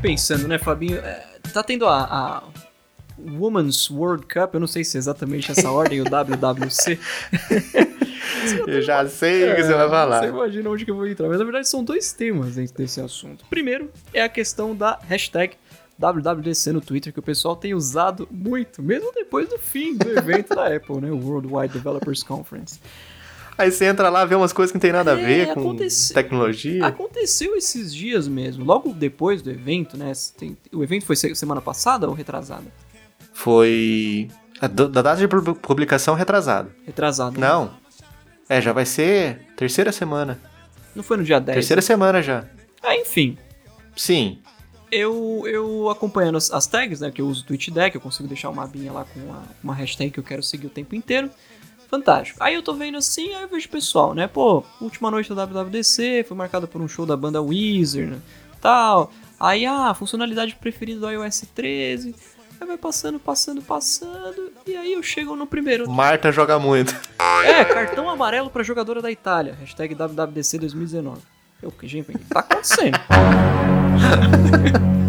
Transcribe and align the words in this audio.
pensando, 0.00 0.48
né, 0.48 0.58
Fabinho? 0.58 0.98
É, 0.98 1.26
tá 1.52 1.62
tendo 1.62 1.86
a, 1.86 2.02
a 2.02 2.42
Women's 3.18 3.90
World 3.90 4.26
Cup, 4.26 4.54
eu 4.54 4.60
não 4.60 4.66
sei 4.66 4.84
se 4.84 4.96
é 4.96 4.98
exatamente 4.98 5.50
essa 5.50 5.70
ordem, 5.72 6.00
o 6.00 6.04
WWC. 6.04 6.98
eu 8.66 8.82
já 8.82 9.06
sei 9.06 9.50
o 9.52 9.56
que 9.56 9.62
você 9.62 9.74
vai 9.74 9.88
falar. 9.88 10.20
Você 10.20 10.28
imagina 10.28 10.70
onde 10.70 10.84
que 10.84 10.90
eu 10.90 10.96
vou 10.96 11.06
entrar. 11.06 11.28
Mas 11.28 11.38
na 11.38 11.44
verdade 11.44 11.68
são 11.68 11.84
dois 11.84 12.12
temas 12.12 12.54
dentro 12.54 12.74
desse 12.76 13.00
assunto. 13.00 13.44
Primeiro 13.50 13.90
é 14.12 14.22
a 14.22 14.28
questão 14.28 14.74
da 14.74 14.98
hashtag 15.06 15.56
WWDC 15.98 16.72
no 16.72 16.80
Twitter, 16.80 17.12
que 17.12 17.18
o 17.18 17.22
pessoal 17.22 17.54
tem 17.54 17.74
usado 17.74 18.26
muito, 18.30 18.82
mesmo 18.82 19.12
depois 19.12 19.48
do 19.48 19.58
fim 19.58 19.94
do 19.94 20.10
evento 20.18 20.54
da 20.54 20.64
Apple, 20.74 21.00
né? 21.00 21.10
O 21.10 21.18
Worldwide 21.18 21.74
Developers 21.74 22.22
Conference. 22.22 22.80
Aí 23.60 23.70
você 23.70 23.84
entra 23.84 24.08
lá, 24.08 24.24
vê 24.24 24.34
umas 24.34 24.54
coisas 24.54 24.72
que 24.72 24.78
não 24.78 24.80
tem 24.80 24.90
nada 24.90 25.12
a 25.12 25.20
é, 25.20 25.22
ver 25.22 25.54
com 25.54 25.76
tecnologia. 26.14 26.86
Aconteceu 26.86 27.54
esses 27.54 27.94
dias 27.94 28.26
mesmo, 28.26 28.64
logo 28.64 28.90
depois 28.94 29.42
do 29.42 29.50
evento, 29.50 29.98
né? 29.98 30.12
Tem, 30.38 30.56
o 30.72 30.82
evento 30.82 31.04
foi 31.04 31.14
semana 31.14 31.60
passada 31.60 32.08
ou 32.08 32.14
retrasada? 32.14 32.64
Foi. 33.34 34.28
Da 34.62 35.02
data 35.02 35.16
de 35.16 35.28
publicação 35.28 36.14
retrasada. 36.14 36.74
Retrasada. 36.86 37.38
Né? 37.38 37.46
Não. 37.46 37.74
É, 38.48 38.62
já 38.62 38.72
vai 38.72 38.86
ser 38.86 39.46
terceira 39.56 39.92
semana. 39.92 40.40
Não 40.94 41.02
foi 41.02 41.18
no 41.18 41.22
dia 41.22 41.38
10? 41.38 41.56
Terceira 41.56 41.80
né? 41.80 41.86
semana 41.86 42.22
já. 42.22 42.46
Ah, 42.82 42.96
enfim. 42.96 43.36
Sim. 43.94 44.38
Eu, 44.90 45.44
eu 45.46 45.90
acompanhando 45.90 46.36
as, 46.36 46.50
as 46.50 46.66
tags, 46.66 47.00
né? 47.00 47.10
Que 47.10 47.20
eu 47.20 47.26
uso 47.26 47.42
o 47.42 47.46
TweetDeck, 47.46 47.94
eu 47.94 48.00
consigo 48.00 48.26
deixar 48.26 48.48
uma 48.48 48.64
abinha 48.64 48.90
lá 48.90 49.04
com 49.04 49.20
uma, 49.20 49.42
uma 49.62 49.74
hashtag 49.74 50.10
que 50.10 50.18
eu 50.18 50.24
quero 50.24 50.42
seguir 50.42 50.66
o 50.66 50.70
tempo 50.70 50.94
inteiro. 50.94 51.30
Fantástico. 51.90 52.38
Aí 52.40 52.54
eu 52.54 52.62
tô 52.62 52.74
vendo 52.74 52.96
assim, 52.96 53.34
aí 53.34 53.42
eu 53.42 53.48
vejo 53.48 53.66
o 53.66 53.70
pessoal, 53.70 54.14
né? 54.14 54.28
Pô, 54.28 54.62
última 54.80 55.10
noite 55.10 55.34
da 55.34 55.44
WWDC 55.44 56.24
foi 56.26 56.36
marcada 56.36 56.66
por 56.66 56.80
um 56.80 56.86
show 56.86 57.04
da 57.04 57.16
banda 57.16 57.42
Wizard, 57.42 58.12
né? 58.12 58.20
tal. 58.60 59.10
Aí, 59.38 59.64
ah, 59.64 59.94
funcionalidade 59.94 60.54
preferida 60.54 61.00
do 61.00 61.10
iOS 61.10 61.44
13. 61.54 62.14
Aí 62.60 62.66
vai 62.66 62.76
passando, 62.76 63.18
passando, 63.18 63.62
passando. 63.62 64.52
E 64.66 64.76
aí 64.76 64.92
eu 64.92 65.02
chego 65.02 65.34
no 65.34 65.46
primeiro. 65.46 65.90
Marta 65.90 66.30
joga 66.30 66.58
muito. 66.58 66.94
É, 67.44 67.64
cartão 67.64 68.08
amarelo 68.08 68.50
pra 68.50 68.62
jogadora 68.62 69.00
da 69.00 69.10
Itália. 69.10 69.56
Hashtag 69.58 69.94
WWDC 69.94 70.58
2019. 70.58 71.22
Eu, 71.62 71.72
gente, 71.82 72.12
tá 72.28 72.40
acontecendo? 72.40 72.98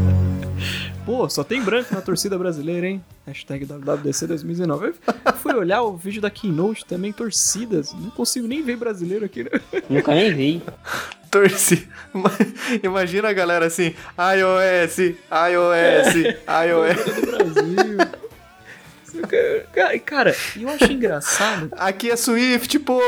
Pô, 1.22 1.30
só 1.30 1.44
tem 1.44 1.61
branco 1.61 1.94
na 1.94 2.02
torcida 2.02 2.36
brasileira, 2.36 2.88
hein? 2.88 3.05
Hashtag 3.27 3.64
WWDC 3.64 4.25
2019. 4.25 4.95
Eu 5.23 5.33
fui 5.33 5.53
olhar 5.53 5.83
o 5.83 5.95
vídeo 5.95 6.19
da 6.19 6.31
Keynote 6.31 6.83
também, 6.83 7.14
torcidas. 7.14 7.94
Não 7.94 8.09
consigo 8.09 8.47
nem 8.47 8.64
ver 8.64 8.75
brasileiro 8.75 9.23
aqui, 9.23 9.44
né? 9.44 9.52
Nunca 9.88 10.16
nem 10.16 10.33
vi. 10.33 10.64
Torci. 11.30 11.88
Imagina 12.81 13.30
a 13.30 13.33
galera 13.33 13.67
assim, 13.67 13.94
iOS, 14.17 14.97
iOS, 14.97 16.16
iOS. 16.66 17.05
Brasil. 17.30 17.97
Cara, 20.03 20.36
eu 20.59 20.69
acho 20.69 20.92
engraçado. 20.92 21.69
Aqui 21.73 22.09
é 22.09 22.16
Swift, 22.16 22.80
pô! 22.80 22.99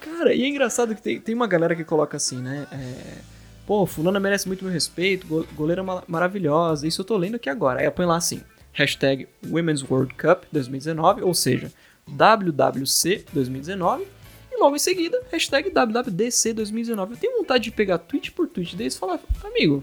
Cara, 0.00 0.32
e 0.32 0.42
é 0.42 0.48
engraçado 0.48 0.94
que 0.94 1.02
tem, 1.02 1.20
tem 1.20 1.34
uma 1.34 1.46
galera 1.46 1.76
que 1.76 1.84
coloca 1.84 2.16
assim, 2.16 2.40
né? 2.40 2.66
É 2.72 3.32
Pô, 3.66 3.86
fulana 3.86 4.18
merece 4.18 4.46
muito 4.46 4.64
meu 4.64 4.72
respeito, 4.72 5.46
goleira 5.54 5.82
maravilhosa. 6.08 6.86
Isso 6.86 7.00
eu 7.00 7.04
tô 7.04 7.16
lendo 7.16 7.36
aqui 7.36 7.48
agora. 7.48 7.80
Aí 7.80 7.90
põe 7.90 8.06
lá 8.06 8.16
assim, 8.16 8.42
hashtag 8.72 9.28
Women's 9.46 9.82
World 9.88 10.14
Cup 10.14 10.44
2019, 10.50 11.22
ou 11.22 11.34
seja, 11.34 11.72
WWC 12.08 13.26
2019. 13.32 14.06
E 14.50 14.60
logo 14.60 14.76
em 14.76 14.78
seguida, 14.78 15.20
hashtag 15.30 15.70
WWDC 15.70 16.52
2019. 16.52 17.12
Eu 17.12 17.18
tenho 17.18 17.38
vontade 17.38 17.64
de 17.64 17.70
pegar 17.70 17.98
tweet 17.98 18.32
por 18.32 18.48
tweet 18.48 18.76
deles 18.76 18.94
e 18.94 18.98
falar, 18.98 19.18
amigo, 19.44 19.82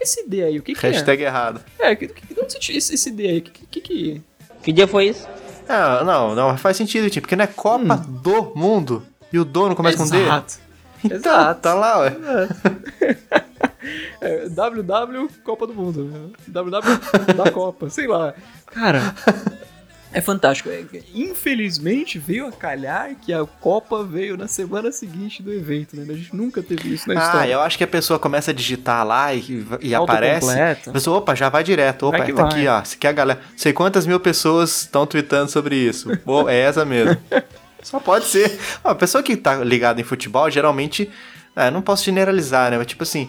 esse 0.00 0.28
D 0.28 0.42
aí, 0.42 0.58
o 0.58 0.62
que, 0.62 0.74
que 0.74 0.80
hashtag 0.80 0.92
é? 0.92 0.98
Hashtag 0.98 1.22
errado. 1.22 1.60
É, 1.78 1.94
que, 1.94 2.08
que, 2.08 2.40
onde 2.40 2.56
esse, 2.72 2.94
esse 2.94 3.10
D 3.10 3.26
aí? 3.28 3.38
O 3.38 3.42
que, 3.42 3.66
que, 3.66 3.80
que... 3.80 4.22
que 4.62 4.72
dia 4.72 4.88
foi 4.88 5.08
isso? 5.08 5.26
Ah, 5.68 6.02
não, 6.04 6.34
não, 6.34 6.58
faz 6.58 6.76
sentido, 6.76 7.08
tipo, 7.08 7.22
porque 7.22 7.36
não 7.36 7.44
é 7.44 7.46
Copa 7.48 7.94
hum. 7.94 8.20
do 8.20 8.52
Mundo. 8.56 9.06
E 9.32 9.38
o 9.38 9.44
dono 9.44 9.74
começa 9.74 10.02
Exato. 10.02 10.10
com 10.10 10.16
D. 10.16 10.24
Exato. 10.24 10.61
Exato. 11.10 11.60
Tá 11.60 11.74
lá, 11.74 12.00
ué. 12.00 12.16
É, 14.20 14.48
WW 14.48 15.28
Copa 15.42 15.66
do 15.66 15.74
Mundo. 15.74 16.32
WW 16.46 17.34
da 17.34 17.50
Copa, 17.50 17.90
sei 17.90 18.06
lá. 18.06 18.32
Cara, 18.66 19.14
é 20.12 20.20
fantástico. 20.20 20.68
É, 20.68 20.84
infelizmente 21.14 22.18
veio 22.18 22.46
a 22.46 22.52
calhar 22.52 23.16
que 23.20 23.32
a 23.32 23.44
Copa 23.44 24.04
veio 24.04 24.36
na 24.36 24.46
semana 24.46 24.92
seguinte 24.92 25.42
do 25.42 25.52
evento, 25.52 25.96
né? 25.96 26.04
A 26.08 26.16
gente 26.16 26.34
nunca 26.36 26.62
teve 26.62 26.94
isso 26.94 27.08
na 27.08 27.20
ah, 27.20 27.24
história. 27.24 27.56
Ah, 27.56 27.58
eu 27.58 27.60
acho 27.60 27.78
que 27.78 27.84
a 27.84 27.88
pessoa 27.88 28.18
começa 28.18 28.50
a 28.50 28.54
digitar 28.54 29.06
lá 29.06 29.34
e, 29.34 29.66
e 29.80 29.94
aparece. 29.94 30.50
A 30.86 30.92
pessoa, 30.92 31.18
opa, 31.18 31.34
já 31.34 31.48
vai 31.48 31.64
direto. 31.64 32.06
Opa, 32.06 32.18
vai 32.18 32.32
tá 32.32 32.42
vai. 32.42 32.52
aqui, 32.52 32.68
ó. 32.68 32.84
Você 32.84 32.96
quer 32.96 33.08
a 33.08 33.12
galera. 33.12 33.40
Sei 33.56 33.72
quantas 33.72 34.06
mil 34.06 34.20
pessoas 34.20 34.82
estão 34.82 35.06
tweetando 35.06 35.50
sobre 35.50 35.76
isso. 35.76 36.16
Pô, 36.18 36.48
é 36.48 36.58
essa 36.58 36.84
mesmo. 36.84 37.16
Só 37.82 38.00
pode 38.00 38.26
ser. 38.26 38.58
a 38.82 38.94
pessoa 38.94 39.22
que 39.22 39.36
tá 39.36 39.56
ligada 39.56 40.00
em 40.00 40.04
futebol, 40.04 40.50
geralmente. 40.50 41.10
É, 41.54 41.70
não 41.70 41.82
posso 41.82 42.04
generalizar, 42.04 42.70
né? 42.70 42.78
Mas 42.78 42.86
tipo 42.86 43.02
assim. 43.02 43.28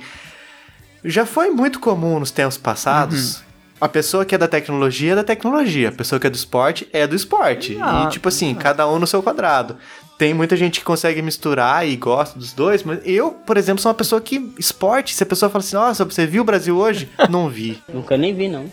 Já 1.04 1.26
foi 1.26 1.50
muito 1.50 1.80
comum 1.80 2.20
nos 2.20 2.32
tempos 2.32 2.58
passados. 2.58 3.38
Uhum. 3.38 3.44
A 3.82 3.90
pessoa 3.90 4.24
que 4.24 4.34
é 4.34 4.38
da 4.38 4.48
tecnologia 4.48 5.12
é 5.12 5.16
da 5.16 5.24
tecnologia. 5.26 5.90
A 5.90 5.92
pessoa 5.92 6.18
que 6.18 6.26
é 6.26 6.30
do 6.30 6.36
esporte 6.36 6.88
é 6.94 7.06
do 7.06 7.14
esporte. 7.14 7.78
Ah, 7.82 8.06
e, 8.08 8.12
tipo 8.12 8.30
assim, 8.30 8.56
ah. 8.58 8.62
cada 8.62 8.88
um 8.88 8.98
no 8.98 9.06
seu 9.06 9.22
quadrado. 9.22 9.76
Tem 10.18 10.34
muita 10.34 10.56
gente 10.56 10.80
que 10.80 10.86
consegue 10.86 11.22
misturar 11.22 11.86
e 11.86 11.98
gosta 11.98 12.40
dos 12.40 12.54
dois, 12.54 12.84
mas 12.84 13.00
eu, 13.04 13.32
por 13.32 13.58
exemplo, 13.58 13.82
sou 13.82 13.90
uma 13.90 13.96
pessoa 13.96 14.22
que. 14.22 14.54
Esporte, 14.58 15.14
se 15.14 15.22
a 15.22 15.26
pessoa 15.26 15.50
fala 15.50 15.62
assim, 15.62 15.76
nossa, 15.76 16.06
você 16.06 16.26
viu 16.26 16.44
o 16.44 16.46
Brasil 16.46 16.78
hoje? 16.78 17.10
Não 17.30 17.50
vi. 17.50 17.84
Nunca 17.92 18.16
nem 18.16 18.34
vi, 18.34 18.48
não. 18.48 18.72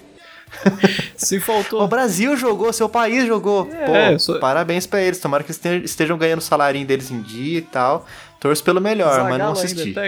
Se 1.17 1.41
faltou. 1.41 1.83
O 1.83 1.89
Brasil 1.89 2.37
jogou, 2.37 2.73
seu 2.73 2.89
país 2.89 3.27
jogou. 3.27 3.69
É, 3.73 4.13
Pô, 4.13 4.19
sou... 4.19 4.39
parabéns 4.39 4.87
pra 4.87 5.01
eles. 5.01 5.19
Tomara 5.19 5.43
que 5.45 5.53
eles 5.53 5.91
estejam 5.91 6.19
ganhando 6.19 6.41
o 6.41 6.43
salário 6.43 6.85
deles 6.85 7.11
em 7.11 7.21
dia 7.21 7.59
e 7.59 7.63
tal. 7.63 8.07
Torço 8.39 8.63
pelo 8.65 8.81
melhor, 8.81 9.11
Zagalo 9.11 9.29
mas 9.29 9.39
não 9.39 9.53
assisti. 9.53 9.95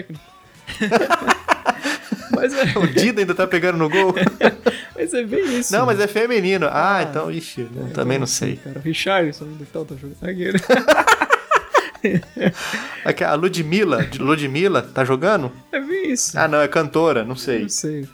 mas 2.34 2.54
é... 2.54 2.78
O 2.78 2.86
Dida 2.86 3.20
ainda 3.20 3.34
tá 3.34 3.46
pegando 3.46 3.76
no 3.78 3.90
gol. 3.90 4.14
mas 4.96 5.12
é 5.12 5.22
bem 5.22 5.58
isso. 5.58 5.70
Não, 5.72 5.84
mas 5.84 6.00
é 6.00 6.06
feminino. 6.06 6.66
Ah, 6.66 6.96
ah 6.96 7.02
então, 7.02 7.30
ixi, 7.30 7.68
é, 7.76 7.92
também 7.92 8.18
não 8.18 8.26
sei. 8.26 8.56
Cara, 8.56 8.78
o 8.78 8.82
Richardson 8.82 9.44
ainda 9.44 9.66
tá, 9.66 9.84
tá 9.84 9.94
jogando. 9.94 10.16
Aqui, 13.04 13.22
a 13.22 13.34
Ludmilla, 13.34 14.08
Ludmilla, 14.18 14.82
tá 14.82 15.04
jogando? 15.04 15.52
É 15.70 15.78
bem 15.78 16.10
isso. 16.10 16.36
Ah, 16.38 16.48
não, 16.48 16.60
é 16.60 16.66
cantora, 16.66 17.24
não 17.24 17.36
sei. 17.36 17.62
Não 17.62 17.68
sei. 17.68 18.08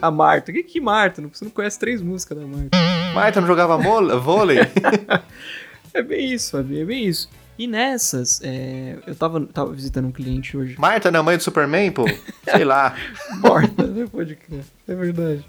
A 0.00 0.10
Marta. 0.10 0.50
O 0.50 0.54
que 0.54 0.62
que 0.62 0.80
Marta? 0.80 1.22
Você 1.22 1.44
não 1.44 1.52
conhece 1.52 1.78
três 1.78 2.02
músicas 2.02 2.38
da 2.38 2.46
Marta. 2.46 2.76
Marta 3.14 3.40
não 3.40 3.48
jogava 3.48 3.76
vôlei? 4.18 4.58
é 5.94 6.02
bem 6.02 6.32
isso, 6.32 6.52
Fabi, 6.52 6.80
é 6.80 6.84
bem 6.84 7.06
isso. 7.06 7.28
E 7.58 7.66
nessas, 7.66 8.40
é, 8.42 8.98
eu 9.06 9.14
tava, 9.14 9.44
tava 9.46 9.72
visitando 9.72 10.08
um 10.08 10.12
cliente 10.12 10.56
hoje. 10.56 10.76
Marta 10.78 11.10
não 11.10 11.20
é 11.20 11.22
mãe 11.22 11.36
do 11.36 11.42
Superman, 11.42 11.92
pô? 11.92 12.04
Sei 12.44 12.64
lá. 12.64 12.96
Morta, 13.40 13.86
não 13.86 14.08
pode 14.08 14.36
crer. 14.36 14.64
É 14.88 14.94
verdade. 14.94 15.44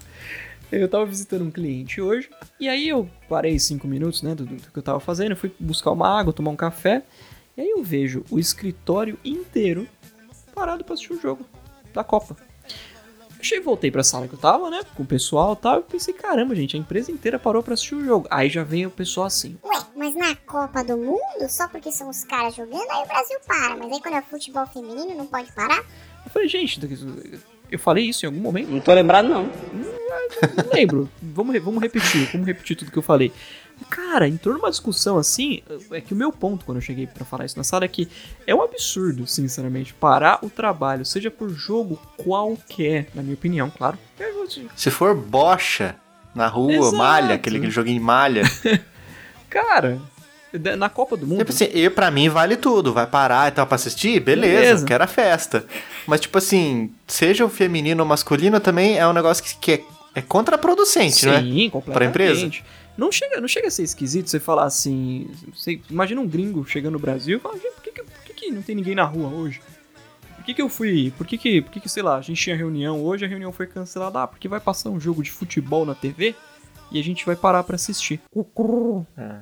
Eu 0.70 0.88
tava 0.88 1.06
visitando 1.06 1.44
um 1.44 1.50
cliente 1.50 2.00
hoje, 2.00 2.28
e 2.58 2.68
aí 2.68 2.88
eu 2.88 3.08
parei 3.28 3.58
cinco 3.58 3.86
minutos, 3.86 4.22
né, 4.22 4.34
do, 4.34 4.44
do 4.44 4.56
que 4.56 4.76
eu 4.76 4.82
tava 4.82 4.98
fazendo, 4.98 5.36
fui 5.36 5.52
buscar 5.58 5.92
uma 5.92 6.08
água, 6.08 6.32
tomar 6.32 6.50
um 6.50 6.56
café, 6.56 7.02
e 7.56 7.60
aí 7.60 7.70
eu 7.70 7.82
vejo 7.82 8.24
o 8.28 8.40
escritório 8.40 9.16
inteiro 9.24 9.86
parado 10.54 10.84
pra 10.84 10.94
assistir 10.94 11.12
o 11.12 11.20
jogo 11.20 11.44
da 11.92 12.02
Copa. 12.02 12.36
Cheguei, 13.44 13.62
voltei 13.62 13.90
pra 13.90 14.02
sala 14.02 14.26
que 14.26 14.34
eu 14.34 14.38
tava, 14.38 14.70
né? 14.70 14.80
Com 14.94 15.02
o 15.02 15.06
pessoal 15.06 15.52
e 15.52 15.56
tal. 15.56 15.80
E 15.80 15.82
pensei, 15.82 16.14
caramba, 16.14 16.54
gente, 16.54 16.76
a 16.76 16.80
empresa 16.80 17.12
inteira 17.12 17.38
parou 17.38 17.62
pra 17.62 17.74
assistir 17.74 17.94
o 17.94 18.04
jogo. 18.04 18.26
Aí 18.30 18.48
já 18.48 18.64
vem 18.64 18.86
o 18.86 18.90
pessoal 18.90 19.26
assim. 19.26 19.58
Ué, 19.62 19.78
mas 19.94 20.14
na 20.14 20.34
Copa 20.34 20.82
do 20.82 20.96
Mundo, 20.96 21.48
só 21.48 21.68
porque 21.68 21.92
são 21.92 22.08
os 22.08 22.24
caras 22.24 22.54
jogando, 22.54 22.90
aí 22.90 23.02
o 23.04 23.06
Brasil 23.06 23.38
para. 23.46 23.76
Mas 23.76 23.92
aí 23.92 24.00
quando 24.00 24.14
é 24.14 24.22
futebol 24.22 24.66
feminino, 24.66 25.14
não 25.14 25.26
pode 25.26 25.52
parar? 25.52 25.84
Eu 26.24 26.30
falei, 26.30 26.48
gente, 26.48 26.80
eu 27.70 27.78
falei 27.78 28.04
isso 28.04 28.24
em 28.24 28.28
algum 28.28 28.40
momento? 28.40 28.70
Não 28.70 28.80
tô 28.80 28.94
lembrado, 28.94 29.28
não. 29.28 29.44
Não, 29.44 30.64
não 30.64 30.72
lembro. 30.72 31.10
vamos, 31.20 31.62
vamos 31.62 31.82
repetir, 31.82 32.30
vamos 32.32 32.46
repetir 32.46 32.76
tudo 32.76 32.90
que 32.90 32.98
eu 32.98 33.02
falei. 33.02 33.30
Cara, 33.90 34.28
entrou 34.28 34.54
numa 34.54 34.70
discussão 34.70 35.18
assim. 35.18 35.62
É 35.90 36.00
que 36.00 36.12
o 36.12 36.16
meu 36.16 36.32
ponto 36.32 36.64
quando 36.64 36.78
eu 36.78 36.82
cheguei 36.82 37.06
para 37.06 37.24
falar 37.24 37.44
isso 37.44 37.56
na 37.56 37.64
sala 37.64 37.84
é 37.84 37.88
que 37.88 38.08
é 38.46 38.54
um 38.54 38.62
absurdo, 38.62 39.26
sinceramente, 39.26 39.92
parar 39.94 40.38
o 40.42 40.50
trabalho, 40.50 41.04
seja 41.04 41.30
por 41.30 41.50
jogo 41.50 42.00
qualquer, 42.16 43.08
na 43.14 43.22
minha 43.22 43.34
opinião, 43.34 43.70
claro. 43.70 43.98
Se 44.76 44.90
for 44.90 45.14
bocha 45.14 45.96
na 46.34 46.46
rua, 46.46 46.72
Exato. 46.72 46.96
malha, 46.96 47.34
aquele, 47.34 47.58
aquele 47.58 47.72
joguinho 47.72 47.98
de 47.98 48.04
malha. 48.04 48.42
Cara, 49.48 50.00
na 50.76 50.88
Copa 50.88 51.16
do 51.16 51.26
Mundo. 51.26 51.38
Tipo 51.38 51.52
assim, 51.52 51.68
eu, 51.72 51.90
pra 51.90 52.10
mim 52.10 52.28
vale 52.28 52.56
tudo. 52.56 52.92
Vai 52.92 53.06
parar 53.06 53.48
e 53.48 53.50
tal 53.52 53.66
pra 53.66 53.76
assistir? 53.76 54.20
Beleza, 54.20 54.56
Beleza. 54.56 54.86
quero 54.86 55.04
a 55.04 55.06
festa. 55.06 55.64
Mas, 56.06 56.20
tipo 56.20 56.38
assim, 56.38 56.90
seja 57.06 57.44
o 57.44 57.48
feminino 57.48 58.02
ou 58.02 58.08
masculino, 58.08 58.58
também 58.60 58.98
é 58.98 59.06
um 59.06 59.12
negócio 59.12 59.42
que, 59.42 59.56
que 59.56 59.72
é, 59.72 59.80
é 60.16 60.22
contraproducente, 60.22 61.16
Sim, 61.16 61.26
né? 61.26 61.40
Sim, 61.40 61.70
completamente. 61.70 61.92
Pra 61.92 62.04
empresa. 62.04 62.50
Não 62.96 63.10
chega, 63.10 63.40
não 63.40 63.48
chega 63.48 63.68
a 63.68 63.70
ser 63.70 63.82
esquisito 63.82 64.30
você 64.30 64.38
falar 64.38 64.64
assim. 64.64 65.28
Você, 65.52 65.80
imagina 65.90 66.20
um 66.20 66.28
gringo 66.28 66.64
chegando 66.64 66.94
no 66.94 66.98
Brasil 66.98 67.38
e 67.38 67.40
falar, 67.40 67.56
por 67.56 67.82
que, 67.82 67.90
que, 67.90 68.02
por 68.02 68.24
que, 68.24 68.32
que 68.34 68.50
não 68.50 68.62
tem 68.62 68.76
ninguém 68.76 68.94
na 68.94 69.04
rua 69.04 69.28
hoje? 69.28 69.60
por 70.44 70.48
que, 70.48 70.54
que 70.54 70.62
eu 70.62 70.68
fui. 70.68 71.10
Por 71.16 71.26
que, 71.26 71.38
que, 71.38 71.62
por 71.62 71.72
que, 71.72 71.80
que, 71.80 71.88
sei 71.88 72.02
lá, 72.02 72.18
a 72.18 72.20
gente 72.20 72.42
tinha 72.42 72.54
reunião 72.54 73.02
hoje, 73.02 73.24
a 73.24 73.28
reunião 73.28 73.50
foi 73.50 73.66
cancelada. 73.66 74.22
Ah, 74.22 74.26
porque 74.26 74.46
vai 74.46 74.60
passar 74.60 74.90
um 74.90 75.00
jogo 75.00 75.22
de 75.22 75.30
futebol 75.30 75.86
na 75.86 75.94
TV 75.94 76.34
e 76.92 77.00
a 77.00 77.02
gente 77.02 77.24
vai 77.24 77.34
parar 77.34 77.64
para 77.64 77.76
assistir. 77.76 78.20
É. 79.16 79.36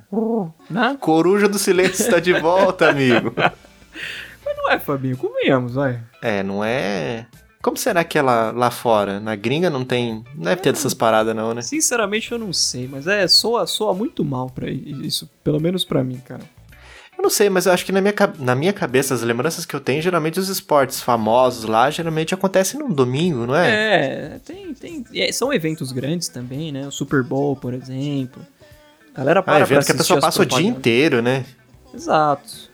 Né? 0.69 0.97
Coruja 1.01 1.49
do 1.49 1.59
Silêncio 1.59 2.01
está 2.01 2.21
de 2.21 2.31
volta, 2.31 2.89
amigo. 2.89 3.33
Mas 4.45 4.57
não 4.57 4.71
é, 4.71 4.79
Fabinho, 4.79 5.17
convenhamos, 5.17 5.73
vai. 5.73 5.99
É, 6.21 6.41
não 6.41 6.63
é. 6.63 7.27
Como 7.63 7.77
será 7.77 8.03
que 8.03 8.17
é 8.17 8.21
lá, 8.21 8.51
lá 8.51 8.69
fora? 8.69 9.21
Na 9.21 9.37
gringa 9.37 9.69
não 9.69 9.85
tem. 9.85 10.21
Não 10.35 10.43
deve 10.43 10.61
ter 10.61 10.67
é, 10.67 10.71
dessas 10.73 10.93
paradas, 10.93 11.33
não, 11.33 11.53
né? 11.53 11.61
Sinceramente, 11.61 12.29
eu 12.29 12.37
não 12.37 12.51
sei, 12.51 12.89
mas 12.91 13.07
é, 13.07 13.25
soa, 13.25 13.65
soa 13.65 13.93
muito 13.93 14.21
mal 14.25 14.49
pra 14.49 14.69
isso, 14.69 15.31
pelo 15.41 15.61
menos 15.61 15.85
pra 15.85 16.03
mim, 16.03 16.17
cara. 16.17 16.41
Eu 17.17 17.23
não 17.23 17.29
sei, 17.29 17.49
mas 17.49 17.65
eu 17.65 17.71
acho 17.71 17.85
que 17.85 17.93
na 17.93 18.01
minha, 18.01 18.13
na 18.37 18.53
minha 18.53 18.73
cabeça, 18.73 19.13
as 19.13 19.21
lembranças 19.21 19.65
que 19.65 19.73
eu 19.73 19.79
tenho, 19.79 20.01
geralmente 20.01 20.41
os 20.41 20.49
esportes 20.49 20.99
famosos 20.99 21.63
lá, 21.63 21.89
geralmente 21.89 22.33
acontecem 22.33 22.77
no 22.77 22.93
domingo, 22.93 23.45
não 23.45 23.55
é? 23.55 23.69
É, 23.71 24.39
tem, 24.43 24.73
tem. 24.73 25.05
É, 25.15 25.31
são 25.31 25.53
eventos 25.53 25.93
grandes 25.93 26.27
também, 26.27 26.69
né? 26.69 26.85
O 26.85 26.91
Super 26.91 27.23
Bowl, 27.23 27.55
por 27.55 27.73
exemplo. 27.73 28.45
A 29.15 29.19
galera 29.19 29.41
para 29.41 29.55
ah, 29.55 29.61
evento 29.61 29.85
que 29.85 29.91
a 29.93 29.95
pessoa 29.95 30.19
passa 30.19 30.41
o 30.41 30.45
dia 30.45 30.67
inteiro, 30.67 31.21
né? 31.21 31.45
Exato. 31.93 32.73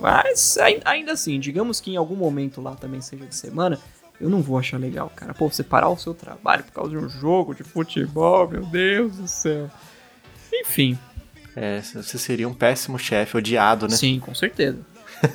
Mas 0.00 0.56
ainda 0.86 1.12
assim, 1.12 1.38
digamos 1.38 1.78
que 1.78 1.90
em 1.90 1.96
algum 1.96 2.16
momento 2.16 2.62
lá 2.62 2.74
também 2.74 3.02
seja 3.02 3.26
de 3.26 3.34
semana, 3.34 3.78
eu 4.20 4.28
não 4.28 4.42
vou 4.42 4.58
achar 4.58 4.78
legal, 4.78 5.10
cara. 5.14 5.32
Pô, 5.32 5.48
você 5.48 5.62
parar 5.62 5.88
o 5.88 5.96
seu 5.96 6.14
trabalho 6.14 6.64
por 6.64 6.72
causa 6.72 6.90
de 6.90 6.96
um 6.96 7.08
jogo 7.08 7.54
de 7.54 7.62
futebol, 7.62 8.48
meu 8.48 8.64
Deus 8.66 9.16
do 9.16 9.28
céu. 9.28 9.70
Enfim, 10.52 10.98
é, 11.54 11.80
você 11.80 12.18
seria 12.18 12.48
um 12.48 12.54
péssimo 12.54 12.98
chefe, 12.98 13.36
odiado, 13.36 13.86
né? 13.88 13.96
Sim, 13.96 14.20
com 14.20 14.34
certeza. 14.34 14.78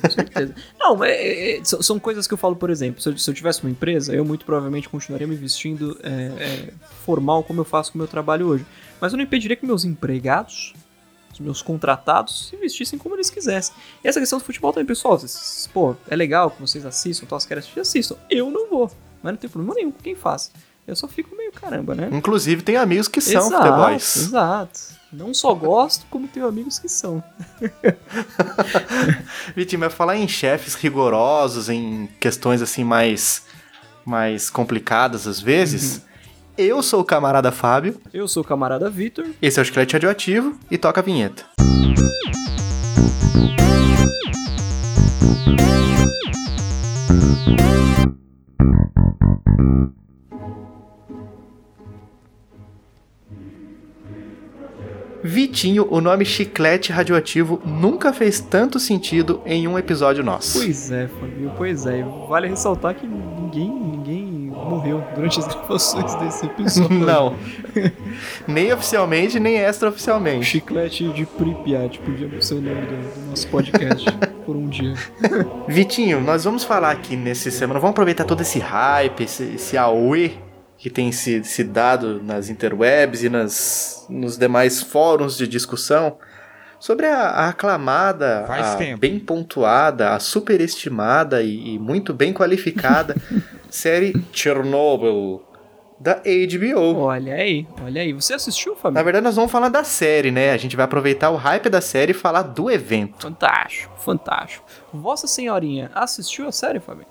Com 0.00 0.10
certeza. 0.10 0.54
Não, 0.78 0.96
mas 0.96 1.10
é, 1.10 1.58
é, 1.58 1.64
são 1.64 1.98
coisas 1.98 2.26
que 2.26 2.34
eu 2.34 2.38
falo, 2.38 2.56
por 2.56 2.70
exemplo, 2.70 3.00
se 3.00 3.08
eu, 3.08 3.18
se 3.18 3.28
eu, 3.28 3.34
tivesse 3.34 3.62
uma 3.62 3.70
empresa, 3.70 4.14
eu 4.14 4.24
muito 4.24 4.44
provavelmente 4.46 4.88
continuaria 4.88 5.26
me 5.26 5.36
vestindo 5.36 5.98
é, 6.02 6.10
é, 6.10 6.72
formal 7.04 7.42
como 7.42 7.60
eu 7.60 7.64
faço 7.64 7.92
com 7.92 7.98
o 7.98 8.00
meu 8.00 8.08
trabalho 8.08 8.46
hoje. 8.46 8.64
Mas 9.00 9.12
eu 9.12 9.16
não 9.16 9.24
impediria 9.24 9.56
que 9.56 9.66
meus 9.66 9.84
empregados, 9.84 10.74
os 11.34 11.40
meus 11.40 11.60
contratados, 11.60 12.48
se 12.48 12.56
vestissem 12.56 12.98
como 12.98 13.14
eles 13.16 13.28
quisessem. 13.28 13.74
E 14.02 14.08
essa 14.08 14.20
questão 14.20 14.38
do 14.38 14.44
futebol 14.44 14.72
também, 14.72 14.86
pessoal, 14.86 15.18
vocês, 15.18 15.68
pô, 15.72 15.96
é 16.08 16.16
legal 16.16 16.50
que 16.50 16.60
vocês 16.60 16.86
assistam, 16.86 17.26
então, 17.26 17.38
querem 17.38 17.58
assistir, 17.58 17.80
assistam. 17.80 18.16
Eu 18.30 18.50
não 18.50 18.68
vou, 18.68 18.90
mas 19.22 19.32
não 19.32 19.38
tem 19.38 19.50
problema 19.50 19.74
nenhum 19.74 19.90
com 19.90 20.00
quem 20.00 20.14
faz. 20.14 20.50
Eu 20.86 20.94
só 20.94 21.08
fico 21.08 21.34
meio 21.34 21.50
caramba, 21.50 21.94
né? 21.94 22.08
Inclusive 22.12 22.62
tem 22.62 22.76
amigos 22.76 23.08
que 23.08 23.20
são 23.20 23.46
exato, 23.46 23.66
futebols. 23.66 24.16
Exato. 24.16 24.80
Não 25.10 25.32
só 25.32 25.54
gosto, 25.54 26.06
como 26.10 26.28
tenho 26.28 26.46
amigos 26.46 26.78
que 26.78 26.88
são. 26.88 27.22
Vitinho, 29.56 29.80
mas 29.80 29.94
falar 29.94 30.16
em 30.16 30.28
chefes 30.28 30.74
rigorosos, 30.74 31.68
em 31.68 32.08
questões 32.20 32.60
assim 32.60 32.84
mais, 32.84 33.44
mais 34.04 34.50
complicadas 34.50 35.26
às 35.26 35.40
vezes. 35.40 35.96
Uhum. 35.96 36.13
Eu 36.56 36.84
sou 36.84 37.00
o 37.00 37.04
camarada 37.04 37.50
Fábio. 37.50 37.96
Eu 38.12 38.28
sou 38.28 38.44
o 38.44 38.46
camarada 38.46 38.88
Vitor. 38.88 39.26
Esse 39.42 39.58
é 39.58 39.62
o 39.62 39.64
Esqueleto 39.64 39.94
Radioativo 39.94 40.56
e 40.70 40.78
toca 40.78 41.00
a 41.00 41.02
vinheta. 41.02 41.44
Vitinho, 55.24 55.88
o 55.90 56.00
nome 56.00 56.24
chiclete 56.24 56.92
radioativo 56.92 57.60
nunca 57.64 58.12
fez 58.12 58.38
tanto 58.40 58.78
sentido 58.78 59.40
em 59.44 59.66
um 59.66 59.76
episódio 59.76 60.22
nosso. 60.22 60.58
Pois 60.58 60.92
é, 60.92 61.08
Fabio, 61.08 61.50
pois 61.56 61.86
é. 61.86 62.04
Vale 62.28 62.46
ressaltar 62.46 62.94
que 62.94 63.06
ninguém, 63.06 63.68
ninguém 63.68 64.33
morreu 64.54 65.04
durante 65.14 65.38
as 65.38 65.46
gravações 65.46 66.14
desse 66.20 66.46
episódio. 66.46 66.98
Não. 66.98 67.36
nem 68.46 68.72
oficialmente, 68.72 69.38
nem 69.40 69.56
extraoficialmente. 69.56 70.44
Chiclete 70.44 71.08
de 71.12 71.26
Pripyat 71.26 71.98
podia 71.98 72.42
ser 72.42 72.54
o 72.54 72.60
nome 72.60 72.86
do, 72.86 73.14
do 73.14 73.30
nosso 73.30 73.48
podcast 73.48 74.06
por 74.46 74.56
um 74.56 74.68
dia. 74.68 74.94
Vitinho, 75.68 76.20
nós 76.20 76.44
vamos 76.44 76.64
falar 76.64 76.90
aqui 76.90 77.16
nesse 77.16 77.50
semana, 77.50 77.80
vamos 77.80 77.92
aproveitar 77.92 78.24
todo 78.24 78.40
esse 78.40 78.58
hype, 78.58 79.24
esse, 79.24 79.54
esse 79.54 79.76
auê 79.76 80.32
que 80.76 80.90
tem 80.90 81.10
se, 81.12 81.42
se 81.44 81.64
dado 81.64 82.22
nas 82.22 82.48
interwebs 82.48 83.22
e 83.22 83.28
nas, 83.28 84.06
nos 84.08 84.36
demais 84.36 84.82
fóruns 84.82 85.36
de 85.36 85.46
discussão 85.46 86.18
sobre 86.78 87.06
a, 87.06 87.20
a 87.20 87.48
aclamada, 87.48 88.44
a 88.46 88.96
bem 88.96 89.18
pontuada, 89.18 90.10
a 90.10 90.20
superestimada 90.20 91.42
e, 91.42 91.74
e 91.74 91.78
muito 91.78 92.12
bem 92.12 92.32
qualificada 92.34 93.16
série 93.74 94.14
Chernobyl 94.32 95.42
da 95.98 96.22
HBO. 96.22 96.96
Olha 96.96 97.34
aí, 97.34 97.66
olha 97.82 98.02
aí. 98.02 98.12
Você 98.12 98.34
assistiu, 98.34 98.76
Fabio? 98.76 98.94
Na 98.94 99.02
verdade, 99.02 99.24
nós 99.24 99.34
vamos 99.34 99.50
falar 99.50 99.68
da 99.68 99.82
série, 99.82 100.30
né? 100.30 100.52
A 100.52 100.56
gente 100.56 100.76
vai 100.76 100.84
aproveitar 100.84 101.30
o 101.30 101.36
hype 101.36 101.68
da 101.68 101.80
série 101.80 102.12
e 102.12 102.14
falar 102.14 102.42
do 102.42 102.70
evento. 102.70 103.22
Fantástico, 103.22 103.92
fantástico. 103.98 104.64
Vossa 104.92 105.26
Senhorinha 105.26 105.90
assistiu 105.92 106.46
a 106.46 106.52
série, 106.52 106.78
Fabio? 106.78 107.06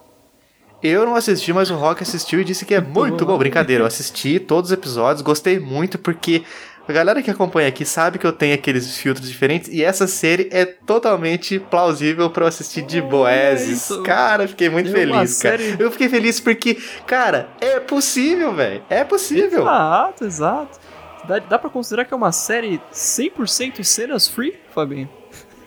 Eu 0.82 1.06
não 1.06 1.16
assisti, 1.16 1.52
mas 1.52 1.70
o 1.70 1.76
Rock 1.76 2.04
assistiu 2.04 2.40
e 2.40 2.44
disse 2.44 2.66
que 2.66 2.76
é 2.76 2.82
muito 2.82 3.26
bom. 3.26 3.38
Brincadeira, 3.38 3.84
eu 3.84 3.88
assisti 3.88 4.40
todos 4.40 4.70
os 4.70 4.74
episódios, 4.74 5.22
gostei 5.22 5.60
muito 5.60 5.98
porque 5.98 6.44
a 6.88 6.92
galera 6.92 7.22
que 7.22 7.32
acompanha 7.32 7.70
aqui 7.70 7.86
sabe 7.86 8.18
que 8.18 8.28
eu 8.28 8.34
tenho 8.34 8.54
aqueles 8.54 8.98
filtros 8.98 9.30
diferentes 9.30 9.70
e 9.72 9.84
essa 9.84 10.06
série 10.06 10.50
é 10.52 10.66
totalmente 10.66 11.58
plausível 11.58 12.30
para 12.30 12.44
eu 12.44 12.48
assistir 12.48 12.82
de 12.82 13.02
boeses. 13.02 13.90
Cara, 14.04 14.48
fiquei 14.48 14.70
muito 14.70 14.90
é 14.90 14.92
feliz, 14.92 15.42
cara. 15.42 15.58
Série... 15.58 15.82
Eu 15.82 15.90
fiquei 15.92 16.10
feliz 16.10 16.40
porque, 16.40 16.78
cara, 17.08 17.50
é 17.62 17.80
possível, 17.80 18.54
velho. 18.54 18.84
É 18.90 19.04
possível. 19.04 19.62
Exato, 19.62 20.26
exato. 20.26 20.80
Dá, 21.26 21.40
dá 21.40 21.58
pra 21.58 21.70
considerar 21.70 22.04
que 22.04 22.14
é 22.14 22.18
uma 22.18 22.34
série 22.34 22.82
100% 22.94 23.82
cenas 23.84 24.28
free, 24.28 24.60
Fabinho? 24.74 25.10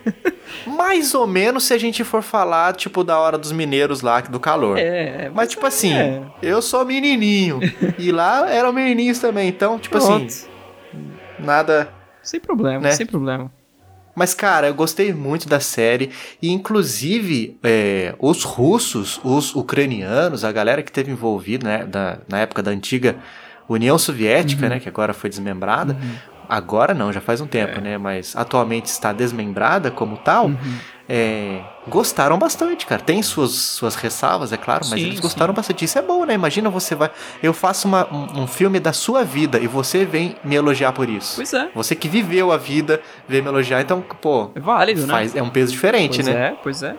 Mais 0.65 1.13
ou 1.13 1.25
menos 1.25 1.63
se 1.63 1.73
a 1.73 1.77
gente 1.77 2.03
for 2.03 2.21
falar, 2.21 2.75
tipo, 2.75 3.03
da 3.03 3.19
hora 3.19 3.37
dos 3.37 3.51
mineiros 3.51 4.01
lá, 4.01 4.21
do 4.21 4.39
calor. 4.39 4.77
É, 4.77 5.29
mas, 5.33 5.49
tipo 5.49 5.65
assim, 5.65 5.93
é. 5.93 6.23
eu 6.41 6.61
sou 6.61 6.85
menininho. 6.85 7.59
e 7.97 8.11
lá 8.11 8.49
eram 8.49 8.71
menininhos 8.71 9.19
também. 9.19 9.49
Então, 9.49 9.79
tipo 9.79 9.97
assim, 9.97 10.07
Pronto. 10.07 10.25
assim, 10.25 10.47
nada. 11.39 11.89
Sem 12.21 12.39
problema, 12.39 12.79
né? 12.79 12.91
sem 12.91 13.05
problema. 13.05 13.51
Mas, 14.15 14.33
cara, 14.33 14.67
eu 14.67 14.73
gostei 14.73 15.13
muito 15.13 15.47
da 15.47 15.59
série. 15.59 16.09
E, 16.41 16.49
inclusive, 16.51 17.57
é, 17.63 18.15
os 18.17 18.43
russos, 18.43 19.21
os 19.23 19.55
ucranianos, 19.55 20.43
a 20.43 20.51
galera 20.51 20.81
que 20.81 20.91
teve 20.91 21.11
envolvida 21.11 21.67
né, 21.67 21.85
da, 21.85 22.17
na 22.27 22.39
época 22.39 22.63
da 22.63 22.71
antiga 22.71 23.17
União 23.69 23.97
Soviética, 23.97 24.63
uhum. 24.63 24.69
né, 24.69 24.79
que 24.79 24.89
agora 24.89 25.13
foi 25.13 25.29
desmembrada, 25.29 25.93
uhum. 25.93 26.37
Agora 26.49 26.93
não, 26.93 27.11
já 27.11 27.19
faz 27.19 27.41
um 27.41 27.47
tempo, 27.47 27.79
é. 27.79 27.81
né? 27.81 27.97
Mas 27.97 28.35
atualmente 28.35 28.85
está 28.85 29.11
desmembrada 29.11 29.91
como 29.91 30.17
tal. 30.17 30.45
Uhum. 30.45 30.57
É, 31.09 31.61
gostaram 31.87 32.37
bastante, 32.37 32.85
cara. 32.85 33.01
Tem 33.01 33.21
suas, 33.21 33.51
suas 33.51 33.95
ressalvas, 33.95 34.51
é 34.51 34.57
claro, 34.57 34.85
mas 34.89 34.99
sim, 34.99 35.07
eles 35.07 35.19
gostaram 35.19 35.53
sim. 35.53 35.55
bastante. 35.55 35.85
Isso 35.85 35.97
é 35.97 36.01
bom, 36.01 36.25
né? 36.25 36.33
Imagina 36.33 36.69
você 36.69 36.95
vai. 36.95 37.09
Eu 37.41 37.53
faço 37.53 37.87
uma, 37.87 38.07
um, 38.13 38.41
um, 38.41 38.47
filme 38.47 38.79
da 38.79 38.91
sua 38.91 39.23
vida 39.23 39.57
e 39.57 39.67
você 39.67 40.03
vem 40.03 40.35
me 40.43 40.55
elogiar 40.55 40.91
por 40.91 41.09
isso. 41.09 41.37
Pois 41.37 41.53
é. 41.53 41.69
Você 41.73 41.95
que 41.95 42.09
viveu 42.09 42.51
a 42.51 42.57
vida, 42.57 43.01
vem 43.27 43.41
me 43.41 43.47
elogiar, 43.47 43.81
então, 43.81 44.01
pô. 44.01 44.51
É 44.53 44.59
válido, 44.59 45.01
né? 45.07 45.13
faz, 45.13 45.33
né? 45.33 45.39
É 45.39 45.43
um 45.43 45.49
peso 45.49 45.71
diferente, 45.71 46.15
pois 46.15 46.27
né? 46.27 46.47
É, 46.47 46.55
pois 46.61 46.83
é. 46.83 46.95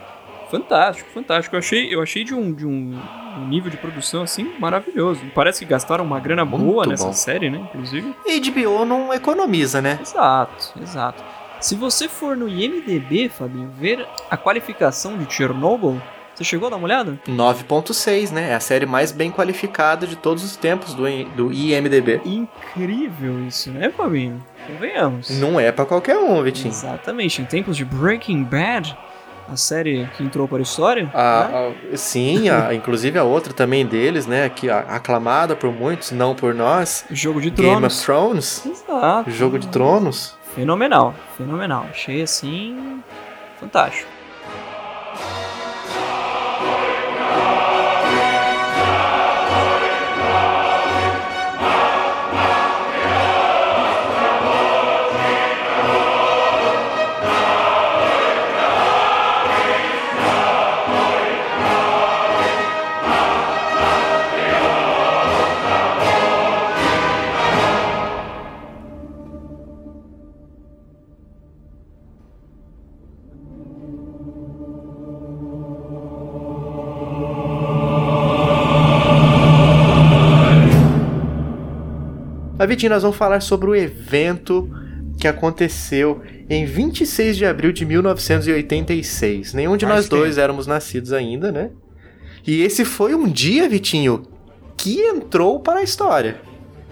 Fantástico, 0.51 1.11
fantástico. 1.11 1.55
Eu 1.55 1.59
achei, 1.59 1.95
eu 1.95 2.03
achei 2.03 2.25
de, 2.25 2.35
um, 2.35 2.53
de 2.53 2.67
um, 2.67 2.99
um 3.37 3.47
nível 3.47 3.71
de 3.71 3.77
produção 3.77 4.23
assim 4.23 4.51
maravilhoso. 4.59 5.21
Parece 5.35 5.59
que 5.59 5.67
gastaram 5.67 6.05
uma 6.05 6.19
grana 6.19 6.45
Muito 6.45 6.65
boa 6.65 6.87
nessa 6.87 7.07
bom. 7.07 7.13
série, 7.13 7.51
né? 7.51 7.61
Inclusive. 7.69 8.15
E 8.25 8.41
HBO 8.41 8.87
não 8.87 9.13
economiza, 9.13 9.83
né? 9.83 9.99
Exato, 10.01 10.73
exato. 10.81 11.23
Se 11.61 11.75
você 11.75 12.09
for 12.09 12.37
no 12.37 12.49
IMDB, 12.49 13.29
Fabinho, 13.29 13.71
ver 13.79 14.07
a 14.31 14.37
qualificação 14.37 15.19
de 15.19 15.33
Chernobyl, 15.33 16.01
você 16.33 16.45
chegou 16.45 16.69
a 16.69 16.71
dar 16.71 16.77
uma 16.77 16.85
olhada? 16.85 17.19
9.6, 17.27 18.31
né? 18.31 18.51
É 18.51 18.55
a 18.55 18.61
série 18.61 18.87
mais 18.87 19.11
bem 19.11 19.29
qualificada 19.29 20.07
de 20.07 20.15
todos 20.15 20.45
os 20.45 20.57
tempos 20.57 20.95
do, 20.95 21.03
do 21.35 21.53
IMDB. 21.53 22.21
Incrível 22.25 23.45
isso, 23.45 23.73
né, 23.73 23.91
Fabinho? 23.91 24.41
Convenhamos. 24.69 25.31
Não 25.31 25.59
é 25.59 25.73
para 25.73 25.85
qualquer 25.85 26.17
um, 26.17 26.41
Vitinho. 26.45 26.69
Exatamente. 26.69 27.43
Em 27.43 27.45
tempos 27.45 27.77
de 27.77 27.85
Breaking 27.85 28.45
Bad, 28.45 28.97
a 29.49 29.57
série 29.57 30.09
que 30.17 30.23
entrou 30.23 30.47
para 30.47 30.59
a 30.59 30.63
história. 30.63 31.11
A, 31.13 31.49
né? 31.49 31.75
a, 31.93 31.97
sim, 31.97 32.49
a, 32.49 32.73
inclusive 32.75 33.19
a 33.19 33.25
outra 33.25 33.53
também 33.53 33.85
deles, 33.85 34.29
né? 34.29 34.49
Que 34.49 34.71
aclamada 34.71 35.57
por 35.57 35.73
muitos, 35.73 36.13
não 36.13 36.37
por 36.37 36.55
nós. 36.55 37.05
Jogo 37.11 37.41
de 37.41 37.51
Tronos. 37.51 37.75
Game 37.75 37.87
of 37.87 38.05
Thrones. 38.05 38.65
Exato. 38.65 39.31
Jogo 39.33 39.59
de 39.59 39.67
Tronos. 39.67 40.38
Fenomenal, 40.59 41.15
fenomenal. 41.37 41.87
Achei 41.89 42.21
assim 42.21 43.01
fantástico. 43.61 44.11
Mas, 82.79 82.83
Vitinho, 82.83 82.91
nós 82.91 83.03
vamos 83.03 83.17
falar 83.17 83.41
sobre 83.41 83.69
o 83.69 83.75
evento 83.75 84.71
que 85.19 85.27
aconteceu 85.27 86.23
em 86.49 86.65
26 86.65 87.37
de 87.37 87.45
abril 87.45 87.73
de 87.73 87.85
1986. 87.85 89.53
Nenhum 89.53 89.77
de 89.77 89.85
nós 89.85 90.09
dois 90.09 90.39
éramos 90.39 90.69
nascidos 90.69 91.13
ainda, 91.13 91.51
né? 91.51 91.71
E 92.47 92.63
esse 92.63 92.85
foi 92.85 93.17
um 93.17 93.27
dia, 93.27 93.69
Vitinho, 93.69 94.29
que 94.77 95.01
entrou 95.01 95.59
para 95.59 95.81
a 95.81 95.83
história. 95.83 96.41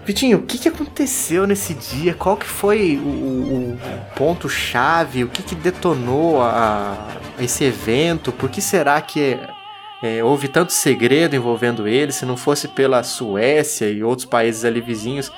Vitinho, 0.05 0.39
o 0.39 0.41
que, 0.41 0.57
que 0.57 0.67
aconteceu 0.67 1.47
nesse 1.47 1.73
dia? 1.73 2.13
Qual 2.13 2.35
que 2.35 2.45
foi 2.45 2.97
o, 2.97 3.07
o, 3.07 3.73
o 3.73 4.15
ponto-chave? 4.15 5.23
O 5.23 5.29
que, 5.29 5.41
que 5.41 5.55
detonou 5.55 6.41
a, 6.41 7.07
a 7.37 7.43
esse 7.43 7.63
evento? 7.63 8.33
Por 8.33 8.49
que 8.49 8.61
será 8.61 8.99
que 8.99 9.39
é, 10.03 10.21
houve 10.21 10.49
tanto 10.49 10.73
segredo 10.73 11.35
envolvendo 11.35 11.87
ele? 11.87 12.11
Se 12.11 12.25
não 12.25 12.35
fosse 12.35 12.67
pela 12.67 13.03
Suécia 13.03 13.89
e 13.89 14.03
outros 14.03 14.25
países 14.25 14.65
ali 14.65 14.81
vizinhos, 14.81 15.31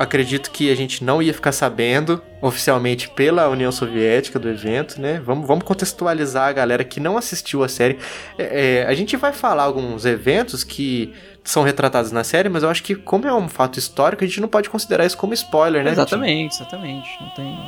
acredito 0.00 0.50
que 0.50 0.72
a 0.72 0.74
gente 0.74 1.04
não 1.04 1.20
ia 1.20 1.34
ficar 1.34 1.52
sabendo 1.52 2.22
oficialmente 2.40 3.06
pela 3.10 3.46
União 3.50 3.70
Soviética 3.70 4.38
do 4.38 4.48
evento, 4.48 4.98
né? 4.98 5.20
Vamos, 5.22 5.46
vamos 5.46 5.62
contextualizar 5.62 6.48
a 6.48 6.52
galera 6.52 6.82
que 6.82 6.98
não 6.98 7.18
assistiu 7.18 7.62
a 7.62 7.68
série. 7.68 7.98
É, 8.38 8.78
é, 8.78 8.86
a 8.86 8.94
gente 8.94 9.14
vai 9.18 9.30
falar 9.30 9.64
alguns 9.64 10.06
eventos 10.06 10.64
que 10.64 11.12
são 11.44 11.62
retratados 11.62 12.12
na 12.12 12.24
série, 12.24 12.48
mas 12.48 12.62
eu 12.62 12.70
acho 12.70 12.82
que, 12.82 12.94
como 12.94 13.26
é 13.26 13.34
um 13.34 13.46
fato 13.46 13.78
histórico, 13.78 14.24
a 14.24 14.26
gente 14.26 14.40
não 14.40 14.48
pode 14.48 14.70
considerar 14.70 15.04
isso 15.04 15.18
como 15.18 15.34
spoiler, 15.34 15.84
né? 15.84 15.90
Exatamente, 15.90 16.54
exatamente. 16.54 17.08
Não 17.20 17.28
tem. 17.34 17.58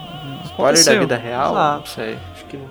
Spoiler 0.47 0.85
da 0.85 0.99
vida 1.01 1.17
real? 1.19 1.55
Não 1.55 1.85
sei. 1.87 2.17
Acho 2.33 2.47
que 2.47 2.57
não, 2.57 2.67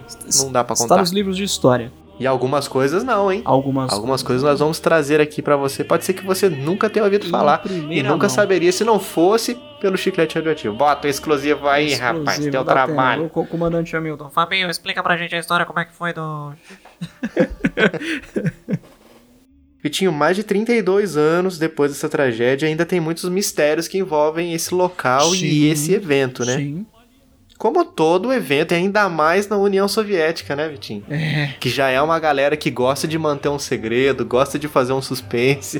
não 0.46 0.52
dá 0.52 0.64
pra 0.64 0.76
contar. 0.76 0.96
Está 0.96 0.98
nos 0.98 1.12
livros 1.12 1.38
de 1.38 1.44
história. 1.44 1.92
E 2.22 2.28
algumas 2.28 2.68
coisas 2.68 3.04
não, 3.04 3.32
hein? 3.32 3.42
Algumas, 3.44 3.92
algumas 3.92 4.22
coisas 4.22 4.44
nós 4.44 4.60
vamos 4.60 4.80
trazer 4.80 5.20
aqui 5.20 5.42
para 5.42 5.58
você. 5.58 5.84
Pode 5.84 6.06
ser 6.06 6.14
que 6.14 6.24
você 6.24 6.48
nunca 6.48 6.88
tenha 6.88 7.04
ouvido 7.04 7.28
falar 7.28 7.64
e 7.66 8.04
nunca 8.04 8.28
mão. 8.28 8.30
saberia 8.30 8.72
se 8.72 8.84
não 8.84 9.00
fosse 9.00 9.60
pelo 9.82 9.98
chiclete 9.98 10.36
radioativo. 10.36 10.76
Bota 10.76 11.08
o 11.08 11.10
exclusivo 11.10 11.68
aí, 11.68 11.94
exclusivo, 11.94 12.20
rapaz, 12.20 12.46
teu 12.46 12.64
trabalho. 12.64 13.32
O 13.34 13.46
comandante 13.48 13.98
Hamilton. 13.98 14.30
Fabinho, 14.30 14.70
explica 14.70 15.02
pra 15.02 15.18
gente 15.18 15.34
a 15.34 15.40
história, 15.40 15.66
como 15.66 15.80
é 15.80 15.86
que 15.86 15.94
foi 15.94 16.14
do... 16.14 16.54
Vitinho, 19.82 20.12
mais 20.12 20.36
de 20.36 20.44
32 20.44 21.18
anos 21.18 21.58
depois 21.58 21.92
dessa 21.92 22.08
tragédia, 22.08 22.68
ainda 22.68 22.86
tem 22.86 23.00
muitos 23.00 23.28
mistérios 23.30 23.88
que 23.88 23.98
envolvem 23.98 24.54
esse 24.54 24.76
local 24.76 25.32
sim, 25.32 25.44
e 25.44 25.72
esse 25.72 25.92
evento, 25.92 26.46
né? 26.46 26.58
Sim 26.58 26.86
como 27.62 27.86
todo 27.86 28.34
evento, 28.34 28.72
e 28.72 28.76
ainda 28.76 29.08
mais 29.08 29.48
na 29.48 29.56
União 29.56 29.88
Soviética, 29.88 30.56
né, 30.56 30.68
Vitinho? 30.68 31.04
É. 31.08 31.54
Que 31.60 31.70
já 31.70 31.90
é 31.90 32.02
uma 32.02 32.18
galera 32.18 32.58
que 32.58 32.72
gosta 32.72 33.08
de 33.08 33.20
manter 33.20 33.50
um 33.50 33.60
segredo, 33.60 34.26
gosta 34.26 34.58
de 34.58 34.68
fazer 34.68 34.94
um 34.94 35.02
suspense. 35.02 35.80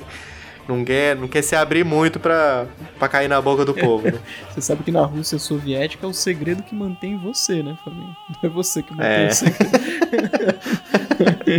Não 0.68 0.86
quer, 0.86 1.16
não 1.16 1.28
quer 1.28 1.42
se 1.42 1.56
abrir 1.56 1.84
muito 1.84 2.20
pra, 2.20 2.68
pra 3.00 3.08
cair 3.08 3.28
na 3.28 3.42
boca 3.42 3.66
do 3.66 3.74
povo, 3.74 4.06
né? 4.06 4.20
Você 4.54 4.62
sabe 4.62 4.84
que 4.84 4.92
na 4.92 5.02
Rússia 5.02 5.40
Soviética 5.40 6.06
é 6.06 6.10
o 6.10 6.14
segredo 6.14 6.62
que 6.62 6.76
mantém 6.76 7.18
você, 7.18 7.64
né, 7.64 7.76
Fabinho? 7.84 8.16
Não 8.30 8.38
é 8.44 8.48
você 8.48 8.84
que 8.84 8.92
mantém 8.92 9.10
é. 9.10 9.28
o 9.28 9.34
segredo. 9.34 9.72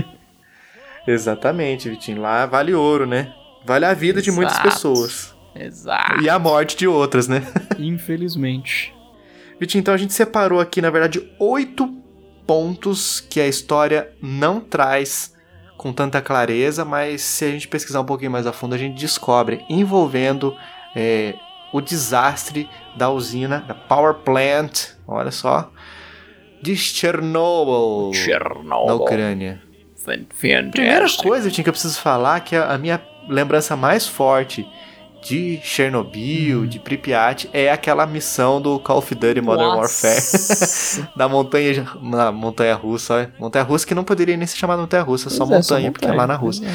Exatamente, 1.05 1.91
Vitinho. 1.91 2.23
Lá 2.23 2.47
vale 2.47 2.73
ouro, 2.73 3.09
né? 3.09 3.35
Vale 3.67 3.87
a 3.87 3.93
vida 3.93 4.21
Exato. 4.21 4.31
de 4.31 4.37
muitas 4.37 4.57
pessoas. 4.61 5.35
Exato. 5.53 6.23
E 6.23 6.31
a 6.31 6.39
morte 6.39 6.77
de 6.77 6.87
outras, 6.87 7.27
né? 7.27 7.43
Infelizmente. 7.77 9.02
Vitinho, 9.63 9.79
então 9.81 9.95
a 9.95 9.97
gente 9.97 10.13
separou 10.13 10.59
aqui, 10.59 10.83
na 10.83 10.91
verdade, 10.91 11.25
oito 11.39 11.87
pontos 12.45 13.21
que 13.21 13.41
a 13.41 13.47
história 13.47 14.11
não 14.21 14.59
traz 14.59 15.37
com 15.77 15.93
tanta 15.93 16.21
clareza, 16.21 16.85
mas 16.85 17.23
se 17.23 17.45
a 17.45 17.51
gente 17.53 17.69
pesquisar 17.69 18.01
um 18.01 18.05
pouquinho 18.05 18.33
mais 18.33 18.45
a 18.45 18.53
fundo, 18.53 18.75
a 18.75 18.79
gente 18.79 18.99
descobre 18.99 19.65
envolvendo 19.71 20.53
é, 20.97 21.37
o 21.73 21.81
desastre 21.81 22.69
da 22.97 23.09
usina, 23.09 23.61
da 23.61 23.73
Power 23.73 24.15
Plant, 24.15 24.97
olha 25.07 25.31
só, 25.31 25.71
de 26.61 26.77
Chernobyl, 26.77 28.13
Chernobyl. 28.15 28.87
na 28.87 28.95
Ucrânia. 28.95 29.63
Fantastic. 29.95 30.73
Primeira 30.73 31.07
coisa, 31.23 31.49
Vitinho, 31.49 31.63
que 31.63 31.71
eu 31.71 31.75
preciso 31.75 32.01
falar, 32.01 32.41
que 32.41 32.57
a 32.57 32.77
minha 32.79 33.01
lembrança 33.29 33.77
mais 33.77 34.09
forte 34.09 34.67
de 35.23 35.61
Chernobyl, 35.63 36.63
hum. 36.63 36.67
de 36.67 36.81
Pripyat, 36.81 37.49
é 37.53 37.71
aquela 37.71 38.05
missão 38.07 38.61
do 38.61 38.79
Call 38.81 38.99
of 38.99 39.15
Duty 39.15 39.41
Modern 39.41 39.69
Nossa. 39.69 40.09
Warfare. 40.09 41.09
da 41.17 41.29
montanha, 41.29 41.87
na 42.03 42.33
montanha 42.33 42.75
russa. 42.75 43.33
Montanha 43.39 43.65
russa 43.65 43.87
que 43.87 43.95
não 43.95 44.03
poderia 44.03 44.37
nem 44.37 44.47
ser 44.47 44.57
chamada 44.57 44.83
montanha 44.83 45.03
russa, 45.03 45.31
só, 45.31 45.45
é, 45.45 45.47
montanha, 45.47 45.63
só 45.63 45.75
montanha, 45.75 45.93
porque 45.93 46.07
é 46.07 46.13
lá 46.13 46.27
na 46.27 46.35
Rússia. 46.35 46.69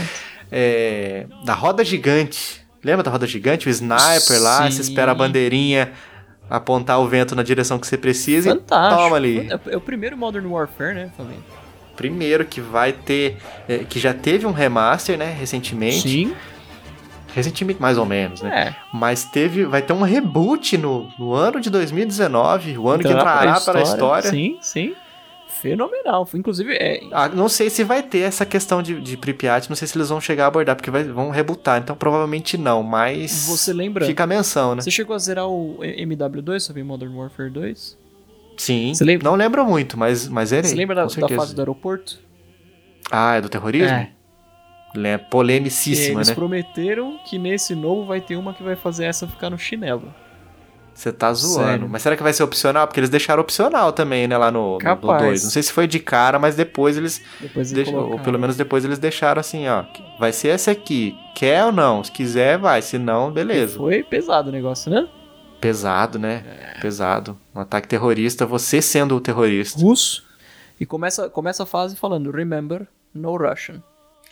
É, 0.49 1.27
da 1.43 1.53
roda 1.53 1.83
gigante. 1.83 2.65
Lembra 2.81 3.03
da 3.03 3.11
roda 3.11 3.27
gigante? 3.27 3.67
O 3.67 3.69
sniper 3.69 4.41
lá, 4.41 4.63
Sim. 4.63 4.71
você 4.71 4.81
espera 4.81 5.11
a 5.11 5.15
bandeirinha 5.15 5.91
apontar 6.49 7.01
o 7.01 7.07
vento 7.07 7.35
na 7.35 7.43
direção 7.43 7.77
que 7.77 7.85
você 7.85 7.97
precisa 7.97 8.51
Fantástico. 8.51 9.01
e 9.01 9.03
toma 9.03 9.15
ali. 9.17 9.49
É, 9.51 9.73
é 9.73 9.77
o 9.77 9.81
primeiro 9.81 10.17
Modern 10.17 10.45
Warfare, 10.45 10.95
né, 10.95 11.11
Fabinho? 11.17 11.43
Primeiro 11.97 12.45
que 12.45 12.61
vai 12.61 12.93
ter, 12.93 13.37
é, 13.67 13.79
que 13.79 13.99
já 13.99 14.13
teve 14.13 14.45
um 14.45 14.51
remaster, 14.51 15.17
né, 15.17 15.35
recentemente. 15.37 16.07
Sim 16.07 16.33
recentemente 17.33 17.81
mais 17.81 17.97
ou 17.97 18.05
menos, 18.05 18.41
né? 18.41 18.69
É. 18.69 18.75
Mas 18.93 19.25
teve, 19.25 19.65
vai 19.65 19.81
ter 19.81 19.93
um 19.93 20.01
reboot 20.01 20.77
no, 20.77 21.09
no 21.17 21.33
ano 21.33 21.59
de 21.59 21.69
2019, 21.69 22.77
o 22.77 22.89
ano 22.89 22.99
então, 23.01 23.11
que 23.11 23.17
entrará 23.17 23.59
para 23.59 23.79
a 23.79 23.83
história. 23.83 24.29
Sim, 24.29 24.57
sim. 24.61 24.95
Fenomenal. 25.47 26.27
Inclusive, 26.33 26.73
é. 26.73 27.01
Ah, 27.11 27.29
não 27.29 27.49
sei 27.49 27.69
se 27.69 27.83
vai 27.83 28.03
ter 28.03 28.19
essa 28.19 28.45
questão 28.45 28.81
de, 28.81 28.99
de 29.01 29.17
Pripyat, 29.17 29.69
não 29.69 29.75
sei 29.75 29.87
se 29.87 29.97
eles 29.97 30.09
vão 30.09 30.21
chegar 30.21 30.45
a 30.45 30.47
abordar, 30.47 30.75
porque 30.75 30.91
vai, 30.91 31.03
vão 31.03 31.29
rebootar, 31.29 31.81
então 31.81 31.95
provavelmente 31.95 32.57
não, 32.57 32.83
mas. 32.83 33.47
Você 33.47 33.73
lembra? 33.73 34.05
Fica 34.05 34.23
a 34.23 34.27
menção, 34.27 34.75
né? 34.75 34.81
Você 34.81 34.91
chegou 34.91 35.15
a 35.15 35.19
zerar 35.19 35.47
o 35.47 35.79
MW2 35.79 36.59
sobre 36.59 36.83
Modern 36.83 37.15
Warfare 37.15 37.49
2? 37.49 37.97
Sim. 38.57 38.93
Você 38.93 39.03
lembra? 39.03 39.29
Não 39.29 39.35
lembro 39.35 39.65
muito, 39.65 39.97
mas, 39.97 40.27
mas 40.27 40.49
zerei. 40.49 40.69
Você 40.69 40.75
lembra 40.75 40.95
da, 40.95 41.05
da 41.05 41.29
fase 41.29 41.55
do 41.55 41.61
aeroporto? 41.61 42.19
Ah, 43.09 43.35
é 43.35 43.41
do 43.41 43.49
terrorismo? 43.49 43.95
É. 43.95 44.11
É 45.03 45.17
polemicíssima, 45.17 46.19
Eles 46.19 46.29
né? 46.29 46.35
prometeram 46.35 47.19
que 47.25 47.37
nesse 47.37 47.75
novo 47.75 48.05
vai 48.05 48.21
ter 48.21 48.35
uma 48.35 48.53
que 48.53 48.63
vai 48.63 48.75
fazer 48.75 49.05
essa 49.05 49.27
ficar 49.27 49.49
no 49.49 49.57
chinelo. 49.57 50.13
Você 50.97 51.13
tá 51.13 51.31
zoando. 51.31 51.67
Sério? 51.67 51.89
Mas 51.89 52.01
será 52.01 52.17
que 52.17 52.23
vai 52.23 52.33
ser 52.33 52.41
opcional? 52.41 52.87
Porque 52.87 52.99
eles 52.99 53.09
deixaram 53.11 53.39
opcional 53.39 53.93
também, 53.93 54.27
né? 54.27 54.35
Lá 54.35 54.49
no 54.49 54.79
2. 54.79 55.43
Não 55.43 55.51
sei 55.51 55.61
se 55.61 55.71
foi 55.71 55.85
de 55.85 55.99
cara, 55.99 56.39
mas 56.39 56.55
depois 56.55 56.97
eles. 56.97 57.21
Depois 57.39 57.71
deixam, 57.71 58.13
ou 58.13 58.19
pelo 58.19 58.39
menos 58.39 58.57
depois 58.57 58.83
eles 58.83 58.97
deixaram 58.97 59.39
assim, 59.39 59.67
ó. 59.67 59.83
Vai 60.17 60.33
ser 60.33 60.47
esse 60.47 60.71
aqui. 60.71 61.15
Quer 61.35 61.65
ou 61.65 61.71
não? 61.71 62.03
Se 62.03 62.11
quiser, 62.11 62.57
vai. 62.57 62.81
Se 62.81 62.97
não, 62.97 63.31
beleza. 63.31 63.75
E 63.75 63.77
foi 63.77 64.03
pesado 64.03 64.49
o 64.49 64.51
negócio, 64.51 64.89
né? 64.89 65.07
Pesado, 65.61 66.17
né? 66.17 66.43
É. 66.47 66.81
Pesado. 66.81 67.37
Um 67.53 67.59
ataque 67.59 67.87
terrorista, 67.87 68.47
você 68.47 68.81
sendo 68.81 69.15
o 69.15 69.21
terrorista. 69.21 69.79
Russo. 69.79 70.25
E 70.79 70.85
começa, 70.85 71.29
começa 71.29 71.61
a 71.61 71.67
fase 71.67 71.95
falando: 71.95 72.31
Remember, 72.31 72.87
no 73.13 73.37
Russian. 73.37 73.83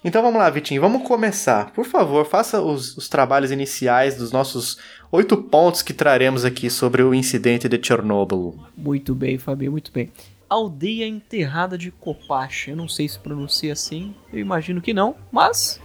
Então 0.06 0.22
vamos 0.22 0.38
lá, 0.38 0.48
Vitinho, 0.52 0.80
vamos 0.80 1.02
começar. 1.02 1.72
Por 1.72 1.84
favor, 1.84 2.28
faça 2.28 2.62
os, 2.62 2.96
os 2.96 3.10
trabalhos 3.10 3.50
iniciais 3.50 4.16
dos 4.16 4.32
nossos 4.32 4.78
oito 5.12 5.36
pontos 5.36 5.82
que 5.82 5.94
traremos 5.94 6.46
aqui 6.46 6.70
sobre 6.70 7.02
o 7.02 7.12
incidente 7.12 7.68
de 7.68 7.80
Chernobyl. 7.84 8.56
Muito 8.78 9.16
bem, 9.16 9.40
Fabio, 9.40 9.72
muito 9.72 9.92
bem. 9.92 10.12
Aldeia 10.48 11.08
Enterrada 11.08 11.76
de 11.76 11.90
Kopache. 11.90 12.70
Eu 12.70 12.78
não 12.78 12.88
sei 12.88 13.10
se 13.10 13.18
pronuncia 13.18 13.74
assim, 13.74 14.14
eu 14.32 14.38
imagino 14.38 14.80
que 14.80 14.94
não, 14.94 15.16
mas 15.32 15.82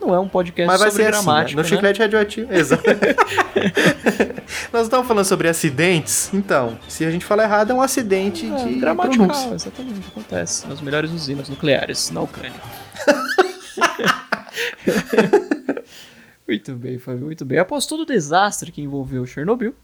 não 0.00 0.14
é 0.14 0.20
um 0.20 0.28
podcast 0.28 0.68
Mas 0.68 0.80
vai 0.80 0.90
sobre 0.92 1.04
ser 1.06 1.10
gramática. 1.10 1.44
Assim, 1.44 1.56
né? 1.56 1.62
No 1.62 1.68
chiclete 1.68 2.00
radioativo. 2.00 2.54
Exato. 2.54 2.84
Nós 4.72 4.82
estamos 4.82 5.08
falando 5.08 5.24
sobre 5.24 5.48
acidentes, 5.48 6.32
então, 6.32 6.78
se 6.86 7.04
a 7.04 7.10
gente 7.10 7.24
falar 7.24 7.42
errado, 7.42 7.72
é 7.72 7.74
um 7.74 7.82
acidente 7.82 8.48
é, 8.48 8.64
de 8.64 8.74
gramatical, 8.78 9.54
exatamente, 9.54 10.06
acontece 10.06 10.68
nas 10.68 10.80
melhores 10.80 11.10
usinas 11.10 11.48
nucleares 11.48 12.12
na 12.12 12.20
Ucrânia. 12.20 12.60
muito 16.46 16.74
bem, 16.74 16.98
Fábio, 16.98 17.26
muito 17.26 17.44
bem. 17.44 17.58
Após 17.58 17.86
todo 17.86 18.00
o 18.00 18.06
desastre 18.06 18.72
que 18.72 18.82
envolveu 18.82 19.26
Chernobyl 19.26 19.74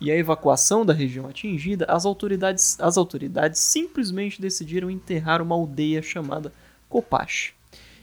e 0.00 0.10
a 0.10 0.16
evacuação 0.16 0.84
da 0.84 0.92
região 0.92 1.26
atingida, 1.26 1.84
as 1.88 2.04
autoridades, 2.04 2.78
as 2.80 2.96
autoridades 2.96 3.60
simplesmente 3.60 4.40
decidiram 4.40 4.90
enterrar 4.90 5.40
uma 5.40 5.54
aldeia 5.54 6.02
chamada 6.02 6.52
Kopash. 6.88 7.52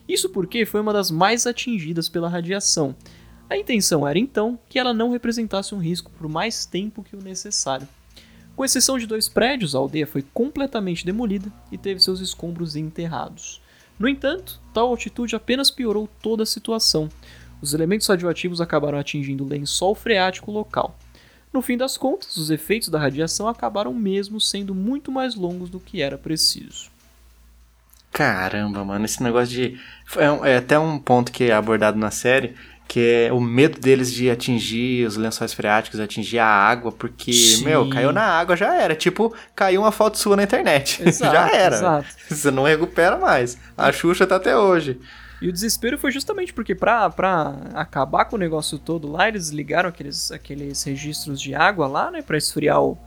Isso 0.08 0.30
porque 0.30 0.66
foi 0.66 0.82
uma 0.82 0.94
das 0.94 1.12
mais 1.12 1.46
atingidas 1.46 2.10
pela 2.10 2.30
radiação. 2.30 2.96
A 3.50 3.58
intenção 3.58 4.08
era 4.08 4.18
então 4.18 4.58
que 4.70 4.80
ela 4.80 4.94
não 4.94 5.12
representasse 5.12 5.76
um 5.76 5.80
risco 5.80 6.10
por 6.12 6.30
mais 6.30 6.66
tempo 6.66 7.04
que 7.04 7.16
o 7.16 7.22
necessário. 7.22 7.88
Com 8.56 8.66
exceção 8.66 8.98
de 8.98 9.08
dois 9.08 9.30
prédios, 9.30 9.76
a 9.76 9.80
aldeia 9.80 10.06
foi 10.06 10.22
completamente 10.22 11.06
demolida 11.06 11.52
e 11.72 11.78
teve 11.78 12.00
seus 12.00 12.20
escombros 12.20 12.76
enterrados. 12.76 13.62
No 14.02 14.10
entanto, 14.10 14.60
tal 14.74 14.92
atitude 14.92 15.36
apenas 15.36 15.70
piorou 15.70 16.10
toda 16.24 16.42
a 16.42 16.46
situação. 16.46 17.08
Os 17.62 17.76
elementos 17.76 18.08
radioativos 18.08 18.60
acabaram 18.60 18.98
atingindo 18.98 19.44
o 19.44 19.48
lençol 19.48 19.94
freático 19.94 20.50
local. 20.50 20.98
No 21.54 21.62
fim 21.62 21.78
das 21.78 21.98
contas, 21.98 22.36
os 22.36 22.50
efeitos 22.50 22.90
da 22.90 22.98
radiação 22.98 23.48
acabaram 23.48 23.94
mesmo 23.94 24.42
sendo 24.42 24.74
muito 24.74 25.12
mais 25.12 25.36
longos 25.36 25.70
do 25.70 25.80
que 25.80 26.02
era 26.02 26.18
preciso. 26.18 26.90
Caramba, 28.12 28.84
mano, 28.84 29.06
esse 29.06 29.22
negócio 29.22 29.54
de. 29.54 29.80
É, 30.18 30.54
é 30.54 30.58
até 30.58 30.80
um 30.80 30.98
ponto 30.98 31.32
que 31.32 31.44
é 31.44 31.54
abordado 31.54 32.00
na 32.00 32.10
série 32.10 32.56
que 32.92 33.00
é 33.00 33.32
o 33.32 33.40
medo 33.40 33.80
deles 33.80 34.12
de 34.12 34.30
atingir 34.30 35.08
os 35.08 35.16
lençóis 35.16 35.54
freáticos, 35.54 35.98
atingir 35.98 36.40
a 36.40 36.46
água, 36.46 36.92
porque, 36.92 37.32
Sim. 37.32 37.64
meu, 37.64 37.90
caiu 37.90 38.12
na 38.12 38.22
água 38.22 38.54
já 38.54 38.76
era. 38.76 38.94
Tipo, 38.94 39.34
caiu 39.56 39.80
uma 39.80 39.94
foto 39.94 40.18
sua 40.18 40.36
na 40.36 40.44
internet. 40.44 41.02
Exato, 41.08 41.34
já 41.34 41.50
era. 41.56 41.76
Exato. 41.78 42.08
Você 42.30 42.52
não 42.52 42.64
recupera 42.64 43.18
mais. 43.18 43.58
A 43.78 43.94
Xuxa 43.94 44.28
tá 44.28 44.36
até 44.36 44.58
hoje. 44.58 45.00
E 45.42 45.48
o 45.48 45.54
desespero 45.54 45.98
foi 45.98 46.12
justamente 46.12 46.54
porque 46.54 46.76
pra, 46.76 47.10
pra 47.10 47.56
acabar 47.76 48.26
com 48.26 48.36
o 48.36 48.40
negócio 48.40 48.78
todo 48.78 49.10
lá, 49.10 49.30
eles 49.30 49.52
ligaram 49.52 49.88
aqueles, 49.88 50.30
aqueles 50.30 50.84
registros 50.84 51.40
de 51.40 51.56
água 51.56 51.88
lá, 51.88 52.12
né, 52.12 52.22
pra 52.22 52.38
esfriar 52.38 52.84
o, 52.84 52.98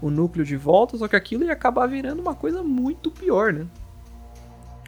o 0.00 0.08
núcleo 0.08 0.46
de 0.46 0.56
volta, 0.56 0.96
só 0.96 1.06
que 1.06 1.14
aquilo 1.14 1.44
ia 1.44 1.52
acabar 1.52 1.86
virando 1.86 2.22
uma 2.22 2.34
coisa 2.34 2.62
muito 2.62 3.10
pior, 3.10 3.52
né? 3.52 3.66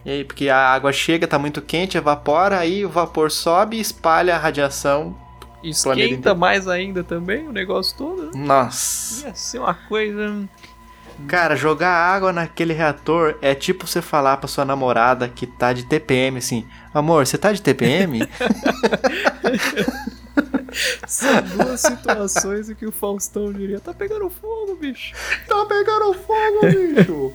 E 0.09 0.11
aí, 0.11 0.25
porque 0.25 0.49
a 0.49 0.57
água 0.57 0.91
chega, 0.91 1.29
tá 1.29 1.39
muito 1.39 1.61
quente, 1.61 1.99
evapora, 1.99 2.59
aí 2.59 2.83
o 2.83 2.89
vapor 2.89 3.31
sobe 3.31 3.77
e 3.77 3.81
espalha 3.81 4.35
a 4.35 4.39
radiação. 4.39 5.15
Esquenta 5.63 6.35
mais 6.35 6.67
ainda 6.67 7.05
também 7.05 7.47
o 7.47 7.53
negócio 7.53 7.95
todo. 7.95 8.23
Né? 8.23 8.31
Nossa. 8.35 9.27
Ia 9.27 9.35
ser 9.35 9.59
uma 9.59 9.75
coisa. 9.75 10.49
Cara, 11.27 11.55
jogar 11.57 11.91
água 11.91 12.33
naquele 12.33 12.73
reator 12.73 13.37
é 13.43 13.55
tipo 13.55 13.87
você 13.87 14.01
falar 14.01 14.39
pra 14.39 14.49
sua 14.49 14.65
namorada 14.65 15.29
que 15.29 15.47
tá 15.47 15.75
de 15.75 15.85
TPM, 15.85 16.39
assim, 16.39 16.67
amor, 16.95 17.27
você 17.27 17.37
tá 17.37 17.53
de 17.53 17.61
TPM? 17.61 18.27
São 21.07 21.43
duas 21.43 21.83
situações 21.83 22.71
em 22.71 22.75
que 22.75 22.87
o 22.87 22.93
Faustão 22.93 23.53
diria: 23.53 23.79
tá 23.79 23.93
pegando 23.93 24.31
fogo, 24.31 24.75
bicho. 24.77 25.15
Tá 25.47 25.67
pegando 25.67 26.15
fogo, 26.15 26.61
bicho. 26.63 27.33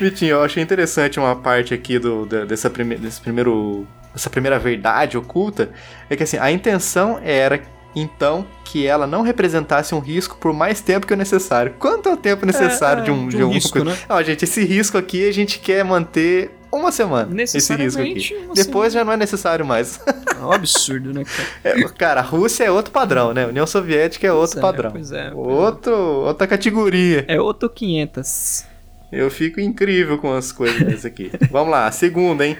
Vitinho, 0.00 0.32
eu 0.32 0.42
achei 0.42 0.62
interessante 0.62 1.18
uma 1.18 1.36
parte 1.36 1.74
aqui 1.74 1.98
do, 1.98 2.26
dessa 2.46 2.68
prime, 2.70 2.96
desse 2.96 3.20
primeiro. 3.20 3.86
Essa 4.14 4.30
primeira 4.30 4.58
verdade 4.58 5.18
oculta 5.18 5.70
é 6.08 6.14
que 6.14 6.22
assim, 6.22 6.38
a 6.38 6.50
intenção 6.50 7.18
era 7.22 7.60
então 7.96 8.46
que 8.64 8.86
ela 8.86 9.06
não 9.06 9.22
representasse 9.22 9.94
um 9.94 9.98
risco 9.98 10.36
por 10.38 10.52
mais 10.52 10.80
tempo 10.80 11.06
que 11.06 11.12
o 11.12 11.16
necessário. 11.16 11.74
Quanto 11.78 12.08
é 12.08 12.12
o 12.12 12.16
tempo 12.16 12.44
necessário 12.46 13.00
é, 13.00 13.02
é, 13.02 13.04
de 13.04 13.10
um, 13.10 13.28
de 13.28 13.36
um, 13.36 13.38
de 13.38 13.44
um 13.44 13.50
risco, 13.50 13.84
né? 13.84 13.96
Não, 14.08 14.22
gente, 14.22 14.44
esse 14.44 14.64
risco 14.64 14.98
aqui 14.98 15.28
a 15.28 15.32
gente 15.32 15.58
quer 15.58 15.84
manter 15.84 16.50
uma 16.72 16.90
semana. 16.90 17.42
Esse 17.42 17.74
risco 17.74 18.02
aqui. 18.02 18.48
Depois 18.54 18.92
já 18.92 19.04
não 19.04 19.12
é 19.12 19.16
necessário 19.16 19.64
mais. 19.64 20.00
É 20.06 20.44
um 20.44 20.52
absurdo, 20.52 21.12
né, 21.12 21.24
cara? 21.24 21.48
É, 21.64 21.88
cara, 21.88 22.20
a 22.20 22.24
Rússia 22.24 22.64
é 22.64 22.70
outro 22.70 22.92
padrão, 22.92 23.32
né? 23.32 23.44
A 23.44 23.48
União 23.48 23.66
Soviética 23.66 24.26
é 24.26 24.32
outro 24.32 24.60
pois 24.60 24.72
padrão. 24.72 24.90
Pois 24.90 25.12
é, 25.12 25.30
pois 25.30 25.46
outro, 25.46 25.94
outra 25.94 26.46
categoria. 26.46 27.24
É 27.28 27.40
outro 27.40 27.70
500. 27.70 28.73
Eu 29.14 29.30
fico 29.30 29.60
incrível 29.60 30.18
com 30.18 30.32
as 30.32 30.52
coisas 30.52 31.04
aqui. 31.04 31.30
Vamos 31.50 31.70
lá, 31.70 31.90
segunda, 31.90 32.46
hein? 32.46 32.56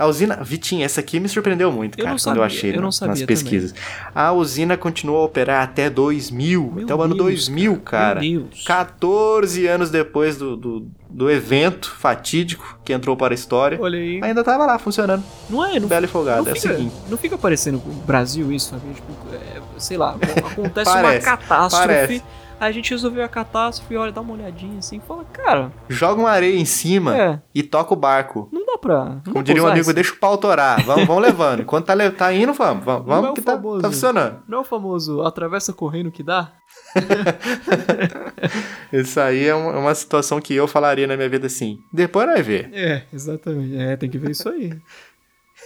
A 0.00 0.06
usina. 0.06 0.36
Vitinho, 0.42 0.82
essa 0.82 1.00
aqui 1.00 1.20
me 1.20 1.28
surpreendeu 1.28 1.70
muito, 1.70 1.98
cara, 1.98 2.08
eu 2.08 2.12
quando 2.12 2.20
sabia, 2.20 2.40
eu 2.40 2.44
achei 2.44 2.70
eu 2.74 2.80
na, 2.80 3.06
nas 3.06 3.22
pesquisas. 3.22 3.72
Também. 3.72 3.86
A 4.14 4.32
usina 4.32 4.76
continuou 4.76 5.20
a 5.20 5.24
operar 5.24 5.62
até 5.62 5.90
2000, 5.90 6.72
Meu 6.74 6.84
até 6.84 6.94
o 6.94 7.02
ano 7.02 7.14
2000, 7.14 7.76
cara. 7.80 8.20
Meu 8.20 8.42
Deus. 8.44 8.64
14 8.64 9.66
anos 9.66 9.90
depois 9.90 10.38
do, 10.38 10.56
do, 10.56 10.86
do, 11.08 11.30
evento 11.30 11.94
fatídico 11.98 12.78
que 12.82 12.94
entrou 12.94 13.14
para 13.14 13.34
a 13.34 13.36
história. 13.36 13.78
Olha 13.78 13.98
aí. 13.98 14.20
Ainda 14.22 14.42
tava 14.42 14.64
lá 14.64 14.78
funcionando. 14.78 15.22
Não 15.50 15.66
é? 15.66 15.78
Não, 15.78 15.86
Bela 15.86 16.06
e 16.06 16.08
folgada. 16.08 16.42
Não, 16.42 16.52
é 16.52 16.54
fica, 16.54 16.78
não 17.10 17.18
fica 17.18 17.36
parecendo 17.36 17.76
o 17.76 17.92
Brasil 18.06 18.50
isso, 18.50 18.70
sabe? 18.70 18.94
Tipo, 18.94 19.12
é, 19.34 19.60
sei 19.76 19.98
lá, 19.98 20.16
acontece 20.46 20.90
uma 20.90 21.18
catástrofe. 21.18 21.86
Parece 21.86 22.22
a 22.60 22.70
gente 22.70 22.90
resolveu 22.90 23.24
a 23.24 23.28
catástrofe, 23.28 23.96
olha, 23.96 24.12
dá 24.12 24.20
uma 24.20 24.34
olhadinha 24.34 24.78
assim, 24.78 25.00
fala, 25.00 25.24
cara. 25.24 25.72
Joga 25.88 26.20
uma 26.20 26.30
areia 26.30 26.58
em 26.58 26.66
cima 26.66 27.16
é. 27.16 27.40
e 27.54 27.62
toca 27.62 27.94
o 27.94 27.96
barco. 27.96 28.50
Não 28.52 28.66
dá 28.66 28.76
pra. 28.76 29.04
Não 29.24 29.32
Como 29.32 29.42
diria 29.42 29.64
um 29.64 29.66
amigo, 29.66 29.92
deixa 29.94 30.12
o 30.12 30.16
pau 30.18 30.36
torar. 30.36 30.84
Vamos, 30.84 31.06
vamos 31.06 31.22
levando. 31.22 31.62
Enquanto 31.62 31.86
tá, 31.86 31.94
tá 32.10 32.32
indo, 32.34 32.52
vamos. 32.52 32.84
Vamos, 32.84 33.06
vamos 33.06 33.30
é 33.30 33.32
que 33.32 33.40
famoso, 33.40 33.76
tá, 33.80 33.88
tá 33.88 33.92
funcionando. 33.92 34.42
Não 34.46 34.58
é 34.58 34.60
o 34.60 34.64
famoso 34.64 35.22
atravessa 35.22 35.72
correndo 35.72 36.10
que 36.12 36.22
dá? 36.22 36.52
isso 38.92 39.18
aí 39.18 39.46
é 39.46 39.54
uma, 39.54 39.72
é 39.72 39.76
uma, 39.78 39.94
situação 39.94 40.38
que 40.40 40.54
eu 40.54 40.68
falaria 40.68 41.06
na 41.06 41.16
minha 41.16 41.28
vida 41.30 41.46
assim. 41.46 41.78
Depois 41.90 42.26
vai 42.26 42.42
ver. 42.42 42.68
É, 42.74 43.04
exatamente. 43.10 43.76
É, 43.76 43.96
tem 43.96 44.10
que 44.10 44.18
ver 44.18 44.32
isso 44.32 44.48
aí. 44.50 44.78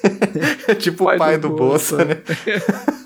tipo 0.78 1.04
pai 1.04 1.16
o 1.16 1.18
pai 1.18 1.38
do, 1.38 1.48
do 1.48 1.56
Bolsa, 1.56 2.04
né? 2.04 2.22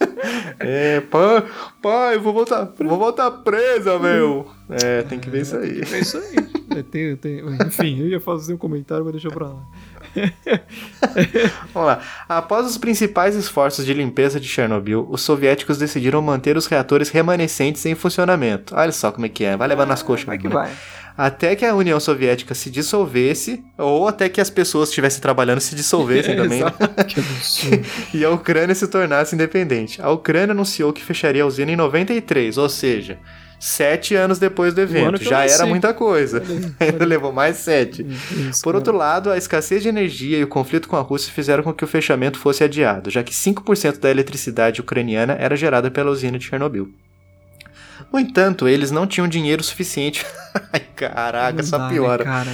É, 0.59 1.01
pai, 1.01 1.45
pai, 1.83 2.19
vou 2.19 2.33
voltar, 2.33 2.73
vou 2.79 2.99
voltar 2.99 3.31
presa, 3.31 3.99
meu. 3.99 4.49
É, 4.69 5.03
tem 5.03 5.19
que 5.19 5.31
ver 5.31 5.43
isso 5.43 5.57
aí. 5.57 5.83
É 5.93 5.99
isso 5.99 6.19
aí. 6.19 6.37
É, 6.77 6.83
tem, 6.83 7.17
tem, 7.17 7.41
enfim, 7.67 8.01
eu 8.01 8.09
ia 8.09 8.21
fazer 8.21 8.55
um 8.55 8.57
comentário, 8.57 9.05
mas 9.05 9.13
deixa 9.13 9.31
pra 9.31 9.47
lá. 9.47 9.63
Vamos 11.73 11.89
lá. 11.89 12.01
Após 12.29 12.67
os 12.67 12.79
principais 12.79 13.35
esforços 13.35 13.85
de 13.85 13.95
limpeza 13.95 14.39
de 14.39 14.49
Chernobyl, 14.49 15.07
os 15.09 15.23
soviéticos 15.23 15.79
decidiram 15.79 16.21
manter 16.21 16.57
os 16.57 16.67
reatores 16.67 17.09
remanescentes 17.09 17.85
em 17.87 17.95
funcionamento. 17.95 18.75
Olha 18.75 18.93
só 18.93 19.11
como 19.13 19.27
é 19.27 19.29
que 19.29 19.45
é. 19.45 19.57
Vai 19.57 19.69
levando 19.69 19.89
nas 19.89 20.03
coxas. 20.03 20.27
Vai 20.27 20.39
que 20.39 20.49
né? 20.49 20.55
vai 20.55 20.71
até 21.19 21.57
que 21.57 21.67
a 21.67 21.75
União 21.75 21.99
Soviética 21.99 22.55
se 22.55 22.71
dissolvesse, 22.71 23.65
ou 23.77 24.07
até 24.07 24.29
que 24.29 24.41
as 24.41 24.49
pessoas 24.49 24.89
que 24.89 24.93
estivessem 24.93 25.21
trabalhando 25.21 25.59
se 25.59 25.75
dissolvessem 25.75 26.37
também. 26.39 26.63
Né? 26.63 26.71
e 28.15 28.25
a 28.25 28.31
Ucrânia 28.31 28.73
se 28.73 28.87
tornasse 28.87 29.35
independente. 29.35 30.01
A 30.01 30.13
Ucrânia 30.13 30.53
anunciou 30.53 30.93
que 30.93 31.05
fecharia 31.05 31.43
a 31.43 31.47
usina 31.47 31.73
em 31.73 31.77
93, 31.77 32.57
ou 32.57 32.69
seja, 32.69 33.19
sete 33.59 34.15
anos 34.15 34.39
depois 34.39 34.73
do 34.73 34.81
evento. 34.81 35.21
Já 35.25 35.45
era 35.45 35.67
muita 35.67 35.93
coisa. 35.93 36.41
Ainda 36.79 37.03
levou 37.05 37.33
mais 37.33 37.57
sete. 37.57 38.07
Isso, 38.49 38.63
Por 38.63 38.77
outro 38.77 38.97
lado, 38.97 39.29
a 39.33 39.37
escassez 39.37 39.83
de 39.83 39.89
energia 39.89 40.39
e 40.39 40.45
o 40.45 40.49
conflito 40.49 40.87
com 40.87 40.95
a 40.95 41.01
Rússia 41.01 41.33
fizeram 41.33 41.65
com 41.65 41.73
que 41.73 41.83
o 41.83 41.89
fechamento 41.89 42.39
fosse 42.39 42.63
adiado, 42.63 43.11
já 43.11 43.25
que 43.25 43.35
5% 43.35 43.99
da 43.99 44.09
eletricidade 44.09 44.81
ucraniana 44.81 45.33
era 45.33 45.57
gerada 45.57 45.91
pela 45.91 46.13
usina 46.13 46.39
de 46.39 46.45
Chernobyl. 46.45 46.89
No 48.13 48.19
entanto, 48.19 48.69
eles 48.69 48.91
não 48.91 49.07
tinham 49.07 49.29
dinheiro 49.29 49.63
suficiente. 49.63 50.25
Ai, 50.73 50.81
caraca, 50.95 51.61
essa 51.61 51.79
né, 51.79 51.89
piora. 51.89 52.25
Cara. 52.25 52.51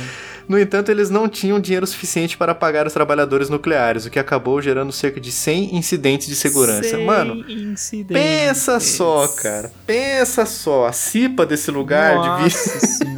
No 0.49 0.59
entanto, 0.59 0.91
eles 0.91 1.09
não 1.09 1.27
tinham 1.29 1.59
dinheiro 1.59 1.87
suficiente 1.87 2.37
para 2.37 2.55
pagar 2.55 2.87
os 2.87 2.93
trabalhadores 2.93 3.49
nucleares, 3.49 4.05
o 4.05 4.11
que 4.11 4.19
acabou 4.19 4.61
gerando 4.61 4.93
cerca 4.93 5.19
de 5.19 5.33
100 5.33 5.75
incidentes 5.75 6.27
de 6.27 6.37
segurança. 6.37 6.91
100 6.91 7.05
Mano, 7.05 7.51
incidentes. 7.51 8.23
pensa 8.23 8.79
só, 8.79 9.27
cara. 9.29 9.73
Pensa 9.87 10.45
só, 10.45 10.87
a 10.87 10.93
cipa 10.93 11.47
desse 11.47 11.71
lugar 11.71 12.15
Nossa 12.17 13.05
de 13.05 13.15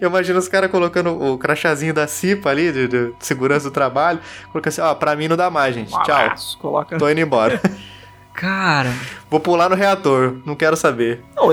Eu 0.00 0.08
imagino 0.08 0.38
os 0.38 0.48
caras 0.48 0.70
colocando 0.70 1.10
o 1.10 1.38
crachazinho 1.38 1.94
da 1.94 2.06
cipa 2.06 2.50
ali, 2.50 2.72
de, 2.72 2.88
de 2.88 3.12
segurança 3.20 3.68
do 3.68 3.72
trabalho, 3.72 4.20
colocando 4.50 4.72
assim, 4.72 4.80
ó, 4.80 4.94
pra 4.94 5.14
mim 5.14 5.28
não 5.28 5.36
dá 5.36 5.48
mais, 5.48 5.74
gente. 5.74 5.94
Um 5.94 6.02
Tchau. 6.02 6.34
Coloca... 6.58 6.98
Tô 6.98 7.08
indo 7.08 7.20
embora. 7.20 7.60
Cara. 8.40 8.88
Vou 9.28 9.38
pular 9.38 9.68
no 9.68 9.76
reator, 9.76 10.40
não 10.46 10.56
quero 10.56 10.74
saber. 10.74 11.22
Não, 11.36 11.50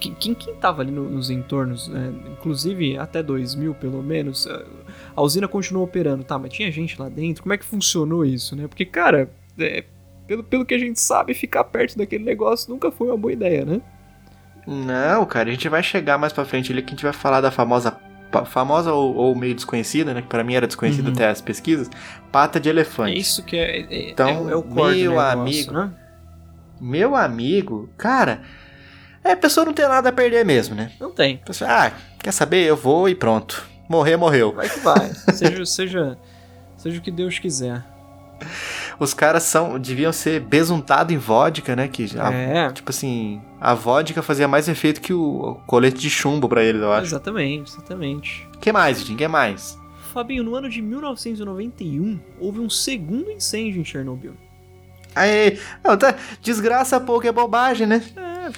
quem, 0.00 0.34
quem 0.34 0.54
tava 0.56 0.82
ali 0.82 0.90
nos 0.90 1.30
entornos, 1.30 1.86
né, 1.86 2.12
inclusive 2.32 2.98
até 2.98 3.22
2000 3.22 3.72
pelo 3.74 4.02
menos, 4.02 4.44
a 5.14 5.22
usina 5.22 5.46
continuou 5.46 5.84
operando, 5.84 6.24
tá? 6.24 6.36
Mas 6.36 6.52
tinha 6.52 6.72
gente 6.72 7.00
lá 7.00 7.08
dentro, 7.08 7.44
como 7.44 7.52
é 7.52 7.56
que 7.56 7.64
funcionou 7.64 8.24
isso, 8.24 8.56
né? 8.56 8.66
Porque, 8.66 8.84
cara, 8.84 9.30
é, 9.56 9.84
pelo, 10.26 10.42
pelo 10.42 10.66
que 10.66 10.74
a 10.74 10.78
gente 10.78 11.00
sabe, 11.00 11.34
ficar 11.34 11.62
perto 11.62 11.96
daquele 11.96 12.24
negócio 12.24 12.68
nunca 12.68 12.90
foi 12.90 13.06
uma 13.06 13.16
boa 13.16 13.32
ideia, 13.32 13.64
né? 13.64 13.80
Não, 14.66 15.24
cara, 15.24 15.48
a 15.48 15.52
gente 15.52 15.68
vai 15.68 15.84
chegar 15.84 16.18
mais 16.18 16.32
pra 16.32 16.44
frente 16.44 16.72
ali 16.72 16.82
que 16.82 16.88
a 16.88 16.96
gente 16.96 17.04
vai 17.04 17.12
falar 17.12 17.40
da 17.40 17.52
famosa 17.52 17.96
famosa 18.44 18.92
ou, 18.92 19.14
ou, 19.14 19.34
meio 19.36 19.54
desconhecida, 19.54 20.12
né? 20.12 20.20
Que 20.20 20.26
pra 20.26 20.42
mim 20.42 20.54
era 20.54 20.66
desconhecida 20.66 21.08
uhum. 21.08 21.14
até 21.14 21.28
as 21.28 21.40
pesquisas, 21.40 21.88
pata 22.32 22.58
de 22.58 22.68
elefante. 22.68 23.12
É 23.12 23.18
isso 23.18 23.44
que 23.44 23.56
é. 23.56 23.82
é 23.82 24.10
então, 24.10 24.48
é, 24.48 24.52
é 24.52 24.56
o 24.56 24.64
meu 24.64 25.12
negócio, 25.12 25.20
amigo, 25.20 25.72
né? 25.72 25.92
Meu 26.80 27.16
amigo, 27.16 27.88
cara, 27.96 28.42
é, 29.24 29.32
a 29.32 29.36
pessoa 29.36 29.66
não 29.66 29.72
tem 29.72 29.86
nada 29.86 30.08
a 30.08 30.12
perder 30.12 30.44
mesmo, 30.44 30.74
né? 30.74 30.92
Não 31.00 31.10
tem. 31.10 31.38
Pessoa, 31.38 31.70
ah, 31.70 31.92
quer 32.18 32.32
saber? 32.32 32.64
Eu 32.64 32.76
vou 32.76 33.08
e 33.08 33.14
pronto. 33.14 33.66
Morrer, 33.88 34.16
morreu. 34.16 34.52
Vai 34.52 34.68
que 34.68 34.80
vai. 34.80 35.12
seja, 35.34 35.66
seja, 35.66 36.18
seja 36.76 36.98
o 36.98 37.02
que 37.02 37.10
Deus 37.10 37.38
quiser. 37.38 37.84
Os 39.00 39.14
caras 39.14 39.44
são 39.44 39.78
deviam 39.78 40.12
ser 40.12 40.40
besuntados 40.40 41.14
em 41.14 41.18
vodka, 41.18 41.74
né? 41.74 41.88
Que 41.88 42.06
já, 42.06 42.32
é. 42.32 42.70
tipo 42.70 42.90
assim, 42.90 43.40
a 43.60 43.74
vodka 43.74 44.22
fazia 44.22 44.48
mais 44.48 44.68
efeito 44.68 45.00
que 45.00 45.12
o 45.12 45.60
colete 45.66 45.98
de 45.98 46.10
chumbo 46.10 46.48
para 46.48 46.62
eles, 46.62 46.82
eu 46.82 46.92
acho. 46.92 47.06
Exatamente, 47.06 47.72
exatamente. 47.72 48.48
Que 48.60 48.72
mais, 48.72 49.04
Jim? 49.04 49.16
Que 49.16 49.28
mais? 49.28 49.78
Fabinho, 50.12 50.42
no 50.42 50.54
ano 50.54 50.68
de 50.68 50.80
1991 50.80 52.18
houve 52.40 52.60
um 52.60 52.70
segundo 52.70 53.30
incêndio 53.30 53.80
em 53.80 53.84
Chernobyl. 53.84 54.34
Aí, 55.18 55.58
tá, 55.82 56.16
desgraça 56.40 57.00
pouco 57.00 57.26
é 57.26 57.32
bobagem, 57.32 57.88
né? 57.88 58.00
É, 58.16 58.50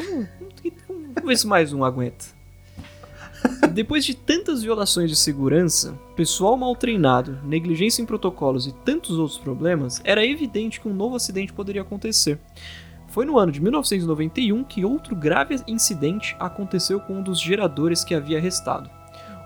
vamos 1.14 1.24
ver 1.24 1.36
se 1.38 1.46
mais 1.46 1.72
um 1.72 1.82
aguenta. 1.82 2.26
Depois 3.72 4.04
de 4.04 4.14
tantas 4.14 4.62
violações 4.62 5.08
de 5.08 5.16
segurança, 5.16 5.98
pessoal 6.14 6.58
mal 6.58 6.76
treinado, 6.76 7.38
negligência 7.44 8.02
em 8.02 8.06
protocolos 8.06 8.66
e 8.66 8.72
tantos 8.84 9.18
outros 9.18 9.38
problemas, 9.38 10.02
era 10.04 10.26
evidente 10.26 10.80
que 10.80 10.88
um 10.88 10.92
novo 10.92 11.16
acidente 11.16 11.50
poderia 11.50 11.80
acontecer. 11.80 12.38
Foi 13.08 13.24
no 13.24 13.38
ano 13.38 13.50
de 13.50 13.60
1991 13.62 14.62
que 14.64 14.84
outro 14.84 15.16
grave 15.16 15.56
incidente 15.66 16.36
aconteceu 16.38 17.00
com 17.00 17.14
um 17.14 17.22
dos 17.22 17.40
geradores 17.40 18.04
que 18.04 18.14
havia 18.14 18.38
restado. 18.38 18.90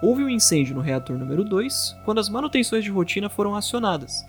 Houve 0.03 0.25
um 0.25 0.29
incêndio 0.29 0.75
no 0.75 0.81
reator 0.81 1.17
número 1.17 1.45
2 1.45 1.97
quando 2.05 2.19
as 2.19 2.29
manutenções 2.29 2.83
de 2.83 2.91
rotina 2.91 3.29
foram 3.29 3.55
acionadas. 3.55 4.27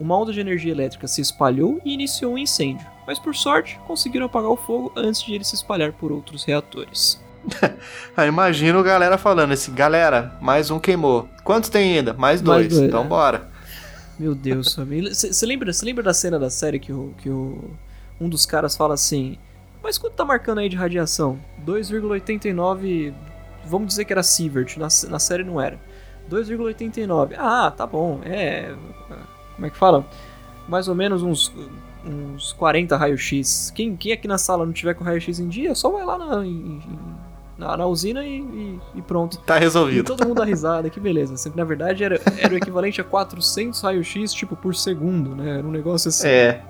Uma 0.00 0.16
onda 0.16 0.32
de 0.32 0.40
energia 0.40 0.72
elétrica 0.72 1.08
se 1.08 1.20
espalhou 1.20 1.80
e 1.84 1.92
iniciou 1.92 2.34
um 2.34 2.38
incêndio, 2.38 2.86
mas 3.06 3.18
por 3.18 3.34
sorte 3.34 3.78
conseguiram 3.86 4.26
apagar 4.26 4.50
o 4.50 4.56
fogo 4.56 4.92
antes 4.96 5.22
de 5.22 5.34
ele 5.34 5.44
se 5.44 5.54
espalhar 5.54 5.92
por 5.92 6.12
outros 6.12 6.44
reatores. 6.44 7.20
ah, 8.16 8.26
imagino 8.26 8.82
galera 8.82 9.16
falando 9.16 9.52
assim, 9.52 9.72
galera, 9.72 10.36
mais 10.40 10.70
um 10.70 10.78
queimou. 10.78 11.28
Quantos 11.42 11.70
tem 11.70 11.96
ainda? 11.98 12.12
Mais 12.12 12.40
dois. 12.40 12.66
Mais 12.66 12.74
dois 12.74 12.88
então 12.88 13.04
é. 13.04 13.06
bora. 13.06 13.48
Meu 14.18 14.34
Deus, 14.34 14.74
família. 14.74 15.14
Você 15.14 15.46
lembra, 15.46 15.70
lembra 15.82 16.02
da 16.02 16.12
cena 16.12 16.38
da 16.38 16.50
série 16.50 16.78
que, 16.78 16.92
o, 16.92 17.14
que 17.18 17.30
o, 17.30 17.70
um 18.20 18.28
dos 18.28 18.44
caras 18.44 18.76
fala 18.76 18.94
assim: 18.94 19.38
Mas 19.82 19.96
quanto 19.96 20.14
tá 20.14 20.24
marcando 20.24 20.58
aí 20.58 20.68
de 20.68 20.76
radiação? 20.76 21.38
2,89. 21.64 23.14
Vamos 23.64 23.88
dizer 23.88 24.04
que 24.04 24.12
era 24.12 24.22
Sievert, 24.22 24.76
na, 24.76 24.88
na 25.08 25.18
série 25.18 25.44
não 25.44 25.60
era. 25.60 25.78
2,89. 26.28 27.34
Ah, 27.38 27.70
tá 27.70 27.86
bom. 27.86 28.20
É. 28.24 28.74
Como 29.58 29.66
é 29.66 29.70
que 29.70 29.76
fala? 29.76 30.06
Mais 30.68 30.86
ou 30.86 30.94
menos 30.94 31.20
uns, 31.20 31.52
uns 32.06 32.52
40 32.52 32.96
raio-x. 32.96 33.72
Quem, 33.74 33.96
quem 33.96 34.12
aqui 34.12 34.28
na 34.28 34.38
sala 34.38 34.64
não 34.64 34.72
tiver 34.72 34.94
com 34.94 35.02
raio-x 35.02 35.40
em 35.40 35.48
dia, 35.48 35.74
só 35.74 35.90
vai 35.90 36.04
lá 36.04 36.16
na, 36.16 36.46
em, 36.46 36.80
na, 37.58 37.76
na 37.76 37.86
usina 37.86 38.24
e, 38.24 38.38
e, 38.38 38.80
e, 38.94 39.02
pronto. 39.02 39.38
Tá 39.38 39.58
resolvido. 39.58 39.98
E 39.98 40.02
todo 40.04 40.24
mundo 40.24 40.36
dá 40.36 40.44
risada, 40.44 40.88
que 40.88 41.00
beleza. 41.00 41.34
Na 41.56 41.64
verdade 41.64 42.04
era, 42.04 42.20
era 42.38 42.54
o 42.54 42.56
equivalente 42.56 43.00
a 43.00 43.04
400 43.04 43.80
raio-x, 43.80 44.32
tipo, 44.32 44.54
por 44.54 44.76
segundo, 44.76 45.34
né? 45.34 45.58
Era 45.58 45.66
um 45.66 45.72
negócio 45.72 46.08
assim. 46.08 46.28
É. 46.28 46.62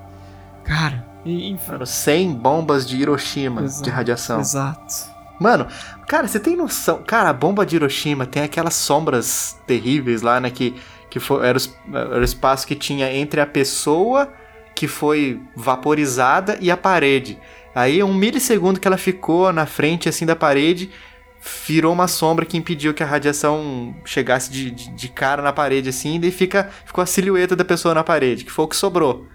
Cara, 0.65 1.07
enfim. 1.27 1.73
Mano, 1.73 1.87
100 1.87 2.35
bombas 2.37 2.89
de 2.89 2.97
Hiroshima 2.97 3.65
exato, 3.65 3.85
de 3.85 3.91
radiação. 3.91 4.41
Exato. 4.41 5.19
Mano, 5.39 5.67
cara, 6.07 6.27
você 6.27 6.41
tem 6.41 6.57
noção? 6.57 7.03
Cara, 7.07 7.29
a 7.29 7.33
bomba 7.35 7.67
de 7.67 7.77
Hiroshima 7.77 8.25
tem 8.25 8.43
aquelas 8.43 8.75
sombras 8.75 9.59
terríveis 9.67 10.23
lá, 10.23 10.41
né? 10.41 10.51
Que, 10.51 10.75
que 11.11 11.21
foi, 11.21 11.47
era, 11.47 11.59
o, 11.59 11.97
era 11.97 12.21
o 12.21 12.25
espaço 12.25 12.67
que 12.67 12.75
tinha 12.75 13.13
entre 13.13 13.41
a 13.41 13.47
pessoa 13.47 14.33
que 14.75 14.87
foi 14.87 15.41
vaporizada 15.57 16.59
e 16.61 16.71
a 16.71 16.77
parede. 16.77 17.39
Aí, 17.75 18.03
um 18.03 18.15
milissegundo 18.15 18.79
que 18.79 18.87
ela 18.87 18.97
ficou 18.97 19.53
na 19.53 19.67
frente, 19.67 20.09
assim, 20.09 20.25
da 20.25 20.37
parede, 20.37 20.91
virou 21.67 21.93
uma 21.93 22.09
sombra 22.09 22.45
que 22.45 22.57
impediu 22.57 22.95
que 22.95 23.03
a 23.03 23.07
radiação 23.07 23.95
chegasse 24.05 24.51
de, 24.51 24.71
de, 24.71 24.91
de 24.91 25.09
cara 25.09 25.43
na 25.43 25.53
parede, 25.53 25.89
assim, 25.89 26.17
e 26.17 26.19
daí 26.19 26.31
fica, 26.31 26.71
ficou 26.85 27.03
a 27.03 27.07
silhueta 27.07 27.57
da 27.57 27.65
pessoa 27.65 27.95
na 27.95 28.05
parede, 28.05 28.45
que 28.45 28.53
foi 28.53 28.65
o 28.65 28.69
que 28.69 28.77
sobrou. 28.77 29.27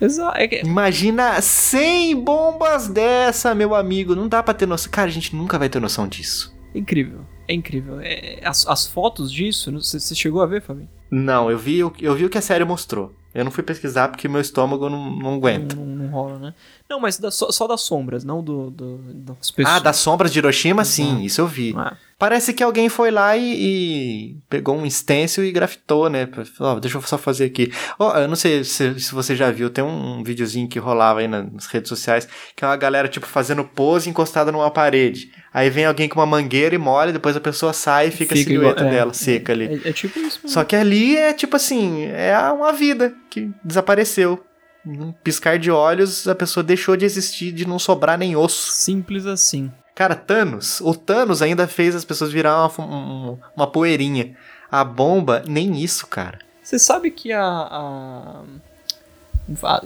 É. 0.00 0.60
Imagina 0.64 1.40
100 1.40 2.20
bombas 2.22 2.88
dessa, 2.88 3.54
meu 3.54 3.74
amigo. 3.74 4.14
Não 4.14 4.28
dá 4.28 4.42
pra 4.42 4.52
ter 4.52 4.66
noção. 4.66 4.90
Cara, 4.90 5.08
a 5.08 5.12
gente 5.12 5.34
nunca 5.34 5.58
vai 5.58 5.68
ter 5.68 5.80
noção 5.80 6.06
disso. 6.06 6.54
Incrível. 6.74 7.20
É 7.48 7.54
incrível. 7.54 8.00
É, 8.00 8.40
as, 8.44 8.66
as 8.66 8.86
fotos 8.86 9.32
disso, 9.32 9.72
você 9.72 10.14
chegou 10.14 10.42
a 10.42 10.46
ver, 10.46 10.60
Fabinho? 10.60 10.88
Não, 11.10 11.50
eu 11.50 11.58
vi, 11.58 11.78
eu 11.78 12.14
vi 12.14 12.24
o 12.24 12.30
que 12.30 12.38
a 12.38 12.42
série 12.42 12.64
mostrou. 12.64 13.14
Eu 13.36 13.44
não 13.44 13.50
fui 13.50 13.62
pesquisar 13.62 14.08
porque 14.08 14.26
meu 14.28 14.40
estômago 14.40 14.88
não, 14.88 15.10
não 15.10 15.34
aguenta. 15.34 15.76
Não, 15.76 15.84
não, 15.84 16.06
rola, 16.08 16.38
né? 16.38 16.54
Não, 16.88 16.98
mas 16.98 17.18
da, 17.18 17.30
só, 17.30 17.52
só, 17.52 17.66
das 17.66 17.82
sombras, 17.82 18.24
não 18.24 18.42
do, 18.42 18.70
do, 18.70 18.96
das 19.12 19.50
pessoas. 19.50 19.76
Ah, 19.76 19.78
das 19.78 19.96
sombras 19.96 20.32
de 20.32 20.38
Hiroshima, 20.38 20.86
sim, 20.86 21.22
isso 21.22 21.42
eu 21.42 21.46
vi. 21.46 21.74
Ah. 21.76 21.94
Parece 22.18 22.54
que 22.54 22.62
alguém 22.62 22.88
foi 22.88 23.10
lá 23.10 23.36
e, 23.36 23.42
e, 23.42 24.36
pegou 24.48 24.74
um 24.74 24.88
stencil 24.88 25.44
e 25.44 25.52
grafitou, 25.52 26.08
né? 26.08 26.26
Oh, 26.58 26.80
deixa 26.80 26.96
eu 26.96 27.02
só 27.02 27.18
fazer 27.18 27.44
aqui. 27.44 27.70
Oh, 27.98 28.08
eu 28.12 28.26
não 28.26 28.36
sei 28.36 28.64
se, 28.64 28.98
se 28.98 29.12
você 29.14 29.36
já 29.36 29.50
viu, 29.50 29.68
tem 29.68 29.84
um, 29.84 30.20
um 30.20 30.24
videozinho 30.24 30.66
que 30.66 30.78
rolava 30.78 31.20
aí 31.20 31.28
nas 31.28 31.66
redes 31.66 31.90
sociais, 31.90 32.26
que 32.56 32.64
é 32.64 32.66
uma 32.66 32.76
galera, 32.76 33.06
tipo, 33.06 33.26
fazendo 33.26 33.62
pose 33.64 34.08
encostada 34.08 34.50
numa 34.50 34.70
parede. 34.70 35.30
Aí 35.56 35.70
vem 35.70 35.86
alguém 35.86 36.06
com 36.06 36.20
uma 36.20 36.26
mangueira 36.26 36.74
e 36.74 36.78
molha, 36.78 37.14
depois 37.14 37.34
a 37.34 37.40
pessoa 37.40 37.72
sai 37.72 38.08
e 38.08 38.10
fica, 38.10 38.34
fica 38.34 38.34
a 38.34 38.44
silhueta 38.44 38.80
igual, 38.80 38.92
é, 38.92 38.94
dela, 38.94 39.14
seca 39.14 39.54
ali. 39.54 39.80
É, 39.82 39.88
é, 39.88 39.92
tipo 39.94 40.18
isso. 40.18 40.40
Mesmo. 40.42 40.50
Só 40.50 40.62
que 40.64 40.76
ali 40.76 41.16
é 41.16 41.32
tipo 41.32 41.56
assim, 41.56 42.04
é 42.04 42.38
uma 42.52 42.74
vida 42.74 43.14
que 43.30 43.50
desapareceu. 43.64 44.44
Num 44.84 45.12
piscar 45.12 45.58
de 45.58 45.70
olhos, 45.70 46.28
a 46.28 46.34
pessoa 46.34 46.62
deixou 46.62 46.94
de 46.94 47.06
existir, 47.06 47.52
de 47.52 47.66
não 47.66 47.78
sobrar 47.78 48.18
nem 48.18 48.36
osso. 48.36 48.70
Simples 48.70 49.24
assim. 49.24 49.72
Cara, 49.94 50.14
Thanos. 50.14 50.82
O 50.82 50.94
Thanos 50.94 51.40
ainda 51.40 51.66
fez 51.66 51.94
as 51.94 52.04
pessoas 52.04 52.30
virar 52.30 52.70
uma, 52.78 53.38
uma 53.56 53.66
poeirinha. 53.66 54.36
A 54.70 54.84
bomba, 54.84 55.42
nem 55.48 55.82
isso, 55.82 56.06
cara. 56.06 56.38
Você 56.62 56.78
sabe 56.78 57.10
que 57.10 57.32
a, 57.32 57.42
a, 57.42 58.42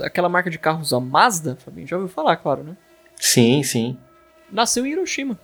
Aquela 0.02 0.28
marca 0.28 0.50
de 0.50 0.58
carros, 0.58 0.92
a 0.92 0.98
Mazda, 0.98 1.56
Fabinho, 1.64 1.86
já 1.86 1.96
ouviu 1.96 2.12
falar, 2.12 2.36
claro, 2.38 2.64
né? 2.64 2.76
Sim, 3.14 3.62
sim. 3.62 3.96
Nasceu 4.50 4.84
em 4.84 4.90
Hiroshima. 4.90 5.38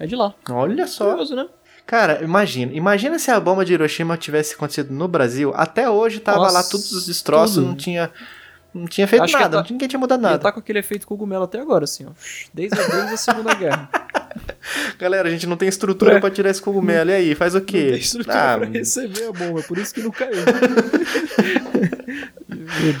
É 0.00 0.06
de 0.06 0.16
lá. 0.16 0.34
Olha 0.48 0.86
só. 0.86 1.10
Curioso, 1.10 1.36
né? 1.36 1.46
Cara, 1.86 2.24
imagina. 2.24 2.72
Imagina 2.72 3.18
se 3.18 3.30
a 3.30 3.38
bomba 3.38 3.64
de 3.64 3.74
Hiroshima 3.74 4.16
tivesse 4.16 4.54
acontecido 4.54 4.92
no 4.92 5.06
Brasil. 5.06 5.52
Até 5.54 5.88
hoje 5.90 6.20
tava 6.20 6.38
Nossa, 6.38 6.54
lá 6.54 6.62
todos 6.62 6.90
os 6.92 7.06
destroços, 7.06 7.56
tudo. 7.56 7.66
não 7.66 7.76
tinha 7.76 8.10
não 8.72 8.86
tinha 8.86 9.06
feito 9.06 9.24
Acho 9.24 9.36
nada, 9.36 9.62
tá, 9.62 9.68
ninguém 9.68 9.88
tinha 9.88 9.98
mudado 9.98 10.20
nada. 10.20 10.34
Ele 10.36 10.42
tá 10.42 10.52
com 10.52 10.60
aquele 10.60 10.78
efeito 10.78 11.06
cogumelo 11.06 11.42
até 11.44 11.60
agora, 11.60 11.84
assim, 11.84 12.06
ó. 12.06 12.10
Desde 12.54 12.80
a, 12.80 12.86
desde 12.86 13.14
a 13.14 13.16
Segunda 13.16 13.54
Guerra. 13.54 13.90
Galera, 14.96 15.28
a 15.28 15.30
gente 15.30 15.46
não 15.46 15.56
tem 15.56 15.68
estrutura 15.68 16.16
é. 16.16 16.20
pra 16.20 16.30
tirar 16.30 16.50
esse 16.50 16.62
cogumelo. 16.62 17.10
E 17.10 17.14
aí, 17.14 17.34
faz 17.34 17.56
o 17.56 17.60
quê? 17.60 17.82
Não 17.82 17.90
tem 17.90 17.98
estrutura 17.98 18.54
ah, 18.54 18.58
pra 18.58 18.68
receber 18.68 19.24
a 19.24 19.32
bomba, 19.32 19.62
por 19.64 19.76
isso 19.76 19.92
que 19.92 20.00
não 20.00 20.12
caiu. 20.12 20.36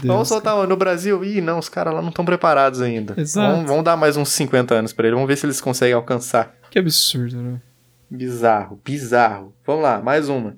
Vamos 0.02 0.26
soltar 0.28 0.56
no 0.66 0.76
Brasil? 0.76 1.24
Ih, 1.24 1.40
não, 1.40 1.58
os 1.58 1.68
caras 1.68 1.94
lá 1.94 2.02
não 2.02 2.08
estão 2.08 2.24
preparados 2.24 2.80
ainda. 2.80 3.14
Exato. 3.16 3.52
Vamos, 3.52 3.68
vamos, 3.68 3.84
dar 3.84 3.96
mais 3.96 4.16
uns 4.16 4.30
50 4.30 4.74
anos 4.74 4.92
pra 4.92 5.06
eles. 5.06 5.14
Vamos 5.14 5.28
ver 5.28 5.36
se 5.36 5.46
eles 5.46 5.60
conseguem 5.60 5.94
alcançar. 5.94 6.52
Que 6.70 6.78
absurdo, 6.78 7.36
né? 7.36 7.60
Bizarro, 8.10 8.80
bizarro. 8.84 9.54
Vamos 9.66 9.82
lá, 9.82 10.00
mais 10.00 10.28
uma 10.28 10.56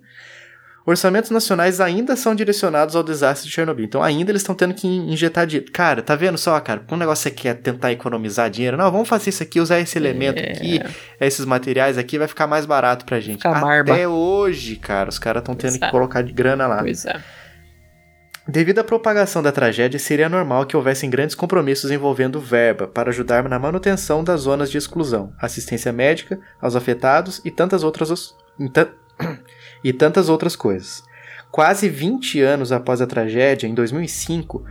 orçamentos 0.85 1.31
nacionais 1.31 1.81
ainda 1.81 2.17
são 2.17 2.35
direcionados 2.35 2.97
ao 2.97 3.03
desastre 3.03 3.49
de 3.49 3.55
Chernobyl. 3.55 3.85
Então 3.85 4.03
ainda 4.03 4.31
eles 4.31 4.43
estão 4.43 4.55
tendo 4.55 4.75
que 4.75 4.87
injetar 4.87 5.47
dinheiro. 5.47 5.71
Cara, 5.73 6.03
tá 6.03 6.17
vendo 6.17 6.37
só, 6.37 6.59
cara? 6.61 6.83
Um 6.91 6.97
negócio 6.97 7.29
aqui 7.29 7.49
é 7.49 7.55
tentar 7.55 7.93
economizar 7.93 8.51
dinheiro. 8.51 8.77
Não, 8.77 8.91
vamos 8.91 9.09
fazer 9.09 9.31
isso 9.31 9.43
aqui, 9.43 9.61
usar 9.61 9.79
esse 9.81 9.97
elemento 9.97 10.39
é... 10.39 10.51
aqui, 10.51 10.81
esses 11.21 11.45
materiais 11.45 11.97
aqui, 11.97 12.19
vai 12.19 12.29
ficar 12.29 12.47
mais 12.47 12.67
barato 12.67 13.05
pra 13.05 13.21
gente. 13.21 13.37
Fica 13.37 13.51
Até 13.95 14.09
hoje, 14.09 14.77
cara, 14.77 15.09
os 15.09 15.19
caras 15.19 15.43
estão 15.43 15.55
tendo 15.55 15.77
é. 15.77 15.79
que 15.79 15.91
colocar 15.91 16.23
de 16.23 16.33
grana 16.33 16.67
lá. 16.67 16.79
Pois 16.79 17.05
é. 17.05 17.21
Devido 18.47 18.81
à 18.81 18.85
propagação 18.85 19.41
da 19.41 19.53
tragédia, 19.53 20.01
seria 20.01 20.29
normal 20.29 20.67
que 20.67 20.77
houvessem 20.77 21.09
grandes 21.09 21.37
compromissos 21.37 21.93
envolvendo 21.93 22.41
verba 22.41 22.89
para 22.89 23.11
ajudar 23.11 23.49
na 23.49 23.57
manutenção 23.57 24.25
das 24.25 24.41
zonas 24.41 24.69
de 24.69 24.77
exclusão, 24.77 25.33
assistência 25.39 25.93
médica 25.93 26.41
aos 26.61 26.75
afetados 26.75 27.41
e 27.45 27.53
tantas 27.53 27.85
outras 27.85 28.35
e 29.85 29.93
tantas 29.93 30.29
outras 30.29 30.57
coisas. 30.57 31.05
Quase 31.53 31.89
20 31.89 32.41
anos 32.41 32.73
após 32.73 33.01
a 33.01 33.07
tragédia, 33.07 33.69
em 33.69 33.75
2005, 33.75 34.65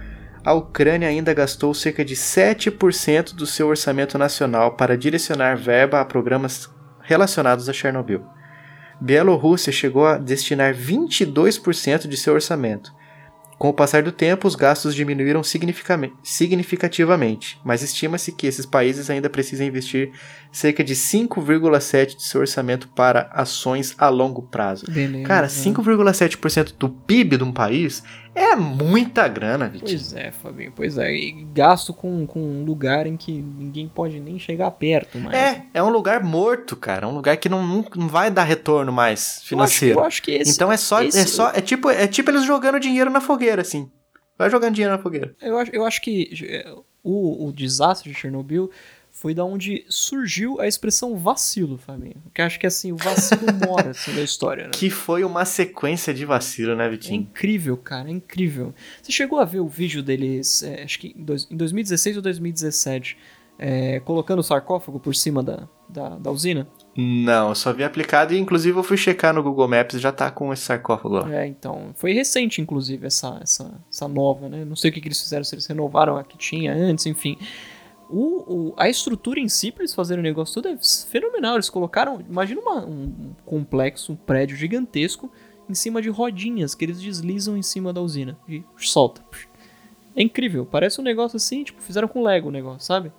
a 0.43 0.53
Ucrânia 0.53 1.07
ainda 1.07 1.33
gastou 1.33 1.73
cerca 1.73 2.03
de 2.03 2.15
7% 2.15 3.35
do 3.35 3.45
seu 3.45 3.67
orçamento 3.69 4.17
nacional 4.17 4.75
para 4.75 4.97
direcionar 4.97 5.55
verba 5.55 6.01
a 6.01 6.05
programas 6.05 6.69
relacionados 7.01 7.69
a 7.69 7.73
Chernobyl. 7.73 8.25
Bielorrússia 8.99 9.71
chegou 9.71 10.05
a 10.05 10.17
destinar 10.17 10.75
22% 10.75 12.07
de 12.07 12.17
seu 12.17 12.33
orçamento, 12.33 12.91
com 13.61 13.69
o 13.69 13.73
passar 13.73 14.01
do 14.01 14.11
tempo, 14.11 14.47
os 14.47 14.55
gastos 14.55 14.95
diminuíram 14.95 15.43
significativamente, 15.43 17.59
mas 17.63 17.83
estima-se 17.83 18.31
que 18.31 18.47
esses 18.47 18.65
países 18.65 19.07
ainda 19.07 19.29
precisam 19.29 19.67
investir 19.67 20.09
cerca 20.51 20.83
de 20.83 20.95
5,7% 20.95 22.15
de 22.15 22.23
seu 22.23 22.41
orçamento 22.41 22.87
para 22.87 23.29
ações 23.31 23.93
a 23.99 24.09
longo 24.09 24.41
prazo. 24.41 24.87
Beleza. 24.89 25.27
Cara, 25.27 25.45
5,7% 25.45 26.73
do 26.79 26.89
PIB 26.89 27.37
de 27.37 27.43
um 27.43 27.51
país 27.51 28.03
é 28.33 28.55
muita 28.55 29.27
grana, 29.27 29.67
Vitinho. 29.67 29.89
Pois 29.89 30.13
é, 30.13 30.31
Fabinho, 30.31 30.71
pois 30.73 30.97
é. 30.97 31.13
E 31.13 31.31
gasto 31.53 31.93
com, 31.93 32.25
com 32.25 32.39
um 32.39 32.63
lugar 32.63 33.05
em 33.05 33.17
que 33.17 33.31
ninguém 33.31 33.87
pode 33.87 34.19
nem 34.19 34.39
chegar 34.39 34.71
perto 34.71 35.19
mais. 35.19 35.35
É, 35.35 35.65
é 35.73 35.83
um 35.83 35.89
lugar 35.89 36.23
morto, 36.23 36.75
cara. 36.75 37.05
É 37.05 37.09
um 37.09 37.13
lugar 37.13 37.35
que 37.37 37.49
não, 37.49 37.65
não, 37.65 38.07
vai 38.07 38.31
dar 38.31 38.43
retorno 38.43 38.91
mais 38.91 39.41
financeiro. 39.43 39.95
Eu 39.95 39.99
acho, 39.99 40.03
eu 40.03 40.07
acho 40.07 40.23
que 40.23 40.31
esse. 40.31 40.51
Então 40.51 40.71
é 40.71 40.77
só. 40.77 41.03
Esse... 41.03 41.19
É, 41.19 41.25
só 41.25 41.49
é, 41.49 41.61
tipo, 41.61 41.89
é 41.89 42.07
tipo 42.07 42.31
eles 42.31 42.45
jogando 42.45 42.79
dinheiro 42.79 43.09
na 43.09 43.19
fogueira, 43.19 43.61
assim. 43.61 43.89
Vai 44.37 44.49
jogando 44.49 44.75
dinheiro 44.75 44.95
na 44.95 45.01
fogueira. 45.01 45.35
Eu 45.41 45.57
acho, 45.57 45.71
eu 45.75 45.85
acho 45.85 46.01
que 46.01 46.29
é, 46.47 46.73
o, 47.03 47.47
o 47.47 47.51
desastre 47.51 48.11
de 48.11 48.17
Chernobyl 48.17 48.71
foi 49.11 49.33
da 49.33 49.43
onde 49.43 49.85
surgiu 49.87 50.59
a 50.59 50.67
expressão 50.67 51.17
vacilo, 51.17 51.77
Fabinho. 51.77 52.15
Que 52.33 52.41
acho 52.41 52.59
que 52.59 52.65
assim, 52.65 52.91
o 52.91 52.97
vacilo 52.97 53.41
mora 53.67 53.91
assim, 53.91 54.13
na 54.13 54.21
história, 54.21 54.63
né? 54.65 54.71
Que 54.73 54.89
foi 54.89 55.23
uma 55.23 55.45
sequência 55.45 56.13
de 56.13 56.25
vacilo, 56.25 56.75
né, 56.75 56.89
Vitinho? 56.89 57.19
É 57.19 57.21
incrível, 57.21 57.77
cara, 57.77 58.09
é 58.09 58.11
incrível. 58.11 58.73
Você 59.01 59.11
chegou 59.11 59.39
a 59.39 59.45
ver 59.45 59.59
o 59.59 59.67
vídeo 59.67 60.01
deles, 60.01 60.63
é, 60.63 60.83
acho 60.83 60.97
que 60.97 61.13
em, 61.15 61.23
dois, 61.23 61.47
em 61.51 61.57
2016 61.57 62.15
ou 62.15 62.21
2017, 62.23 63.17
é, 63.59 63.99
colocando 63.99 64.39
o 64.39 64.43
sarcófago 64.43 64.99
por 64.99 65.13
cima 65.13 65.43
da, 65.43 65.67
da, 65.87 66.17
da, 66.17 66.31
usina? 66.31 66.67
Não, 66.97 67.49
eu 67.49 67.55
só 67.55 67.71
vi 67.71 67.83
aplicado 67.83 68.33
e 68.33 68.39
inclusive 68.39 68.75
eu 68.75 68.83
fui 68.83 68.97
checar 68.97 69.35
no 69.35 69.43
Google 69.43 69.67
Maps 69.67 69.95
e 69.95 69.99
já 69.99 70.11
tá 70.11 70.31
com 70.31 70.51
esse 70.51 70.63
sarcófago 70.63 71.15
lá. 71.15 71.35
É, 71.35 71.45
então. 71.45 71.91
Foi 71.95 72.11
recente, 72.11 72.59
inclusive, 72.59 73.05
essa, 73.05 73.39
essa, 73.41 73.71
essa 73.87 74.07
nova, 74.07 74.49
né? 74.49 74.65
Não 74.65 74.75
sei 74.75 74.89
o 74.89 74.93
que, 74.93 74.99
que 74.99 75.07
eles 75.09 75.21
fizeram, 75.21 75.43
se 75.43 75.53
eles 75.53 75.67
renovaram 75.67 76.17
a 76.17 76.23
que 76.23 76.37
tinha 76.37 76.73
antes, 76.73 77.05
enfim. 77.05 77.37
O, 78.11 78.71
o, 78.71 78.73
a 78.77 78.89
estrutura 78.89 79.39
em 79.39 79.47
si, 79.47 79.71
para 79.71 79.83
eles 79.83 79.95
fazerem 79.95 80.19
o 80.19 80.23
negócio 80.23 80.61
todo, 80.61 80.67
é 80.67 80.77
fenomenal. 81.09 81.55
Eles 81.55 81.69
colocaram, 81.69 82.21
imagina 82.29 82.59
uma, 82.59 82.85
um 82.85 83.33
complexo, 83.45 84.13
um 84.13 84.15
prédio 84.15 84.57
gigantesco, 84.57 85.31
em 85.69 85.73
cima 85.73 86.01
de 86.01 86.09
rodinhas 86.09 86.75
que 86.75 86.83
eles 86.83 86.99
deslizam 86.99 87.57
em 87.57 87.61
cima 87.61 87.93
da 87.93 88.01
usina 88.01 88.37
e 88.47 88.63
solta. 88.77 89.23
É 90.15 90.21
incrível, 90.21 90.65
parece 90.65 90.99
um 90.99 91.03
negócio 91.03 91.37
assim, 91.37 91.63
tipo, 91.63 91.81
fizeram 91.81 92.07
com 92.07 92.21
Lego 92.21 92.49
o 92.49 92.51
negócio, 92.51 92.85
sabe? 92.85 93.11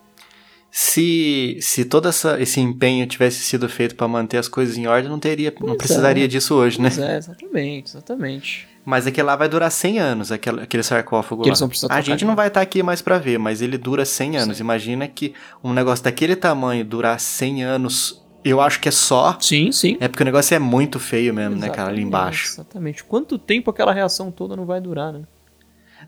Se, 0.74 1.58
se 1.60 1.84
todo 1.84 2.08
essa, 2.08 2.40
esse 2.40 2.58
empenho 2.58 3.06
tivesse 3.06 3.40
sido 3.40 3.68
feito 3.68 3.94
para 3.94 4.08
manter 4.08 4.38
as 4.38 4.48
coisas 4.48 4.78
em 4.78 4.86
ordem, 4.86 5.10
não 5.10 5.18
teria, 5.18 5.52
pois 5.52 5.68
não 5.68 5.76
precisaria 5.76 6.24
é. 6.24 6.26
disso 6.26 6.54
hoje, 6.54 6.80
né? 6.80 6.88
É, 6.98 7.18
exatamente, 7.18 7.90
exatamente. 7.90 8.68
Mas 8.82 9.06
aquele 9.06 9.26
lá 9.26 9.36
vai 9.36 9.50
durar 9.50 9.70
100 9.70 9.98
anos, 9.98 10.32
aquele, 10.32 10.62
aquele 10.62 10.82
sarcófago 10.82 11.46
lá. 11.46 11.54
A 11.90 12.00
gente 12.00 12.24
não 12.24 12.34
vai 12.34 12.48
estar 12.48 12.60
tá 12.60 12.62
aqui 12.62 12.82
mais 12.82 13.02
para 13.02 13.18
ver, 13.18 13.38
mas 13.38 13.60
ele 13.60 13.76
dura 13.76 14.06
100 14.06 14.38
anos. 14.38 14.56
Sim. 14.56 14.62
Imagina 14.62 15.06
que 15.06 15.34
um 15.62 15.74
negócio 15.74 16.02
daquele 16.02 16.34
tamanho 16.34 16.82
durar 16.82 17.20
100 17.20 17.62
anos 17.64 18.22
eu 18.42 18.58
acho 18.58 18.80
que 18.80 18.88
é 18.88 18.92
só. 18.92 19.36
Sim, 19.38 19.70
sim. 19.70 19.98
É 20.00 20.08
porque 20.08 20.22
o 20.22 20.24
negócio 20.24 20.54
é 20.54 20.58
muito 20.58 20.98
feio 20.98 21.34
mesmo, 21.34 21.52
exatamente, 21.56 21.70
né, 21.70 21.76
cara, 21.76 21.90
ali 21.90 22.02
embaixo. 22.02 22.54
Exatamente. 22.54 23.04
Quanto 23.04 23.38
tempo 23.38 23.70
aquela 23.70 23.92
reação 23.92 24.30
toda 24.30 24.56
não 24.56 24.64
vai 24.64 24.80
durar, 24.80 25.12
né? 25.12 25.22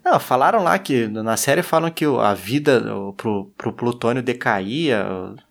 Não, 0.05 0.21
falaram 0.21 0.62
lá 0.62 0.79
que 0.79 1.09
na 1.09 1.37
série 1.37 1.62
falam 1.62 1.90
que 1.90 2.05
a 2.05 2.35
vida 2.35 2.85
pro, 3.17 3.51
pro 3.57 3.73
plutônio 3.73 4.23
decaía. 4.23 5.07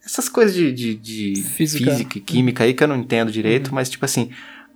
Essas 0.05 0.29
coisas 0.29 0.53
de, 0.53 0.71
de, 0.71 0.95
de 0.95 1.41
física. 1.41 1.89
física. 1.89 2.17
e 2.19 2.21
química 2.21 2.63
aí 2.63 2.73
que 2.73 2.83
eu 2.83 2.87
não 2.87 2.97
entendo 2.97 3.31
direito, 3.31 3.69
uhum. 3.69 3.75
mas 3.75 3.89
tipo 3.89 4.05
assim, 4.05 4.29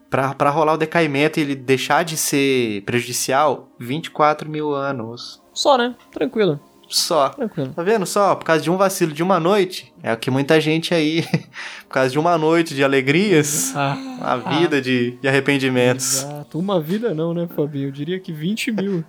pra, 0.10 0.34
pra 0.34 0.50
rolar 0.50 0.74
o 0.74 0.78
decaimento 0.78 1.40
e 1.40 1.44
ele 1.44 1.56
deixar 1.56 2.04
de 2.04 2.18
ser 2.18 2.82
prejudicial, 2.84 3.72
24 3.80 4.50
mil 4.50 4.74
anos. 4.74 5.42
Só, 5.54 5.78
né? 5.78 5.96
Tranquilo. 6.12 6.60
Só. 6.90 7.30
Tranquilo. 7.30 7.74
Tá 7.74 7.84
vendo 7.84 8.06
só? 8.06 8.36
Por 8.36 8.46
causa 8.46 8.64
de 8.64 8.72
um 8.72 8.78
vacilo 8.78 9.12
de 9.12 9.22
uma 9.22 9.40
noite. 9.40 9.94
É 10.02 10.14
o 10.14 10.18
que 10.18 10.32
muita 10.32 10.60
gente 10.62 10.94
aí. 10.94 11.24
por 11.88 11.94
causa 11.94 12.10
de 12.10 12.18
uma 12.18 12.38
noite 12.38 12.74
de 12.74 12.84
alegrias. 12.84 13.74
Ah, 13.76 13.96
uma 13.96 14.38
vida 14.38 14.78
ah, 14.78 14.82
de, 14.82 15.12
de 15.12 15.28
arrependimentos. 15.28 16.24
Exato. 16.24 16.58
Uma 16.58 16.80
vida 16.80 17.14
não, 17.14 17.34
né, 17.34 17.48
Fabinho? 17.54 17.90
Eu 17.90 17.92
diria 17.92 18.20
que 18.20 18.32
20 18.32 18.72
mil. 18.72 19.04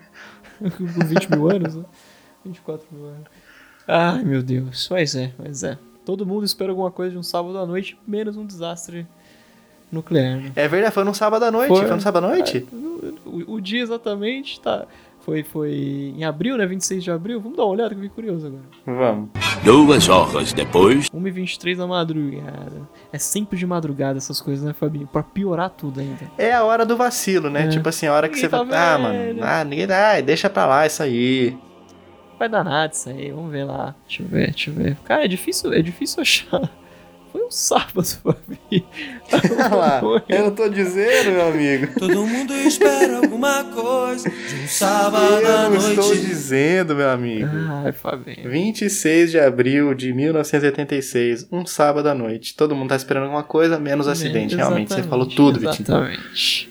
Com 0.58 1.04
20 1.04 1.30
mil 1.30 1.50
anos, 1.50 1.74
né? 1.74 1.84
24 2.44 2.86
mil 2.92 3.06
anos. 3.06 3.26
Ai, 3.86 4.22
meu 4.22 4.42
Deus. 4.42 4.88
Mas 4.90 5.14
é, 5.14 5.32
mas 5.38 5.62
é. 5.62 5.78
Todo 6.04 6.26
mundo 6.26 6.44
espera 6.44 6.70
alguma 6.70 6.90
coisa 6.90 7.12
de 7.12 7.18
um 7.18 7.22
sábado 7.22 7.58
à 7.58 7.66
noite, 7.66 7.98
menos 8.06 8.36
um 8.36 8.44
desastre 8.44 9.06
nuclear. 9.90 10.38
Né? 10.38 10.52
É 10.56 10.68
verdade, 10.68 10.94
foi 10.94 11.04
num 11.04 11.14
sábado 11.14 11.44
à 11.44 11.50
noite. 11.50 11.68
Foi, 11.68 11.86
foi 11.86 12.00
sábado 12.00 12.26
à 12.26 12.28
noite? 12.28 12.66
É, 12.70 13.28
o, 13.28 13.54
o, 13.54 13.60
dia 13.60 13.82
exatamente 13.82 14.60
tá. 14.60 14.86
Foi, 15.28 15.42
foi 15.42 16.14
em 16.16 16.24
abril, 16.24 16.56
né? 16.56 16.64
26 16.64 17.04
de 17.04 17.10
abril. 17.10 17.38
Vamos 17.38 17.58
dar 17.58 17.64
uma 17.64 17.72
olhada 17.72 17.90
que 17.90 17.96
eu 17.96 18.02
fiquei 18.04 18.14
curioso 18.14 18.46
agora. 18.46 18.62
Vamos. 18.86 19.28
Duas 19.62 20.08
horas 20.08 20.54
depois. 20.54 21.10
1h23 21.10 21.76
da 21.76 21.86
madrugada. 21.86 22.88
É 23.12 23.18
sempre 23.18 23.58
de 23.58 23.66
madrugada 23.66 24.16
essas 24.16 24.40
coisas, 24.40 24.64
né, 24.64 24.72
Fabinho? 24.72 25.06
Pra 25.06 25.22
piorar 25.22 25.68
tudo 25.68 26.00
ainda. 26.00 26.20
É 26.38 26.54
a 26.54 26.64
hora 26.64 26.86
do 26.86 26.96
vacilo, 26.96 27.50
né? 27.50 27.66
É. 27.66 27.68
Tipo 27.68 27.90
assim, 27.90 28.06
a 28.06 28.14
hora 28.14 28.26
que 28.26 28.36
ninguém 28.36 28.48
você 28.48 28.56
tá 28.56 28.62
vai. 28.62 28.78
Ah, 28.78 28.98
mano. 28.98 29.40
Ah, 29.42 29.64
ninguém 29.64 29.86
dá. 29.86 30.18
Deixa 30.22 30.48
pra 30.48 30.64
lá 30.64 30.86
isso 30.86 31.02
aí. 31.02 31.54
Vai 32.38 32.48
dar 32.48 32.64
nada 32.64 32.90
isso 32.94 33.10
aí. 33.10 33.30
Vamos 33.30 33.52
ver 33.52 33.64
lá. 33.64 33.94
Deixa 34.06 34.22
eu 34.22 34.28
ver, 34.28 34.46
deixa 34.46 34.70
eu 34.70 34.74
ver. 34.74 34.96
Cara, 35.04 35.26
é 35.26 35.28
difícil, 35.28 35.74
é 35.74 35.82
difícil 35.82 36.22
achar 36.22 36.70
foi 37.32 37.42
um 37.42 37.50
sábado 37.50 38.02
lá, 39.76 40.00
eu 40.28 40.44
não 40.44 40.54
tô 40.54 40.68
dizendo, 40.68 41.32
meu 41.32 41.48
amigo. 41.48 41.98
Todo 41.98 42.26
mundo 42.26 42.54
espera 42.54 43.18
alguma 43.18 43.64
coisa 43.64 44.28
de 44.28 44.54
um 44.64 44.68
sábado 44.68 45.46
à 45.46 45.68
noite. 45.68 45.84
Eu 45.84 45.90
estou 45.90 46.14
dizendo, 46.14 46.94
meu 46.94 47.08
amigo. 47.08 47.48
Ai, 47.84 47.92
Fabinho. 47.92 48.50
26 48.50 49.30
de 49.30 49.40
abril 49.40 49.94
de 49.94 50.12
1986, 50.12 51.48
um 51.50 51.64
sábado 51.64 52.08
à 52.08 52.14
noite. 52.14 52.54
Todo 52.54 52.76
mundo 52.76 52.90
tá 52.90 52.96
esperando 52.96 53.24
alguma 53.24 53.42
coisa, 53.42 53.78
menos 53.78 54.06
acidente. 54.06 54.54
Realmente, 54.54 54.92
você 54.92 55.02
falou 55.02 55.26
tudo, 55.26 55.58
Vitinho. 55.58 55.86
Exatamente. 55.86 56.70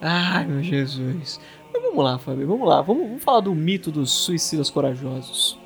Ai, 0.00 0.46
meu 0.46 0.62
Jesus. 0.62 1.38
Mas 1.72 1.82
vamos 1.82 2.02
lá, 2.02 2.18
Fabinho, 2.18 2.48
vamos 2.48 2.66
lá. 2.66 2.80
Vamos, 2.80 3.06
vamos 3.06 3.22
falar 3.22 3.40
do 3.40 3.54
mito 3.54 3.90
dos 3.90 4.10
suicidas 4.10 4.70
corajosos. 4.70 5.59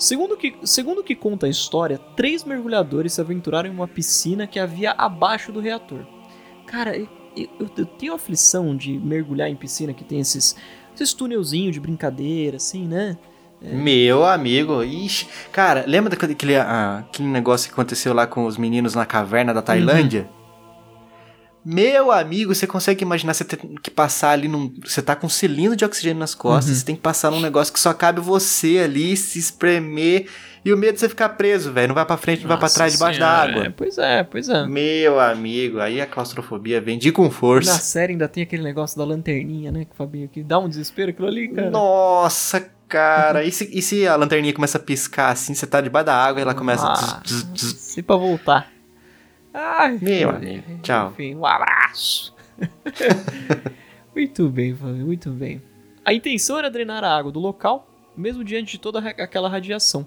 Segundo 0.00 0.34
que, 0.34 0.56
segundo 0.64 1.04
que 1.04 1.14
conta 1.14 1.44
a 1.44 1.48
história, 1.50 1.98
três 2.16 2.42
mergulhadores 2.42 3.12
se 3.12 3.20
aventuraram 3.20 3.68
em 3.68 3.72
uma 3.72 3.86
piscina 3.86 4.46
que 4.46 4.58
havia 4.58 4.92
abaixo 4.92 5.52
do 5.52 5.60
reator. 5.60 6.06
Cara, 6.66 6.96
eu, 6.96 7.06
eu, 7.36 7.70
eu 7.76 7.84
tenho 7.84 8.14
aflição 8.14 8.74
de 8.74 8.98
mergulhar 8.98 9.50
em 9.50 9.54
piscina 9.54 9.92
que 9.92 10.02
tem 10.02 10.18
esses, 10.18 10.56
esses 10.94 11.12
túnelzinhos 11.12 11.74
de 11.74 11.80
brincadeira, 11.80 12.56
assim, 12.56 12.86
né? 12.88 13.18
É. 13.62 13.74
Meu 13.74 14.24
amigo, 14.24 14.82
ixi. 14.82 15.28
Cara, 15.52 15.84
lembra 15.86 16.16
daquele 16.16 16.56
ah, 16.56 17.04
aquele 17.06 17.28
negócio 17.28 17.68
que 17.68 17.74
aconteceu 17.74 18.14
lá 18.14 18.26
com 18.26 18.46
os 18.46 18.56
meninos 18.56 18.94
na 18.94 19.04
caverna 19.04 19.52
da 19.52 19.60
Tailândia? 19.60 20.22
Uhum. 20.22 20.39
Meu 21.64 22.10
amigo, 22.10 22.54
você 22.54 22.66
consegue 22.66 23.04
imaginar 23.04 23.34
você 23.34 23.44
ter 23.44 23.58
que 23.82 23.90
passar 23.90 24.30
ali 24.30 24.48
num. 24.48 24.72
Você 24.82 25.02
tá 25.02 25.14
com 25.14 25.26
um 25.26 25.30
cilindro 25.30 25.76
de 25.76 25.84
oxigênio 25.84 26.18
nas 26.18 26.34
costas, 26.34 26.70
uhum. 26.70 26.74
você 26.76 26.84
tem 26.86 26.96
que 26.96 27.02
passar 27.02 27.30
num 27.30 27.40
negócio 27.40 27.72
que 27.72 27.78
só 27.78 27.92
cabe 27.92 28.20
você 28.20 28.80
ali, 28.84 29.16
se 29.16 29.38
espremer. 29.38 30.26
E 30.64 30.72
o 30.72 30.76
medo 30.76 30.94
de 30.94 31.00
você 31.00 31.08
ficar 31.08 31.30
preso, 31.30 31.72
velho. 31.72 31.88
Não 31.88 31.94
vai 31.94 32.04
pra 32.04 32.16
frente, 32.16 32.42
não 32.42 32.48
vai 32.48 32.58
pra 32.58 32.68
trás, 32.68 32.92
debaixo 32.92 33.18
da 33.18 33.28
água. 33.28 33.64
É, 33.64 33.70
pois 33.70 33.96
é, 33.96 34.22
pois 34.22 34.48
é. 34.48 34.66
Meu 34.66 35.18
amigo, 35.18 35.80
aí 35.80 36.00
a 36.00 36.06
claustrofobia 36.06 36.80
vem 36.80 36.98
de 36.98 37.10
com 37.12 37.30
força. 37.30 37.72
Na 37.72 37.78
série 37.78 38.12
ainda 38.12 38.28
tem 38.28 38.42
aquele 38.42 38.62
negócio 38.62 38.98
da 38.98 39.04
lanterninha, 39.04 39.72
né, 39.72 39.86
Fabinho? 39.96 40.28
Que 40.28 40.42
dá 40.42 40.58
um 40.58 40.68
desespero 40.68 41.10
aquilo 41.10 41.28
ali, 41.28 41.48
cara. 41.48 41.70
Nossa, 41.70 42.68
cara. 42.88 43.42
e, 43.44 43.50
se, 43.50 43.70
e 43.72 43.80
se 43.80 44.06
a 44.06 44.16
lanterninha 44.16 44.52
começa 44.52 44.76
a 44.76 44.80
piscar 44.80 45.30
assim, 45.30 45.54
você 45.54 45.66
tá 45.66 45.80
debaixo 45.80 46.06
da 46.06 46.14
água 46.14 46.40
e 46.40 46.42
ela 46.42 46.54
começa 46.54 46.86
ah, 46.86 47.22
a. 47.22 47.56
Se 47.56 48.02
pra 48.02 48.16
voltar. 48.16 48.70
Ai, 49.52 49.98
Meu 50.00 50.30
amigo. 50.30 50.78
Tchau. 50.82 51.10
Enfim, 51.10 51.34
um 51.34 51.44
abraço. 51.44 52.34
muito 54.14 54.48
bem, 54.48 54.74
Fábio, 54.74 55.06
muito 55.06 55.30
bem. 55.30 55.62
A 56.04 56.12
intenção 56.12 56.58
era 56.58 56.70
drenar 56.70 57.04
a 57.04 57.16
água 57.16 57.32
do 57.32 57.40
local, 57.40 57.88
mesmo 58.16 58.44
diante 58.44 58.72
de 58.72 58.78
toda 58.78 58.98
aquela 58.98 59.48
radiação. 59.48 60.06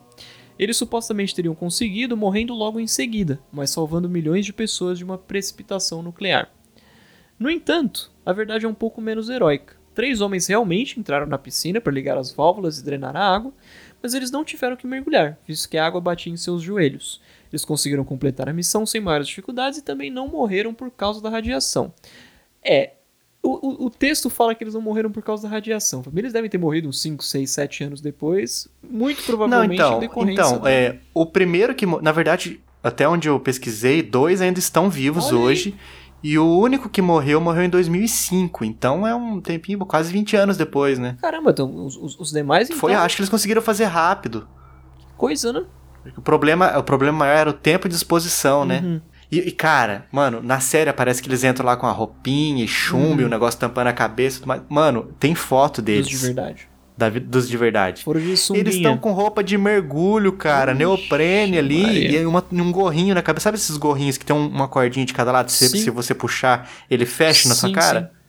Eles 0.58 0.77
supostamente 0.77 1.34
teriam 1.34 1.56
conseguido, 1.56 2.15
morrendo 2.15 2.53
logo 2.53 2.79
em 2.79 2.88
seguida, 2.88 3.39
mas 3.51 3.71
salvando 3.71 4.08
milhões 4.08 4.45
de 4.45 4.53
pessoas 4.53 4.97
de 4.97 5.03
uma 5.03 5.17
precipitação 5.17 6.01
nuclear. 6.01 6.49
No 7.39 7.49
entanto, 7.49 8.12
a 8.25 8.32
verdade 8.32 8.65
é 8.65 8.69
um 8.69 8.73
pouco 8.73 9.01
menos 9.01 9.29
heróica. 9.29 9.75
Três 9.95 10.21
homens 10.21 10.47
realmente 10.47 10.99
entraram 10.99 11.27
na 11.27 11.38
piscina 11.38 11.82
para 11.82 11.93
ligar 11.93 12.17
as 12.17 12.32
válvulas 12.32 12.79
e 12.79 12.86
drenar 12.86 13.15
a 13.15 13.36
água, 13.36 13.53
mas 14.01 14.13
eles 14.13 14.32
não 14.32 14.43
tiveram 14.43 14.75
que 14.75 14.88
mergulhar, 14.88 15.38
visto 15.47 15.69
que 15.69 15.77
a 15.77 15.86
água 15.86 16.01
batia 16.01 16.34
em 16.34 16.38
seus 16.38 16.62
joelhos. 16.62 17.21
Eles 17.53 17.63
conseguiram 17.63 18.03
completar 18.03 18.49
a 18.49 18.53
missão 18.53 18.83
sem 18.83 18.99
maiores 18.99 19.27
dificuldades 19.27 19.77
e 19.77 19.83
também 19.83 20.09
não 20.09 20.27
morreram 20.27 20.73
por 20.73 20.89
causa 20.89 21.21
da 21.21 21.29
radiação. 21.29 21.93
É, 22.65 22.93
o, 23.43 23.83
o, 23.83 23.85
o, 23.85 23.89
texto 23.91 24.27
fala 24.27 24.55
que 24.55 24.63
eles 24.63 24.73
não 24.73 24.81
morreram 24.81 25.11
por 25.11 25.21
causa 25.21 25.43
da 25.43 25.49
radiação. 25.49 26.03
Eles 26.15 26.33
devem 26.33 26.49
ter 26.49 26.57
morrido 26.57 26.89
uns 26.89 26.99
5, 26.99 27.23
6, 27.23 27.51
7 27.51 27.83
anos 27.83 28.01
depois. 28.01 28.67
Muito 28.81 29.21
provavelmente 29.21 29.77
não, 29.77 30.01
então. 30.01 30.29
Então, 30.29 30.67
é, 30.67 30.97
o 31.13 31.27
primeiro 31.27 31.75
que. 31.75 31.85
Na 31.85 32.11
verdade, 32.11 32.59
até 32.81 33.07
onde 33.07 33.29
eu 33.29 33.39
pesquisei, 33.39 34.01
dois 34.01 34.41
ainda 34.41 34.57
estão 34.57 34.89
vivos 34.89 35.27
Olha 35.27 35.37
hoje. 35.37 35.75
Aí. 35.77 36.03
E 36.31 36.39
o 36.39 36.57
único 36.57 36.89
que 36.89 37.03
morreu, 37.03 37.39
morreu 37.39 37.65
em 37.65 37.69
2005. 37.69 38.65
Então 38.65 39.05
é 39.05 39.13
um 39.13 39.39
tempinho, 39.39 39.77
quase 39.85 40.11
20 40.11 40.35
anos 40.37 40.57
depois, 40.57 40.97
né? 40.97 41.17
Caramba, 41.21 41.51
então 41.51 41.85
os, 41.85 42.17
os 42.19 42.31
demais. 42.31 42.67
Então... 42.67 42.79
Foi, 42.79 42.95
acho 42.95 43.15
que 43.15 43.21
eles 43.21 43.29
conseguiram 43.29 43.61
fazer 43.61 43.85
rápido. 43.85 44.47
Que 44.97 45.05
coisa, 45.15 45.53
né? 45.53 45.65
O 46.17 46.21
problema, 46.21 46.77
o 46.77 46.83
problema 46.83 47.19
maior 47.19 47.37
era 47.37 47.49
o 47.49 47.53
tempo 47.53 47.87
de 47.87 47.95
exposição, 47.95 48.65
né? 48.65 48.79
uhum. 48.83 48.93
né? 48.95 49.01
E, 49.31 49.39
e, 49.39 49.51
cara, 49.51 50.05
mano, 50.11 50.41
na 50.43 50.59
série 50.59 50.93
parece 50.93 51.21
que 51.21 51.27
eles 51.27 51.43
entram 51.43 51.65
lá 51.65 51.75
com 51.75 51.87
a 51.87 51.91
roupinha 51.91 52.63
e 52.63 52.67
chumbo, 52.67 53.21
uhum. 53.21 53.27
o 53.27 53.29
negócio 53.29 53.59
tampando 53.59 53.87
a 53.87 53.93
cabeça. 53.93 54.41
Mano, 54.69 55.09
tem 55.19 55.33
foto 55.33 55.81
deles. 55.81 56.07
Dos 56.07 56.19
de 56.19 56.25
verdade. 56.27 56.69
Da, 56.95 57.09
dos 57.09 57.49
de 57.49 57.57
verdade. 57.57 58.03
Foram 58.03 58.19
de 58.19 58.27
Eles 58.27 58.75
estão 58.75 58.95
com 58.95 59.11
roupa 59.11 59.43
de 59.43 59.57
mergulho, 59.57 60.33
cara, 60.33 60.71
Ixi, 60.71 60.77
neoprene 60.79 61.57
ali 61.57 61.81
Maria. 61.81 62.21
e 62.21 62.25
uma, 62.27 62.43
um 62.51 62.71
gorrinho 62.71 63.15
na 63.15 63.23
cabeça. 63.23 63.45
Sabe 63.45 63.57
esses 63.57 63.75
gorrinhos 63.77 64.17
que 64.17 64.25
tem 64.25 64.35
uma 64.35 64.67
cordinha 64.67 65.03
de 65.03 65.13
cada 65.13 65.31
lado? 65.31 65.49
Se, 65.49 65.67
se 65.67 65.89
você 65.89 66.13
puxar, 66.13 66.69
ele 66.87 67.07
fecha 67.07 67.49
na 67.49 67.55
sua 67.55 67.71
cara? 67.71 68.01
Sim. 68.01 68.22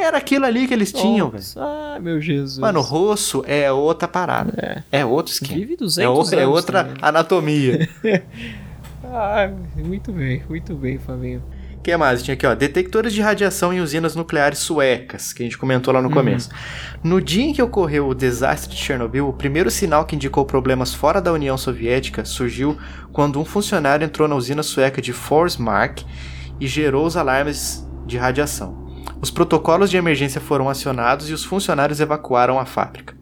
Era 0.00 0.16
aquilo 0.16 0.46
ali 0.46 0.66
que 0.66 0.72
eles 0.72 0.92
tinham, 0.92 1.30
velho. 1.30 1.44
Ah, 1.56 1.98
meu 2.00 2.20
Jesus. 2.20 2.58
Mano, 2.58 2.80
o 2.80 2.82
rosto 2.82 3.44
é 3.46 3.70
outra 3.70 4.08
parada. 4.08 4.84
É, 4.90 5.00
é 5.00 5.04
outro 5.04 5.32
esquema. 5.32 5.54
Vive 5.54 5.76
200 5.76 6.32
é, 6.32 6.36
o, 6.36 6.40
é 6.40 6.46
outra 6.46 6.84
também. 6.84 6.98
anatomia. 7.02 7.88
ah, 9.04 9.50
muito 9.76 10.10
bem, 10.10 10.42
muito 10.48 10.74
bem, 10.74 10.98
Fabinho. 10.98 11.42
O 11.76 11.82
que 11.82 11.96
mais? 11.96 12.22
Tinha 12.22 12.34
aqui, 12.34 12.46
ó, 12.46 12.54
detectores 12.54 13.12
de 13.12 13.22
radiação 13.22 13.72
em 13.72 13.80
usinas 13.80 14.14
nucleares 14.14 14.58
suecas, 14.58 15.32
que 15.32 15.42
a 15.42 15.46
gente 15.46 15.56
comentou 15.56 15.94
lá 15.94 16.02
no 16.02 16.08
uhum. 16.08 16.14
começo. 16.14 16.50
No 17.02 17.22
dia 17.22 17.44
em 17.44 17.54
que 17.54 17.62
ocorreu 17.62 18.06
o 18.06 18.14
desastre 18.14 18.74
de 18.74 18.76
Chernobyl, 18.76 19.28
o 19.28 19.32
primeiro 19.32 19.70
sinal 19.70 20.04
que 20.04 20.14
indicou 20.14 20.44
problemas 20.44 20.92
fora 20.92 21.22
da 21.22 21.32
União 21.32 21.56
Soviética 21.56 22.22
surgiu 22.24 22.76
quando 23.12 23.40
um 23.40 23.46
funcionário 23.46 24.04
entrou 24.04 24.28
na 24.28 24.34
usina 24.34 24.62
sueca 24.62 25.00
de 25.00 25.14
Forsmark 25.14 26.04
e 26.60 26.66
gerou 26.66 27.06
os 27.06 27.16
alarmes 27.16 27.88
de 28.06 28.18
radiação. 28.18 28.89
Os 29.20 29.30
protocolos 29.30 29.90
de 29.90 29.96
emergência 29.96 30.40
foram 30.40 30.68
acionados 30.68 31.28
e 31.28 31.32
os 31.32 31.44
funcionários 31.44 32.00
evacuaram 32.00 32.58
a 32.58 32.64
fábrica. 32.64 33.20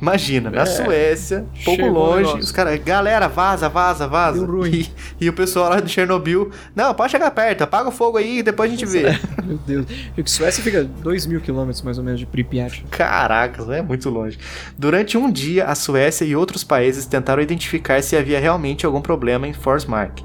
Imagina, 0.00 0.48
na 0.50 0.62
é, 0.62 0.66
Suécia, 0.66 1.44
pouco 1.62 1.86
longe, 1.86 2.38
os 2.38 2.50
caras, 2.50 2.82
galera, 2.82 3.28
vaza, 3.28 3.68
vaza, 3.68 4.08
vaza. 4.08 4.46
E, 4.66 4.88
e, 5.20 5.28
o 5.28 5.32
pessoal 5.32 5.68
lá 5.68 5.78
de 5.78 5.90
Chernobyl, 5.90 6.50
não, 6.74 6.94
pode 6.94 7.12
chegar 7.12 7.30
perto, 7.30 7.62
apaga 7.62 7.90
o 7.90 7.92
fogo 7.92 8.16
aí 8.16 8.38
e 8.38 8.42
depois 8.42 8.70
a 8.70 8.74
gente 8.74 8.86
vê. 8.86 9.02
Meu 9.44 9.58
Deus. 9.58 9.86
E 10.16 10.22
que 10.22 10.30
Suécia 10.30 10.64
fica 10.64 10.84
2 10.84 11.26
mil 11.26 11.40
quilômetros 11.42 11.82
mais 11.82 11.98
ou 11.98 12.04
menos 12.04 12.18
de 12.18 12.24
Pripyat. 12.24 12.82
Caraca, 12.90 13.62
é 13.74 13.82
muito 13.82 14.08
longe. 14.08 14.38
Durante 14.76 15.18
um 15.18 15.30
dia, 15.30 15.66
a 15.66 15.74
Suécia 15.74 16.24
e 16.24 16.34
outros 16.34 16.64
países 16.64 17.04
tentaram 17.04 17.42
identificar 17.42 18.02
se 18.02 18.16
havia 18.16 18.40
realmente 18.40 18.86
algum 18.86 19.02
problema 19.02 19.46
em 19.46 19.52
Forsmark 19.52 20.24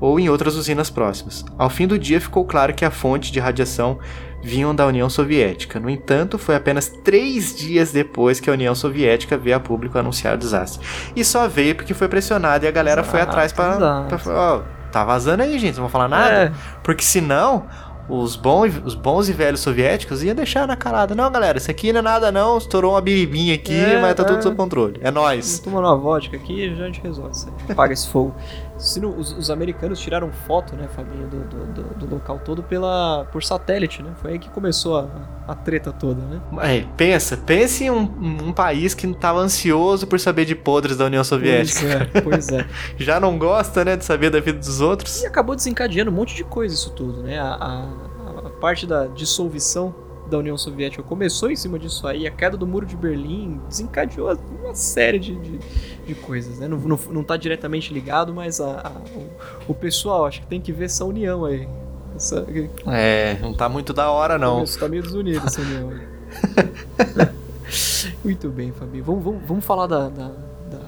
ou 0.00 0.20
em 0.20 0.28
outras 0.28 0.56
usinas 0.56 0.90
próximas. 0.90 1.44
Ao 1.58 1.70
fim 1.70 1.86
do 1.86 1.98
dia, 1.98 2.20
ficou 2.20 2.44
claro 2.44 2.74
que 2.74 2.84
a 2.84 2.90
fonte 2.90 3.32
de 3.32 3.40
radiação 3.40 3.98
vinham 4.42 4.74
da 4.74 4.86
União 4.86 5.10
Soviética. 5.10 5.80
No 5.80 5.90
entanto, 5.90 6.38
foi 6.38 6.54
apenas 6.54 6.88
três 6.88 7.54
dias 7.56 7.92
depois 7.92 8.38
que 8.38 8.48
a 8.48 8.52
União 8.52 8.74
Soviética 8.74 9.36
veio 9.36 9.56
a 9.56 9.60
público 9.60 9.98
anunciar 9.98 10.34
o 10.34 10.38
desastre. 10.38 10.86
E 11.14 11.24
só 11.24 11.48
veio 11.48 11.74
porque 11.74 11.94
foi 11.94 12.08
pressionado 12.08 12.64
e 12.64 12.68
a 12.68 12.70
galera 12.70 13.02
foi 13.02 13.20
atrás 13.20 13.52
para. 13.52 14.06
Ó, 14.28 14.62
tá 14.92 15.04
vazando 15.04 15.42
aí, 15.42 15.58
gente, 15.58 15.74
não 15.74 15.82
vão 15.82 15.88
falar 15.88 16.08
nada. 16.08 16.34
É. 16.34 16.52
Porque 16.82 17.02
senão, 17.02 17.66
os 18.08 18.36
bons, 18.36 18.80
os 18.84 18.94
bons 18.94 19.28
e 19.28 19.32
velhos 19.32 19.60
soviéticos 19.60 20.22
iam 20.22 20.34
deixar 20.34 20.66
na 20.66 20.76
calada. 20.76 21.14
Não, 21.14 21.30
galera, 21.30 21.58
isso 21.58 21.70
aqui 21.70 21.92
não 21.92 21.98
é 21.98 22.02
nada 22.02 22.30
não, 22.30 22.58
estourou 22.58 22.92
uma 22.92 23.00
biribinha 23.00 23.54
aqui, 23.54 23.74
é, 23.74 24.00
mas 24.00 24.14
tá 24.14 24.22
é. 24.22 24.26
tudo 24.26 24.42
sob 24.42 24.56
controle. 24.56 25.00
É 25.02 25.10
nóis. 25.10 25.58
Tomando 25.58 25.86
uma 25.86 25.96
vodka 25.96 26.36
aqui 26.36 26.74
já 26.74 26.84
a 26.84 26.86
gente 26.86 27.00
resolve 27.00 27.32
isso 27.32 27.48
aí. 27.48 27.72
Apaga 27.72 27.92
esse 27.92 28.08
fogo. 28.08 28.34
Os, 28.76 29.32
os, 29.32 29.50
americanos 29.50 29.98
tiraram 29.98 30.30
foto, 30.30 30.76
né, 30.76 30.86
Fabinho, 30.94 31.26
do, 31.28 31.38
do, 31.44 31.66
do, 31.66 31.82
do, 31.94 32.14
local 32.14 32.38
todo 32.44 32.62
pela, 32.62 33.26
por 33.32 33.42
satélite, 33.42 34.02
né? 34.02 34.12
Foi 34.20 34.32
aí 34.32 34.38
que 34.38 34.50
começou 34.50 34.98
a, 34.98 35.08
a 35.48 35.54
treta 35.54 35.92
toda, 35.92 36.20
né? 36.22 36.40
É, 36.60 36.84
pensa, 36.96 37.36
pense 37.36 37.84
em 37.84 37.90
um, 37.90 38.02
um 38.48 38.52
país 38.52 38.92
que 38.94 39.06
estava 39.06 39.38
ansioso 39.38 40.06
por 40.06 40.20
saber 40.20 40.44
de 40.44 40.54
podres 40.54 40.96
da 40.96 41.06
União 41.06 41.24
Soviética. 41.24 42.08
Pois 42.12 42.14
é, 42.14 42.20
pois 42.20 42.48
é. 42.50 42.66
Já 42.98 43.18
não 43.18 43.38
gosta, 43.38 43.84
né, 43.84 43.96
de 43.96 44.04
saber 44.04 44.30
da 44.30 44.40
vida 44.40 44.58
dos 44.58 44.80
outros. 44.80 45.22
E 45.22 45.26
acabou 45.26 45.56
desencadeando 45.56 46.10
um 46.10 46.14
monte 46.14 46.34
de 46.34 46.44
coisa 46.44 46.74
isso 46.74 46.90
tudo, 46.90 47.22
né? 47.22 47.38
A, 47.38 47.54
a, 47.54 48.46
a 48.46 48.50
parte 48.60 48.86
da 48.86 49.06
dissolução 49.06 50.05
da 50.28 50.38
União 50.38 50.56
Soviética 50.58 51.02
começou 51.02 51.50
em 51.50 51.56
cima 51.56 51.78
disso 51.78 52.06
aí, 52.06 52.26
a 52.26 52.30
queda 52.30 52.56
do 52.56 52.66
muro 52.66 52.84
de 52.84 52.96
Berlim 52.96 53.60
desencadeou 53.68 54.36
uma 54.62 54.74
série 54.74 55.18
de, 55.18 55.36
de, 55.36 55.58
de 56.06 56.14
coisas, 56.14 56.58
né? 56.58 56.68
Não, 56.68 56.78
não, 56.78 56.98
não 57.10 57.24
tá 57.24 57.36
diretamente 57.36 57.92
ligado, 57.92 58.34
mas 58.34 58.60
a, 58.60 58.80
a 58.80 58.90
o, 58.90 59.30
o, 59.72 59.74
pessoal 59.74 60.26
acho 60.26 60.40
que 60.40 60.46
tem 60.46 60.60
que 60.60 60.72
ver 60.72 60.86
essa 60.86 61.04
união 61.04 61.44
aí. 61.44 61.68
Essa, 62.14 62.46
é, 62.86 63.38
não 63.40 63.54
tá 63.54 63.68
muito 63.68 63.92
da 63.92 64.10
hora 64.10 64.38
não. 64.38 64.64
Isso, 64.64 64.78
tá 64.78 64.88
meio 64.88 65.02
desunido 65.02 65.46
essa 65.46 65.60
união 65.60 65.90
aí. 65.90 67.28
muito 68.24 68.48
bem, 68.48 68.72
Fabi. 68.72 69.00
Vamos, 69.00 69.22
vamos, 69.22 69.42
vamos 69.46 69.64
falar 69.64 69.86
da, 69.86 70.08
da, 70.08 70.28
da, 70.70 70.80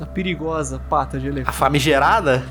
da 0.00 0.06
perigosa 0.06 0.78
pata 0.88 1.18
de 1.18 1.26
elefante. 1.26 1.48
A 1.48 1.52
famigerada? 1.52 2.44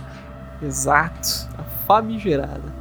Exato, 0.62 1.48
a 1.58 1.64
famigerada. 1.86 2.74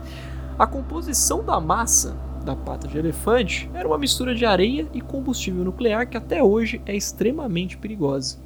A 0.59 0.67
composição 0.67 1.43
da 1.45 1.61
massa 1.61 2.17
da 2.43 2.57
pata 2.57 2.89
de 2.89 2.99
elefante 2.99 3.71
era 3.73 3.87
uma 3.87 3.99
mistura 3.99 4.35
de 4.35 4.45
areia 4.45 4.89
e 4.93 5.01
combustível 5.01 5.65
nuclear 5.65 6.09
que 6.09 6.17
até 6.17 6.43
hoje 6.43 6.81
é 6.85 6.95
extremamente 6.95 7.77
perigosa. 7.77 8.39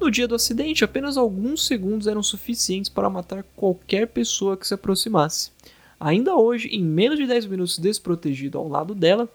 No 0.00 0.10
dia 0.10 0.26
do 0.26 0.34
acidente, 0.34 0.84
apenas 0.84 1.16
alguns 1.16 1.66
segundos 1.66 2.06
eram 2.06 2.22
suficientes 2.22 2.90
para 2.90 3.08
matar 3.08 3.44
qualquer 3.54 4.08
pessoa 4.08 4.56
que 4.56 4.66
se 4.66 4.74
aproximasse. 4.74 5.52
Ainda 6.00 6.34
hoje, 6.34 6.68
em 6.68 6.82
menos 6.82 7.18
de 7.18 7.26
10 7.26 7.46
minutos 7.46 7.78
desprotegido 7.78 8.58
ao 8.58 8.66
lado 8.66 8.94
dela, 8.94 9.28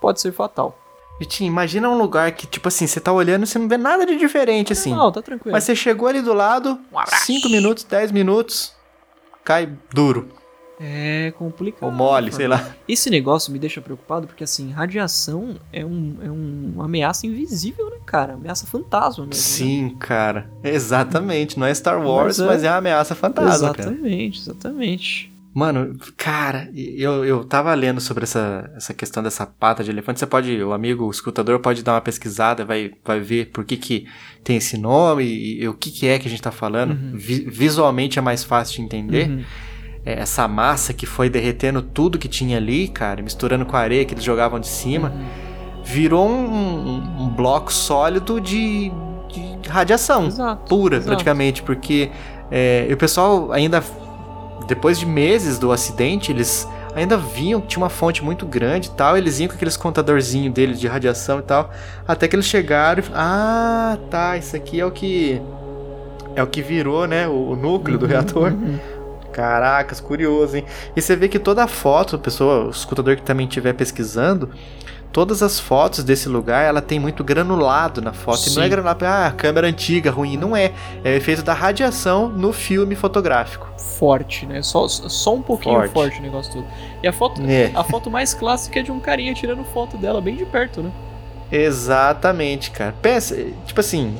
pode 0.00 0.20
ser 0.20 0.32
fatal. 0.32 0.78
Vitinho, 1.18 1.48
imagina 1.48 1.88
um 1.88 1.98
lugar 1.98 2.32
que, 2.32 2.46
tipo 2.46 2.68
assim, 2.68 2.86
você 2.86 3.00
tá 3.00 3.12
olhando 3.12 3.44
e 3.44 3.46
você 3.46 3.58
não 3.58 3.68
vê 3.68 3.76
nada 3.76 4.04
de 4.06 4.16
diferente, 4.16 4.72
assim. 4.72 4.90
Não, 4.90 5.10
tá 5.10 5.22
tranquilo. 5.22 5.52
Mas 5.52 5.64
você 5.64 5.74
chegou 5.74 6.08
ali 6.08 6.20
do 6.20 6.32
lado, 6.32 6.78
5 7.06 7.46
um 7.46 7.50
minutos, 7.50 7.84
10 7.84 8.12
minutos, 8.12 8.72
cai 9.44 9.70
duro. 9.92 10.28
É 10.78 11.32
complicado. 11.38 11.88
Ou 11.88 11.90
mole, 11.90 12.30
sei 12.32 12.46
lá. 12.46 12.74
Esse 12.86 13.08
negócio 13.08 13.52
me 13.52 13.58
deixa 13.58 13.80
preocupado 13.80 14.26
porque, 14.26 14.44
assim, 14.44 14.70
radiação 14.70 15.56
é, 15.72 15.84
um, 15.84 16.16
é 16.22 16.30
um, 16.30 16.72
uma 16.74 16.84
ameaça 16.84 17.26
invisível, 17.26 17.88
né, 17.90 17.96
cara? 18.04 18.34
Ameaça 18.34 18.66
fantasma 18.66 19.24
mesmo. 19.24 19.40
Né? 19.40 19.40
Sim, 19.40 19.84
né? 19.84 19.96
cara. 19.98 20.50
Exatamente. 20.62 21.58
Não 21.58 21.66
é 21.66 21.74
Star 21.74 22.00
Wars, 22.00 22.38
mas 22.38 22.46
é, 22.46 22.46
mas 22.46 22.64
é 22.64 22.70
uma 22.70 22.76
ameaça 22.76 23.14
fantasma. 23.14 23.54
Exatamente, 23.54 24.40
cara. 24.40 24.56
exatamente. 24.56 25.36
Mano, 25.56 25.96
cara, 26.18 26.70
eu, 26.74 27.24
eu 27.24 27.42
tava 27.42 27.72
lendo 27.72 27.98
sobre 27.98 28.24
essa, 28.24 28.70
essa 28.76 28.92
questão 28.92 29.22
dessa 29.22 29.46
pata 29.46 29.82
de 29.82 29.90
elefante. 29.90 30.20
Você 30.20 30.26
pode, 30.26 30.62
o 30.62 30.74
amigo, 30.74 31.06
o 31.06 31.10
escutador, 31.10 31.58
pode 31.60 31.82
dar 31.82 31.94
uma 31.94 32.00
pesquisada, 32.02 32.62
vai, 32.62 32.92
vai 33.02 33.20
ver 33.20 33.46
por 33.46 33.64
que, 33.64 33.78
que 33.78 34.06
tem 34.44 34.58
esse 34.58 34.76
nome 34.76 35.24
e, 35.24 35.62
e 35.62 35.66
o 35.66 35.72
que, 35.72 35.90
que 35.90 36.06
é 36.06 36.18
que 36.18 36.28
a 36.28 36.30
gente 36.30 36.42
tá 36.42 36.50
falando. 36.50 36.90
Uhum. 36.90 37.12
Vi, 37.14 37.48
visualmente 37.48 38.18
é 38.18 38.22
mais 38.22 38.44
fácil 38.44 38.76
de 38.76 38.82
entender. 38.82 39.30
Uhum. 39.30 39.44
É, 40.06 40.20
essa 40.20 40.46
massa 40.46 40.92
que 40.92 41.04
foi 41.04 41.28
derretendo 41.28 41.82
tudo 41.82 42.16
que 42.16 42.28
tinha 42.28 42.58
ali, 42.58 42.86
cara, 42.86 43.20
misturando 43.20 43.66
com 43.66 43.76
a 43.76 43.80
areia 43.80 44.04
que 44.04 44.14
eles 44.14 44.22
jogavam 44.22 44.60
de 44.60 44.68
cima, 44.68 45.08
uhum. 45.10 45.82
virou 45.82 46.28
um, 46.28 47.22
um, 47.22 47.28
bloco 47.28 47.72
sólido 47.72 48.40
de, 48.40 48.92
de 49.28 49.68
radiação 49.68 50.28
exato, 50.28 50.68
pura, 50.68 50.98
exato. 50.98 51.08
praticamente, 51.08 51.60
porque 51.60 52.08
é, 52.52 52.86
o 52.88 52.96
pessoal 52.96 53.50
ainda, 53.50 53.82
depois 54.68 54.96
de 54.96 55.04
meses 55.04 55.58
do 55.58 55.72
acidente, 55.72 56.30
eles 56.30 56.68
ainda 56.94 57.16
viam 57.16 57.60
que 57.60 57.66
tinha 57.66 57.82
uma 57.82 57.90
fonte 57.90 58.22
muito 58.22 58.46
grande 58.46 58.86
e 58.86 58.92
tal, 58.92 59.18
eles 59.18 59.40
iam 59.40 59.48
com 59.48 59.54
aqueles 59.56 59.76
contadorzinhos 59.76 60.54
deles 60.54 60.78
de 60.78 60.86
radiação 60.86 61.40
e 61.40 61.42
tal, 61.42 61.70
até 62.06 62.28
que 62.28 62.36
eles 62.36 62.46
chegaram 62.46 63.02
e 63.02 63.06
ah, 63.12 63.98
tá, 64.08 64.36
isso 64.36 64.54
aqui 64.54 64.80
é 64.80 64.86
o 64.86 64.92
que 64.92 65.42
é 66.36 66.42
o 66.42 66.46
que 66.46 66.62
virou, 66.62 67.08
né, 67.08 67.26
o, 67.26 67.50
o 67.50 67.56
núcleo 67.56 67.98
do 67.98 68.04
uhum, 68.04 68.10
reator. 68.10 68.52
Caracas, 69.36 70.00
curioso, 70.00 70.56
hein? 70.56 70.64
E 70.96 71.02
você 71.02 71.14
vê 71.14 71.28
que 71.28 71.38
toda 71.38 71.62
a 71.62 71.66
foto, 71.66 72.18
pessoa, 72.18 72.68
o 72.68 72.70
escutador 72.70 73.16
que 73.16 73.22
também 73.22 73.46
estiver 73.46 73.74
pesquisando, 73.74 74.48
todas 75.12 75.42
as 75.42 75.60
fotos 75.60 76.02
desse 76.02 76.26
lugar, 76.26 76.64
ela 76.64 76.80
tem 76.80 76.98
muito 76.98 77.22
granulado 77.22 78.00
na 78.00 78.14
foto. 78.14 78.38
Sim. 78.38 78.52
E 78.52 78.54
não 78.56 78.62
é 78.62 78.68
granulado, 78.70 79.04
ah, 79.04 79.30
câmera 79.36 79.66
antiga, 79.66 80.10
ruim. 80.10 80.38
Não 80.38 80.56
é. 80.56 80.72
É 81.04 81.10
o 81.10 81.16
efeito 81.16 81.42
da 81.42 81.52
radiação 81.52 82.30
no 82.30 82.50
filme 82.50 82.94
fotográfico. 82.94 83.68
Forte, 83.98 84.46
né? 84.46 84.62
Só, 84.62 84.88
só 84.88 85.34
um 85.34 85.42
pouquinho 85.42 85.76
forte. 85.76 85.92
forte 85.92 86.18
o 86.18 86.22
negócio 86.22 86.54
todo. 86.54 86.66
E 87.02 87.06
a 87.06 87.12
foto, 87.12 87.42
é. 87.42 87.72
a 87.74 87.84
foto 87.84 88.10
mais 88.10 88.32
clássica 88.32 88.80
é 88.80 88.82
de 88.82 88.90
um 88.90 88.98
carinha 88.98 89.34
tirando 89.34 89.62
foto 89.64 89.98
dela 89.98 90.18
bem 90.22 90.34
de 90.34 90.46
perto, 90.46 90.82
né? 90.82 90.90
Exatamente, 91.52 92.70
cara. 92.70 92.94
Pensa, 93.02 93.36
tipo 93.66 93.80
assim, 93.80 94.16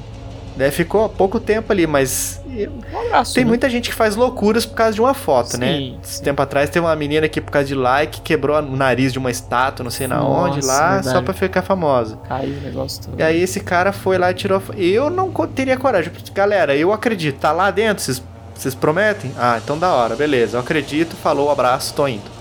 né? 0.56 0.70
Ficou 0.70 1.04
há 1.04 1.08
pouco 1.08 1.38
tempo 1.38 1.70
ali, 1.72 1.86
mas. 1.86 2.40
Um 2.46 3.06
abraço, 3.06 3.34
tem 3.34 3.44
né? 3.44 3.48
muita 3.48 3.68
gente 3.68 3.90
que 3.90 3.94
faz 3.94 4.16
loucuras 4.16 4.64
por 4.64 4.74
causa 4.74 4.94
de 4.94 5.00
uma 5.00 5.12
foto, 5.12 5.58
né? 5.58 5.76
sim, 5.76 5.90
né? 5.92 5.98
Esse 6.02 6.22
tempo 6.22 6.40
atrás 6.40 6.70
teve 6.70 6.84
uma 6.84 6.96
menina 6.96 7.28
que, 7.28 7.40
por 7.40 7.50
causa 7.50 7.68
de 7.68 7.74
like, 7.74 8.22
quebrou 8.22 8.56
o 8.58 8.76
nariz 8.76 9.12
de 9.12 9.18
uma 9.18 9.30
estátua, 9.30 9.84
não 9.84 9.90
sei 9.90 10.06
na 10.06 10.24
onde, 10.24 10.64
lá, 10.64 10.94
verdade. 10.94 11.10
só 11.10 11.22
pra 11.22 11.34
ficar 11.34 11.62
famosa. 11.62 12.16
Caiu 12.26 12.56
o 12.56 12.60
negócio 12.60 13.04
todo. 13.04 13.20
E 13.20 13.22
aí 13.22 13.42
esse 13.42 13.60
cara 13.60 13.92
foi 13.92 14.16
lá 14.16 14.30
e 14.30 14.34
tirou. 14.34 14.62
Eu 14.74 15.10
não 15.10 15.30
teria 15.46 15.76
coragem. 15.76 16.10
Galera, 16.32 16.74
eu 16.74 16.92
acredito, 16.92 17.38
tá 17.38 17.52
lá 17.52 17.70
dentro, 17.70 18.02
vocês, 18.02 18.22
vocês 18.54 18.74
prometem? 18.74 19.32
Ah, 19.38 19.60
então 19.62 19.78
da 19.78 19.92
hora, 19.92 20.16
beleza. 20.16 20.56
Eu 20.56 20.60
acredito, 20.62 21.14
falou, 21.16 21.50
abraço, 21.50 21.92
tô 21.92 22.08
indo. 22.08 22.36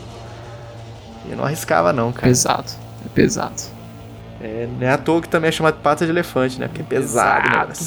Eu 1.30 1.36
não 1.36 1.43
arriscava, 1.43 1.91
não, 1.91 2.12
cara. 2.13 2.28
Pesado, 2.28 2.71
é 3.06 3.10
pesado. 3.10 3.74
É, 4.41 4.67
não 4.67 4.85
é 4.85 4.91
à 4.91 4.97
toa 4.97 5.21
que 5.21 5.29
também 5.29 5.49
é 5.49 5.51
chamado 5.51 5.77
de 5.77 5.81
pata 5.81 6.05
de 6.05 6.11
elefante, 6.11 6.59
né? 6.59 6.67
Porque 6.67 6.81
é 6.81 6.85
pesado. 6.85 7.73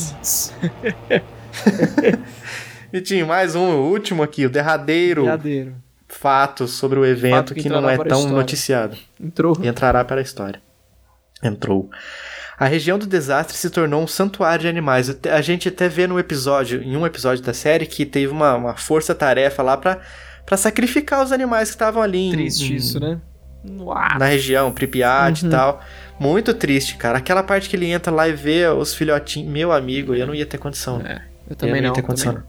Vitinho, 2.92 3.26
mais 3.26 3.54
um, 3.54 3.68
o 3.68 3.90
último 3.90 4.22
aqui, 4.22 4.46
o 4.46 4.50
derradeiro, 4.50 5.24
derradeiro. 5.24 5.74
fato 6.08 6.66
sobre 6.66 6.98
o 6.98 7.04
evento 7.04 7.54
que, 7.54 7.62
que 7.62 7.68
não 7.68 7.88
é 7.88 7.98
tão 7.98 8.26
noticiado. 8.28 8.96
Entrou. 9.20 9.56
E 9.60 9.68
entrará 9.68 10.04
para 10.04 10.20
a 10.20 10.22
história. 10.22 10.60
Entrou. 11.42 11.90
A 12.58 12.66
região 12.66 12.98
do 12.98 13.06
desastre 13.06 13.56
se 13.56 13.70
tornou 13.70 14.02
um 14.02 14.06
santuário 14.06 14.62
de 14.62 14.68
animais. 14.68 15.16
A 15.30 15.40
gente 15.40 15.68
até 15.68 15.88
vê 15.88 16.08
no 16.08 16.18
episódio, 16.18 16.82
em 16.82 16.96
um 16.96 17.06
episódio 17.06 17.44
da 17.44 17.54
série, 17.54 17.86
que 17.86 18.04
teve 18.04 18.32
uma, 18.32 18.56
uma 18.56 18.76
força-tarefa 18.76 19.62
lá 19.62 19.76
para 19.76 20.56
sacrificar 20.56 21.22
os 21.22 21.30
animais 21.30 21.68
que 21.68 21.76
estavam 21.76 22.02
ali. 22.02 22.32
Triste 22.32 22.72
em, 22.72 22.76
isso, 22.76 22.98
né? 22.98 23.20
Na 24.18 24.26
região, 24.26 24.72
Pripyat 24.72 25.42
uhum. 25.42 25.48
e 25.48 25.52
tal. 25.52 25.80
Muito 26.18 26.52
triste, 26.54 26.96
cara. 26.96 27.18
Aquela 27.18 27.42
parte 27.42 27.68
que 27.68 27.76
ele 27.76 27.86
entra 27.86 28.12
lá 28.12 28.28
e 28.28 28.32
vê 28.32 28.66
os 28.66 28.94
filhotinhos. 28.94 29.50
Meu 29.50 29.72
amigo, 29.72 30.14
eu 30.14 30.26
não 30.26 30.34
ia 30.34 30.46
ter 30.46 30.58
condição. 30.58 31.00
É, 31.00 31.22
eu 31.48 31.56
também 31.56 31.76
eu 31.76 31.82
não, 31.82 31.88
ia 31.88 31.94
ter 31.94 32.02
condição. 32.02 32.32
Não. 32.32 32.42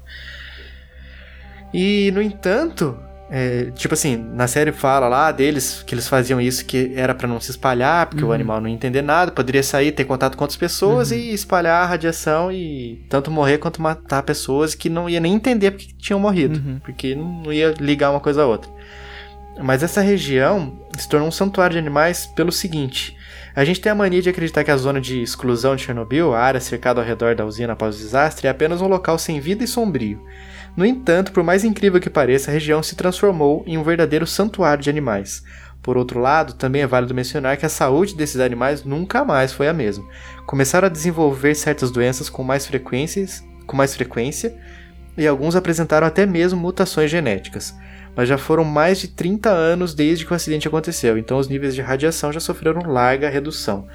E, 1.73 2.11
no 2.11 2.21
entanto, 2.21 2.97
é, 3.31 3.69
tipo 3.75 3.93
assim, 3.93 4.17
na 4.17 4.47
série 4.47 4.71
fala 4.71 5.07
lá 5.07 5.31
deles 5.31 5.83
que 5.85 5.93
eles 5.93 6.07
faziam 6.07 6.41
isso 6.41 6.65
que 6.65 6.93
era 6.95 7.13
para 7.13 7.27
não 7.27 7.39
se 7.39 7.51
espalhar, 7.51 8.07
porque 8.07 8.23
uhum. 8.23 8.31
o 8.31 8.33
animal 8.33 8.59
não 8.59 8.67
ia 8.67 8.73
entender 8.73 9.03
nada, 9.03 9.31
poderia 9.31 9.61
sair, 9.61 9.91
ter 9.91 10.05
contato 10.05 10.35
com 10.35 10.43
outras 10.43 10.57
pessoas 10.57 11.11
uhum. 11.11 11.17
e 11.17 11.33
espalhar 11.33 11.83
a 11.83 11.85
radiação 11.85 12.51
e 12.51 13.05
tanto 13.07 13.29
morrer 13.29 13.59
quanto 13.59 13.81
matar 13.81 14.23
pessoas 14.23 14.73
que 14.73 14.89
não 14.89 15.07
ia 15.07 15.19
nem 15.19 15.33
entender 15.33 15.71
porque 15.71 15.93
tinham 15.97 16.19
morrido, 16.19 16.59
uhum. 16.59 16.79
porque 16.83 17.13
não 17.13 17.53
ia 17.53 17.75
ligar 17.79 18.09
uma 18.09 18.19
coisa 18.19 18.41
a 18.41 18.47
outra. 18.47 18.71
Mas 19.61 19.83
essa 19.83 20.01
região 20.01 20.79
se 20.97 21.07
tornou 21.07 21.27
um 21.27 21.31
santuário 21.31 21.73
de 21.73 21.79
animais 21.79 22.25
pelo 22.25 22.51
seguinte. 22.51 23.15
A 23.59 23.65
gente 23.65 23.81
tem 23.81 23.91
a 23.91 23.95
mania 23.95 24.21
de 24.21 24.29
acreditar 24.29 24.63
que 24.63 24.71
a 24.71 24.77
zona 24.77 25.01
de 25.01 25.21
exclusão 25.21 25.75
de 25.75 25.83
Chernobyl, 25.83 26.33
a 26.33 26.39
área 26.39 26.61
cercada 26.61 27.01
ao 27.01 27.05
redor 27.05 27.35
da 27.35 27.45
usina 27.45 27.73
após 27.73 27.93
o 27.93 27.99
desastre, 27.99 28.47
é 28.47 28.49
apenas 28.49 28.81
um 28.81 28.87
local 28.87 29.19
sem 29.19 29.41
vida 29.41 29.65
e 29.65 29.67
sombrio. 29.67 30.23
No 30.77 30.85
entanto, 30.85 31.33
por 31.33 31.43
mais 31.43 31.65
incrível 31.65 31.99
que 31.99 32.09
pareça, 32.09 32.49
a 32.49 32.53
região 32.53 32.81
se 32.81 32.95
transformou 32.95 33.65
em 33.67 33.77
um 33.77 33.83
verdadeiro 33.83 34.25
santuário 34.25 34.81
de 34.81 34.89
animais. 34.89 35.43
Por 35.81 35.97
outro 35.97 36.21
lado, 36.21 36.53
também 36.53 36.83
é 36.83 36.87
válido 36.87 37.13
mencionar 37.13 37.57
que 37.57 37.65
a 37.65 37.69
saúde 37.69 38.15
desses 38.15 38.39
animais 38.39 38.85
nunca 38.85 39.25
mais 39.25 39.51
foi 39.51 39.67
a 39.67 39.73
mesma. 39.73 40.07
Começaram 40.45 40.85
a 40.85 40.89
desenvolver 40.89 41.53
certas 41.53 41.91
doenças 41.91 42.29
com 42.29 42.43
mais, 42.43 42.65
frequências, 42.65 43.43
com 43.67 43.75
mais 43.75 43.93
frequência 43.93 44.55
e 45.17 45.27
alguns 45.27 45.57
apresentaram 45.57 46.07
até 46.07 46.25
mesmo 46.25 46.57
mutações 46.57 47.11
genéticas 47.11 47.75
mas 48.19 48.27
já 48.27 48.37
foram 48.37 48.65
mais 48.65 48.99
de 48.99 49.07
30 49.07 49.49
anos 49.49 49.93
desde 49.93 50.25
que 50.25 50.33
o 50.33 50.35
acidente 50.35 50.67
aconteceu, 50.67 51.17
então 51.17 51.37
os 51.37 51.47
níveis 51.47 51.73
de 51.73 51.79
radiação 51.79 52.33
já 52.33 52.41
sofreram 52.41 52.81
larga 52.85 53.29
redução. 53.29 53.87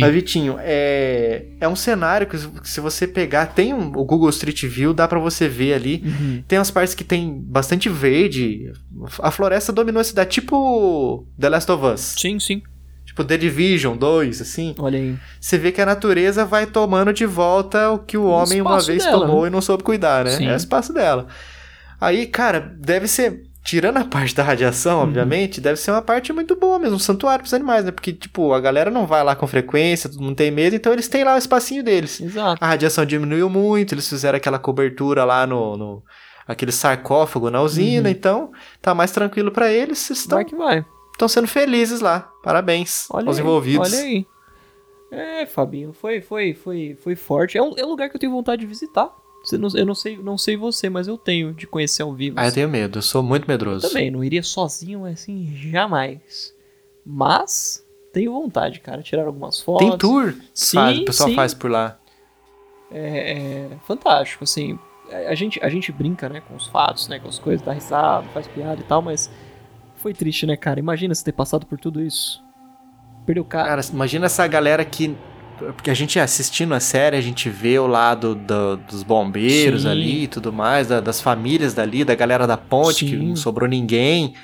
Mas, 0.00 0.12
Vitinho, 0.12 0.56
é, 0.58 1.44
é 1.60 1.68
um 1.68 1.76
cenário 1.76 2.26
que 2.26 2.36
se 2.64 2.80
você 2.80 3.06
pegar, 3.06 3.46
tem 3.46 3.72
um, 3.72 3.86
o 3.96 4.04
Google 4.04 4.30
Street 4.30 4.64
View, 4.64 4.92
dá 4.92 5.06
para 5.06 5.20
você 5.20 5.46
ver 5.46 5.74
ali, 5.74 6.02
uhum. 6.04 6.42
tem 6.48 6.58
umas 6.58 6.72
partes 6.72 6.92
que 6.92 7.04
tem 7.04 7.40
bastante 7.40 7.88
verde, 7.88 8.72
a 9.20 9.30
floresta 9.30 9.72
dominou 9.72 10.00
a 10.00 10.04
cidade, 10.04 10.30
tipo 10.30 11.24
The 11.38 11.48
Last 11.48 11.70
of 11.70 11.86
Us. 11.86 12.00
Sim, 12.18 12.40
sim 12.40 12.60
tipo 13.06 13.22
The 13.22 13.36
Division 13.36 13.96
2, 13.96 14.40
assim. 14.40 14.74
Olha 14.76 14.98
aí. 14.98 15.16
Você 15.40 15.56
vê 15.56 15.70
que 15.70 15.80
a 15.80 15.86
natureza 15.86 16.44
vai 16.44 16.66
tomando 16.66 17.12
de 17.12 17.26
volta 17.26 17.90
o 17.90 18.00
que 18.00 18.18
o, 18.18 18.22
o 18.22 18.26
homem 18.26 18.60
uma 18.60 18.80
vez 18.80 19.04
dela, 19.04 19.20
tomou 19.20 19.42
né? 19.42 19.48
e 19.48 19.50
não 19.50 19.62
soube 19.62 19.84
cuidar, 19.84 20.24
né? 20.24 20.32
Sim. 20.32 20.48
É 20.48 20.52
o 20.52 20.56
espaço 20.56 20.92
dela. 20.92 21.28
Aí, 22.00 22.26
cara, 22.26 22.60
deve 22.78 23.08
ser 23.08 23.47
tirando 23.68 23.98
a 23.98 24.04
parte 24.04 24.34
da 24.34 24.42
radiação, 24.42 24.96
uhum. 24.96 25.02
obviamente, 25.02 25.60
deve 25.60 25.78
ser 25.78 25.90
uma 25.90 26.00
parte 26.00 26.32
muito 26.32 26.56
boa 26.56 26.78
mesmo, 26.78 26.96
um 26.96 26.98
santuário 26.98 27.42
pros 27.42 27.52
animais, 27.52 27.84
né? 27.84 27.90
Porque, 27.90 28.14
tipo, 28.14 28.54
a 28.54 28.60
galera 28.60 28.90
não 28.90 29.06
vai 29.06 29.22
lá 29.22 29.36
com 29.36 29.46
frequência, 29.46 30.08
todo 30.08 30.22
mundo 30.22 30.36
tem 30.36 30.50
medo, 30.50 30.74
então 30.74 30.90
eles 30.90 31.06
têm 31.06 31.22
lá 31.22 31.34
o 31.34 31.38
espacinho 31.38 31.84
deles. 31.84 32.18
Exato. 32.18 32.64
A 32.64 32.66
radiação 32.66 33.04
diminuiu 33.04 33.50
muito, 33.50 33.92
eles 33.92 34.08
fizeram 34.08 34.38
aquela 34.38 34.58
cobertura 34.58 35.22
lá 35.22 35.46
no. 35.46 35.76
no 35.76 36.02
aquele 36.46 36.72
sarcófago 36.72 37.50
na 37.50 37.60
usina, 37.60 38.08
uhum. 38.08 38.14
então 38.14 38.52
tá 38.80 38.94
mais 38.94 39.10
tranquilo 39.10 39.50
para 39.50 39.70
eles. 39.70 40.08
Estão, 40.08 40.38
vai 40.38 40.46
que 40.46 40.56
vai. 40.56 40.82
Estão 41.12 41.28
sendo 41.28 41.46
felizes 41.46 42.00
lá. 42.00 42.20
Parabéns 42.42 43.06
olha 43.10 43.28
aos 43.28 43.36
aí, 43.36 43.42
envolvidos. 43.42 43.92
Olha 43.92 44.02
aí. 44.02 44.26
É, 45.10 45.44
Fabinho, 45.44 45.92
foi, 45.92 46.22
foi, 46.22 46.54
foi, 46.54 46.96
foi 47.04 47.14
forte. 47.14 47.58
É 47.58 47.62
um, 47.62 47.74
é 47.76 47.84
um 47.84 47.88
lugar 47.90 48.08
que 48.08 48.16
eu 48.16 48.20
tenho 48.20 48.32
vontade 48.32 48.62
de 48.62 48.66
visitar. 48.66 49.10
Eu 49.56 49.86
não 49.86 49.94
sei, 49.94 50.16
não 50.16 50.38
sei 50.38 50.56
você, 50.56 50.88
mas 50.88 51.08
eu 51.08 51.16
tenho 51.16 51.54
de 51.54 51.66
conhecer 51.66 52.02
ao 52.02 52.12
vivo. 52.12 52.36
Ah, 52.38 52.46
eu 52.46 52.52
tenho 52.52 52.68
medo, 52.68 52.98
eu 52.98 53.02
sou 53.02 53.22
muito 53.22 53.46
medroso. 53.48 53.86
Eu 53.86 53.90
também, 53.90 54.10
não 54.10 54.22
iria 54.22 54.42
sozinho, 54.42 55.04
assim, 55.04 55.54
jamais. 55.56 56.54
Mas 57.04 57.84
tenho 58.12 58.32
vontade, 58.32 58.80
cara, 58.80 59.02
tirar 59.02 59.26
algumas 59.26 59.60
fotos. 59.60 59.88
Tem 59.88 59.98
tour? 59.98 60.34
Sim, 60.52 60.76
faz, 60.76 60.98
o 60.98 61.04
pessoal 61.04 61.28
sim. 61.30 61.34
faz 61.34 61.54
por 61.54 61.70
lá. 61.70 61.98
É, 62.90 63.32
é, 63.32 63.78
fantástico, 63.86 64.44
assim. 64.44 64.78
A 65.10 65.34
gente, 65.34 65.58
a 65.62 65.68
gente 65.68 65.90
brinca, 65.90 66.28
né, 66.28 66.40
com 66.40 66.54
os 66.54 66.66
fatos, 66.66 67.08
né, 67.08 67.18
com 67.18 67.28
as 67.28 67.38
coisas, 67.38 67.64
dá 67.64 67.72
risada, 67.72 68.26
faz 68.28 68.46
piada 68.46 68.80
e 68.80 68.84
tal, 68.84 69.00
mas 69.00 69.30
foi 69.96 70.12
triste, 70.12 70.46
né, 70.46 70.56
cara? 70.56 70.78
Imagina 70.78 71.14
você 71.14 71.24
ter 71.24 71.32
passado 71.32 71.64
por 71.64 71.78
tudo 71.78 72.02
isso. 72.02 72.42
Perdeu 73.24 73.42
o 73.42 73.46
cara. 73.46 73.68
Cara, 73.68 73.82
imagina 73.92 74.26
essa 74.26 74.46
galera 74.46 74.84
que 74.84 75.16
porque 75.58 75.90
a 75.90 75.94
gente 75.94 76.18
assistindo 76.18 76.74
a 76.74 76.80
série, 76.80 77.16
a 77.16 77.20
gente 77.20 77.48
vê 77.48 77.78
o 77.78 77.86
lado 77.86 78.34
do, 78.34 78.76
dos 78.76 79.02
bombeiros 79.02 79.82
Sim. 79.82 79.88
ali 79.88 80.22
e 80.24 80.28
tudo 80.28 80.52
mais, 80.52 80.88
da, 80.88 81.00
das 81.00 81.20
famílias 81.20 81.74
dali, 81.74 82.04
da 82.04 82.14
galera 82.14 82.46
da 82.46 82.56
ponte, 82.56 83.00
Sim. 83.00 83.06
que 83.06 83.16
não 83.16 83.36
sobrou 83.36 83.68
ninguém. 83.68 84.34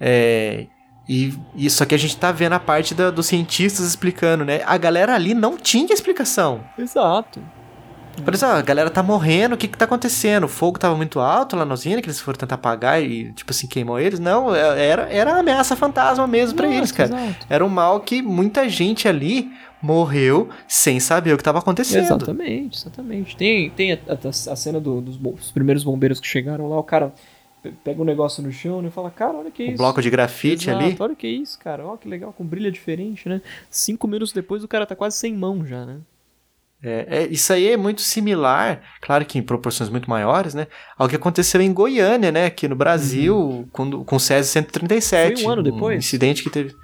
É, 0.00 0.66
e 1.08 1.34
isso 1.56 1.82
aqui 1.82 1.94
a 1.94 1.98
gente 1.98 2.16
tá 2.16 2.30
vendo 2.30 2.52
a 2.52 2.60
parte 2.60 2.94
da, 2.94 3.10
dos 3.10 3.26
cientistas 3.26 3.86
explicando, 3.86 4.44
né? 4.44 4.60
A 4.64 4.76
galera 4.76 5.14
ali 5.14 5.34
não 5.34 5.56
tinha 5.56 5.92
explicação. 5.92 6.60
Exato. 6.78 7.40
Por 8.24 8.34
exemplo, 8.34 8.56
a 8.56 8.62
galera 8.62 8.90
tá 8.90 9.02
morrendo, 9.02 9.54
o 9.54 9.58
que 9.58 9.66
que 9.66 9.78
tá 9.78 9.84
acontecendo? 9.86 10.44
O 10.44 10.48
fogo 10.48 10.78
tava 10.78 10.94
muito 10.96 11.20
alto 11.20 11.56
lá 11.56 11.64
na 11.64 11.74
usina, 11.74 12.02
que 12.02 12.06
eles 12.06 12.20
foram 12.20 12.38
tentar 12.38 12.56
apagar 12.56 13.02
e, 13.02 13.32
tipo 13.32 13.50
assim, 13.50 13.66
queimou 13.66 13.98
eles? 13.98 14.20
Não, 14.20 14.54
é, 14.54 14.86
era, 14.86 15.02
era 15.10 15.38
ameaça 15.38 15.74
fantasma 15.74 16.26
mesmo 16.26 16.56
para 16.56 16.68
eles, 16.68 16.92
cara. 16.92 17.08
Exato. 17.08 17.46
Era 17.48 17.64
um 17.64 17.68
mal 17.68 18.00
que 18.00 18.20
muita 18.20 18.68
gente 18.68 19.08
ali 19.08 19.50
morreu 19.82 20.48
sem 20.68 21.00
saber 21.00 21.32
o 21.32 21.36
que 21.36 21.40
estava 21.40 21.58
acontecendo. 21.58 22.04
Exatamente, 22.04 22.78
exatamente. 22.78 23.36
Tem, 23.36 23.70
tem 23.70 23.92
a, 23.92 23.98
a, 24.08 24.28
a 24.28 24.56
cena 24.56 24.80
do, 24.80 25.00
dos 25.00 25.50
primeiros 25.50 25.84
bombeiros 25.84 26.20
que 26.20 26.26
chegaram 26.26 26.68
lá, 26.68 26.78
o 26.78 26.84
cara 26.84 27.12
pega 27.84 28.00
um 28.00 28.04
negócio 28.04 28.42
no 28.42 28.50
chão 28.50 28.84
e 28.86 28.90
fala, 28.90 29.10
cara, 29.10 29.38
olha 29.38 29.50
que 29.50 29.62
isso. 29.62 29.74
Um 29.74 29.76
bloco 29.76 30.00
de 30.00 30.08
grafite 30.10 30.70
Exato, 30.70 30.84
ali. 30.84 30.96
Olha 30.98 31.14
que 31.14 31.28
isso, 31.28 31.58
cara. 31.58 31.84
Olha 31.86 31.98
que 31.98 32.08
legal, 32.08 32.32
com 32.32 32.44
brilho 32.44 32.72
diferente, 32.72 33.28
né? 33.28 33.42
Cinco 33.68 34.06
minutos 34.08 34.32
depois 34.32 34.64
o 34.64 34.68
cara 34.68 34.86
tá 34.86 34.96
quase 34.96 35.16
sem 35.16 35.34
mão 35.34 35.64
já, 35.66 35.84
né? 35.84 35.98
É, 36.82 37.06
é, 37.10 37.26
isso 37.26 37.52
aí 37.52 37.68
é 37.68 37.76
muito 37.76 38.00
similar, 38.00 38.80
claro 39.02 39.26
que 39.26 39.38
em 39.38 39.42
proporções 39.42 39.90
muito 39.90 40.08
maiores, 40.08 40.54
né? 40.54 40.66
Ao 40.96 41.06
que 41.06 41.16
aconteceu 41.16 41.60
em 41.60 41.72
Goiânia, 41.74 42.32
né? 42.32 42.46
Aqui 42.46 42.66
no 42.66 42.74
Brasil, 42.74 43.36
uhum. 43.36 43.68
com, 43.70 44.04
com 44.04 44.16
o 44.16 44.20
César 44.20 44.48
137. 44.48 45.42
Foi 45.42 45.44
um 45.44 45.52
ano 45.52 45.62
depois? 45.62 45.96
Um 45.96 45.98
incidente 45.98 46.42
que 46.42 46.48
teve. 46.48 46.74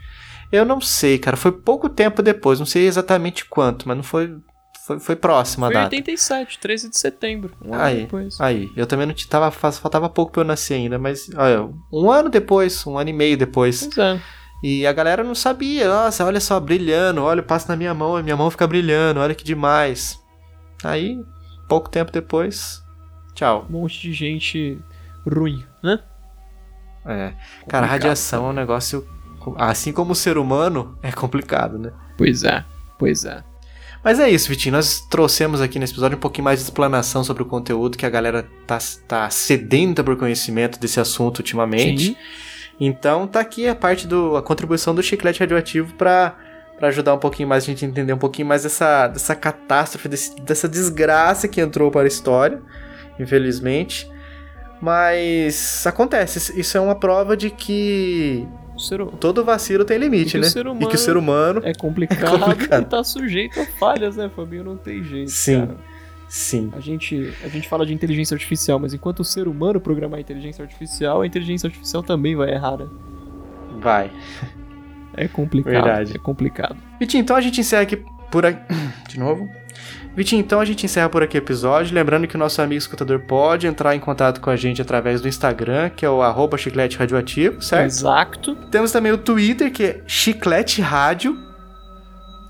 Eu 0.56 0.64
não 0.64 0.80
sei, 0.80 1.18
cara. 1.18 1.36
Foi 1.36 1.52
pouco 1.52 1.88
tempo 1.88 2.22
depois. 2.22 2.58
Não 2.58 2.66
sei 2.66 2.86
exatamente 2.86 3.44
quanto, 3.44 3.86
mas 3.86 3.96
não 3.96 4.04
foi. 4.04 4.36
Foi, 4.86 5.00
foi 5.00 5.16
próximo 5.16 5.64
a 5.64 5.68
foi 5.68 5.74
data. 5.74 5.90
Foi 5.90 5.98
87, 5.98 6.58
13 6.60 6.90
de 6.90 6.98
setembro. 6.98 7.56
Um 7.64 7.74
aí, 7.74 7.94
ano 7.94 8.00
depois. 8.02 8.40
Aí, 8.40 8.70
eu 8.76 8.86
também 8.86 9.06
não 9.06 9.14
tava. 9.28 9.50
Faltava 9.50 10.08
pouco 10.08 10.32
pra 10.32 10.42
eu 10.42 10.46
nascer 10.46 10.74
ainda, 10.74 10.98
mas. 10.98 11.28
Olha, 11.36 11.68
um 11.92 12.10
ano 12.10 12.28
depois, 12.28 12.86
um 12.86 12.96
ano 12.96 13.10
e 13.10 13.12
meio 13.12 13.36
depois. 13.36 13.86
Pois 13.86 13.98
é. 13.98 14.20
E 14.62 14.86
a 14.86 14.92
galera 14.92 15.22
não 15.22 15.34
sabia. 15.34 15.88
Nossa, 15.88 16.24
olha 16.24 16.40
só, 16.40 16.58
brilhando. 16.58 17.22
Olha, 17.22 17.42
passa 17.42 17.68
na 17.68 17.76
minha 17.76 17.92
mão, 17.92 18.18
e 18.18 18.22
minha 18.22 18.36
mão 18.36 18.50
fica 18.50 18.66
brilhando. 18.66 19.20
Olha 19.20 19.34
que 19.34 19.44
demais. 19.44 20.20
Aí, 20.82 21.20
pouco 21.68 21.90
tempo 21.90 22.12
depois, 22.12 22.82
tchau. 23.34 23.66
Um 23.68 23.80
monte 23.80 24.00
de 24.00 24.12
gente 24.12 24.78
ruim, 25.26 25.64
né? 25.82 25.98
É. 27.04 27.34
Cara, 27.68 27.86
a 27.86 27.88
radiação 27.88 28.46
é 28.46 28.50
um 28.50 28.52
negócio 28.52 29.06
assim 29.56 29.92
como 29.92 30.12
o 30.12 30.14
ser 30.14 30.38
humano, 30.38 30.98
é 31.02 31.12
complicado, 31.12 31.78
né? 31.78 31.92
Pois 32.16 32.42
é, 32.42 32.64
pois 32.98 33.24
é. 33.24 33.44
Mas 34.02 34.20
é 34.20 34.30
isso, 34.30 34.48
Vitinho. 34.48 34.76
Nós 34.76 35.00
trouxemos 35.00 35.60
aqui 35.60 35.78
nesse 35.78 35.92
episódio 35.92 36.16
um 36.16 36.20
pouquinho 36.20 36.44
mais 36.44 36.60
de 36.60 36.64
explanação 36.64 37.24
sobre 37.24 37.42
o 37.42 37.46
conteúdo 37.46 37.98
que 37.98 38.06
a 38.06 38.10
galera 38.10 38.48
tá, 38.66 38.78
tá 39.08 39.28
sedenta 39.30 40.04
por 40.04 40.16
conhecimento 40.16 40.78
desse 40.78 41.00
assunto 41.00 41.38
ultimamente. 41.38 42.08
Sim. 42.08 42.16
Então 42.78 43.26
tá 43.26 43.40
aqui 43.40 43.66
a 43.66 43.74
parte 43.74 44.06
do 44.06 44.36
a 44.36 44.42
contribuição 44.42 44.94
do 44.94 45.02
chiclete 45.02 45.40
radioativo 45.40 45.94
para 45.94 46.36
para 46.78 46.88
ajudar 46.88 47.14
um 47.14 47.18
pouquinho 47.18 47.48
mais 47.48 47.64
a 47.64 47.66
gente 47.66 47.84
a 47.84 47.88
entender 47.88 48.12
um 48.12 48.18
pouquinho 48.18 48.46
mais 48.46 48.62
dessa, 48.62 49.08
dessa 49.08 49.34
catástrofe, 49.34 50.08
desse, 50.08 50.36
dessa 50.42 50.68
desgraça 50.68 51.48
que 51.48 51.60
entrou 51.60 51.90
para 51.90 52.02
a 52.02 52.06
história, 52.06 52.60
infelizmente. 53.18 54.08
Mas 54.80 55.86
acontece, 55.86 56.60
isso 56.60 56.76
é 56.76 56.80
uma 56.80 56.94
prova 56.94 57.34
de 57.34 57.48
que 57.50 58.46
Ser... 58.78 59.04
Todo 59.20 59.44
vacilo 59.44 59.84
tem 59.84 59.98
limite, 59.98 60.38
né? 60.38 60.46
e 60.46 60.86
que 60.86 60.94
o 60.94 60.98
ser 60.98 61.16
humano 61.16 61.60
é 61.64 61.72
complicado, 61.72 62.36
é 62.36 62.38
complicado. 62.38 62.82
e 62.82 62.86
tá 62.86 63.02
sujeito 63.02 63.60
a 63.60 63.66
falhas, 63.66 64.16
né, 64.16 64.30
Fabinho? 64.34 64.64
Não 64.64 64.76
tem 64.76 65.02
jeito. 65.02 65.30
Sim. 65.30 65.66
Cara. 65.66 65.76
Sim. 66.28 66.70
A 66.76 66.80
gente, 66.80 67.32
a 67.44 67.48
gente 67.48 67.68
fala 67.68 67.86
de 67.86 67.94
inteligência 67.94 68.34
artificial, 68.34 68.78
mas 68.78 68.92
enquanto 68.92 69.20
o 69.20 69.24
ser 69.24 69.46
humano 69.46 69.80
programar 69.80 70.18
a 70.18 70.20
inteligência 70.20 70.62
artificial, 70.62 71.22
a 71.22 71.26
inteligência 71.26 71.68
artificial 71.68 72.02
também 72.02 72.34
vai 72.34 72.50
errar, 72.50 72.78
né? 72.78 72.86
Vai. 73.80 74.10
É 75.16 75.28
complicado. 75.28 75.72
Verdade. 75.72 76.16
É 76.16 76.18
complicado. 76.18 76.76
Vitinho, 76.98 77.22
então 77.22 77.36
a 77.36 77.40
gente 77.40 77.60
encerra 77.60 77.82
aqui 77.82 78.04
por 78.30 78.44
aqui. 78.44 78.60
De 79.08 79.18
novo. 79.18 79.48
Vitinho, 80.16 80.40
então 80.40 80.60
a 80.60 80.64
gente 80.64 80.86
encerra 80.86 81.10
por 81.10 81.22
aqui 81.22 81.36
o 81.36 81.38
episódio. 81.38 81.94
Lembrando 81.94 82.26
que 82.26 82.36
o 82.36 82.38
nosso 82.38 82.62
amigo 82.62 82.78
escutador 82.78 83.20
pode 83.20 83.66
entrar 83.66 83.94
em 83.94 84.00
contato 84.00 84.40
com 84.40 84.48
a 84.48 84.56
gente 84.56 84.80
através 84.80 85.20
do 85.20 85.28
Instagram, 85.28 85.90
que 85.90 86.06
é 86.06 86.10
o 86.10 86.22
arroba 86.22 86.56
chiclete 86.56 86.96
radioativo, 86.96 87.60
certo? 87.60 87.84
Exato. 87.84 88.56
Temos 88.70 88.90
também 88.90 89.12
o 89.12 89.18
Twitter, 89.18 89.70
que 89.70 89.84
é 89.84 90.00
chiclete 90.06 90.80
rádio. 90.80 91.38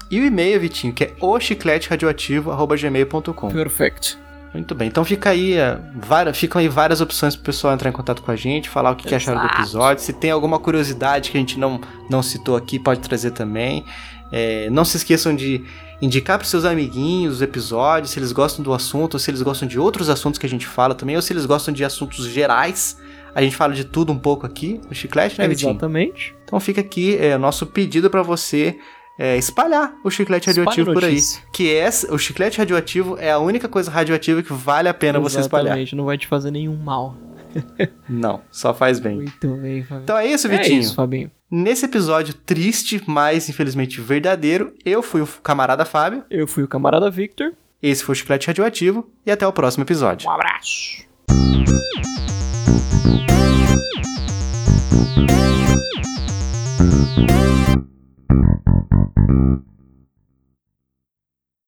E 0.08 0.20
o 0.20 0.24
e-mail, 0.24 0.60
Vitinho, 0.60 0.92
que 0.92 1.02
é 1.02 1.12
o 1.20 1.40
chiclete 1.40 1.90
radioativo@gmail.com. 1.90 3.50
Perfeito. 3.50 4.16
Muito 4.54 4.74
bem, 4.74 4.88
então 4.88 5.04
fica 5.04 5.30
aí, 5.30 5.54
uh, 5.58 5.78
várias, 5.96 6.38
ficam 6.38 6.60
aí 6.60 6.68
várias 6.68 7.00
opções 7.00 7.34
para 7.34 7.42
o 7.42 7.44
pessoal 7.44 7.74
entrar 7.74 7.90
em 7.90 7.92
contato 7.92 8.22
com 8.22 8.30
a 8.30 8.36
gente, 8.36 8.70
falar 8.70 8.92
o 8.92 8.96
que, 8.96 9.06
que 9.06 9.14
acharam 9.14 9.40
do 9.40 9.46
episódio. 9.48 10.02
Se 10.02 10.12
tem 10.12 10.30
alguma 10.30 10.58
curiosidade 10.58 11.30
que 11.32 11.36
a 11.36 11.40
gente 11.40 11.58
não, 11.58 11.80
não 12.08 12.22
citou 12.22 12.56
aqui, 12.56 12.78
pode 12.78 13.00
trazer 13.00 13.32
também. 13.32 13.84
É, 14.30 14.70
não 14.70 14.84
se 14.84 14.96
esqueçam 14.96 15.34
de 15.34 15.64
indicar 16.00 16.38
para 16.38 16.46
seus 16.46 16.64
amiguinhos 16.64 17.36
os 17.36 17.42
episódios, 17.42 18.10
se 18.10 18.18
eles 18.18 18.32
gostam 18.32 18.62
do 18.62 18.72
assunto, 18.72 19.14
ou 19.14 19.20
se 19.20 19.30
eles 19.30 19.42
gostam 19.42 19.66
de 19.66 19.78
outros 19.78 20.08
assuntos 20.08 20.38
que 20.38 20.46
a 20.46 20.48
gente 20.48 20.66
fala 20.66 20.94
também, 20.94 21.16
ou 21.16 21.22
se 21.22 21.32
eles 21.32 21.46
gostam 21.46 21.72
de 21.72 21.84
assuntos 21.84 22.26
gerais. 22.26 22.98
A 23.34 23.42
gente 23.42 23.54
fala 23.54 23.74
de 23.74 23.84
tudo 23.84 24.12
um 24.12 24.18
pouco 24.18 24.46
aqui 24.46 24.80
no 24.88 24.94
Chiclete, 24.94 25.38
né, 25.38 25.46
Vitinho? 25.46 25.72
Exatamente. 25.72 26.34
Então 26.44 26.58
fica 26.58 26.80
aqui 26.80 27.16
é, 27.16 27.36
nosso 27.36 27.66
pedido 27.66 28.08
para 28.08 28.22
você 28.22 28.78
é, 29.18 29.36
espalhar 29.36 29.94
o 30.04 30.10
chiclete 30.10 30.46
radioativo 30.46 30.92
por 30.92 31.04
aí. 31.04 31.18
Que 31.52 31.74
é, 31.74 31.88
o 32.10 32.18
chiclete 32.18 32.58
radioativo 32.58 33.16
é 33.18 33.30
a 33.30 33.38
única 33.38 33.68
coisa 33.68 33.90
radioativa 33.90 34.42
que 34.42 34.52
vale 34.52 34.88
a 34.88 34.94
pena 34.94 35.18
Exatamente, 35.18 35.32
você 35.32 35.40
espalhar. 35.40 35.78
não 35.94 36.04
vai 36.04 36.18
te 36.18 36.26
fazer 36.26 36.50
nenhum 36.50 36.76
mal. 36.76 37.16
Não, 38.08 38.40
só 38.50 38.74
faz 38.74 38.98
bem. 38.98 39.16
Muito 39.16 39.48
bem, 39.56 39.82
Fabinho. 39.82 40.04
Então 40.04 40.18
é 40.18 40.26
isso, 40.26 40.48
Vitinho? 40.48 40.76
É 40.76 40.80
isso, 40.80 40.94
Fabinho. 40.94 41.30
Nesse 41.50 41.84
episódio 41.84 42.34
triste, 42.34 43.02
mas 43.06 43.48
infelizmente 43.48 44.00
verdadeiro, 44.00 44.74
eu 44.84 45.02
fui 45.02 45.20
o 45.20 45.26
camarada 45.26 45.84
Fábio. 45.84 46.24
Eu 46.30 46.46
fui 46.46 46.64
o 46.64 46.68
camarada 46.68 47.10
Victor. 47.10 47.52
Esse 47.82 48.02
foi 48.02 48.14
o 48.14 48.16
Chiclete 48.16 48.48
Radioativo 48.48 49.08
e 49.24 49.30
até 49.30 49.46
o 49.46 49.52
próximo 49.52 49.84
episódio. 49.84 50.28
Um 50.28 50.32
abraço. 50.32 51.06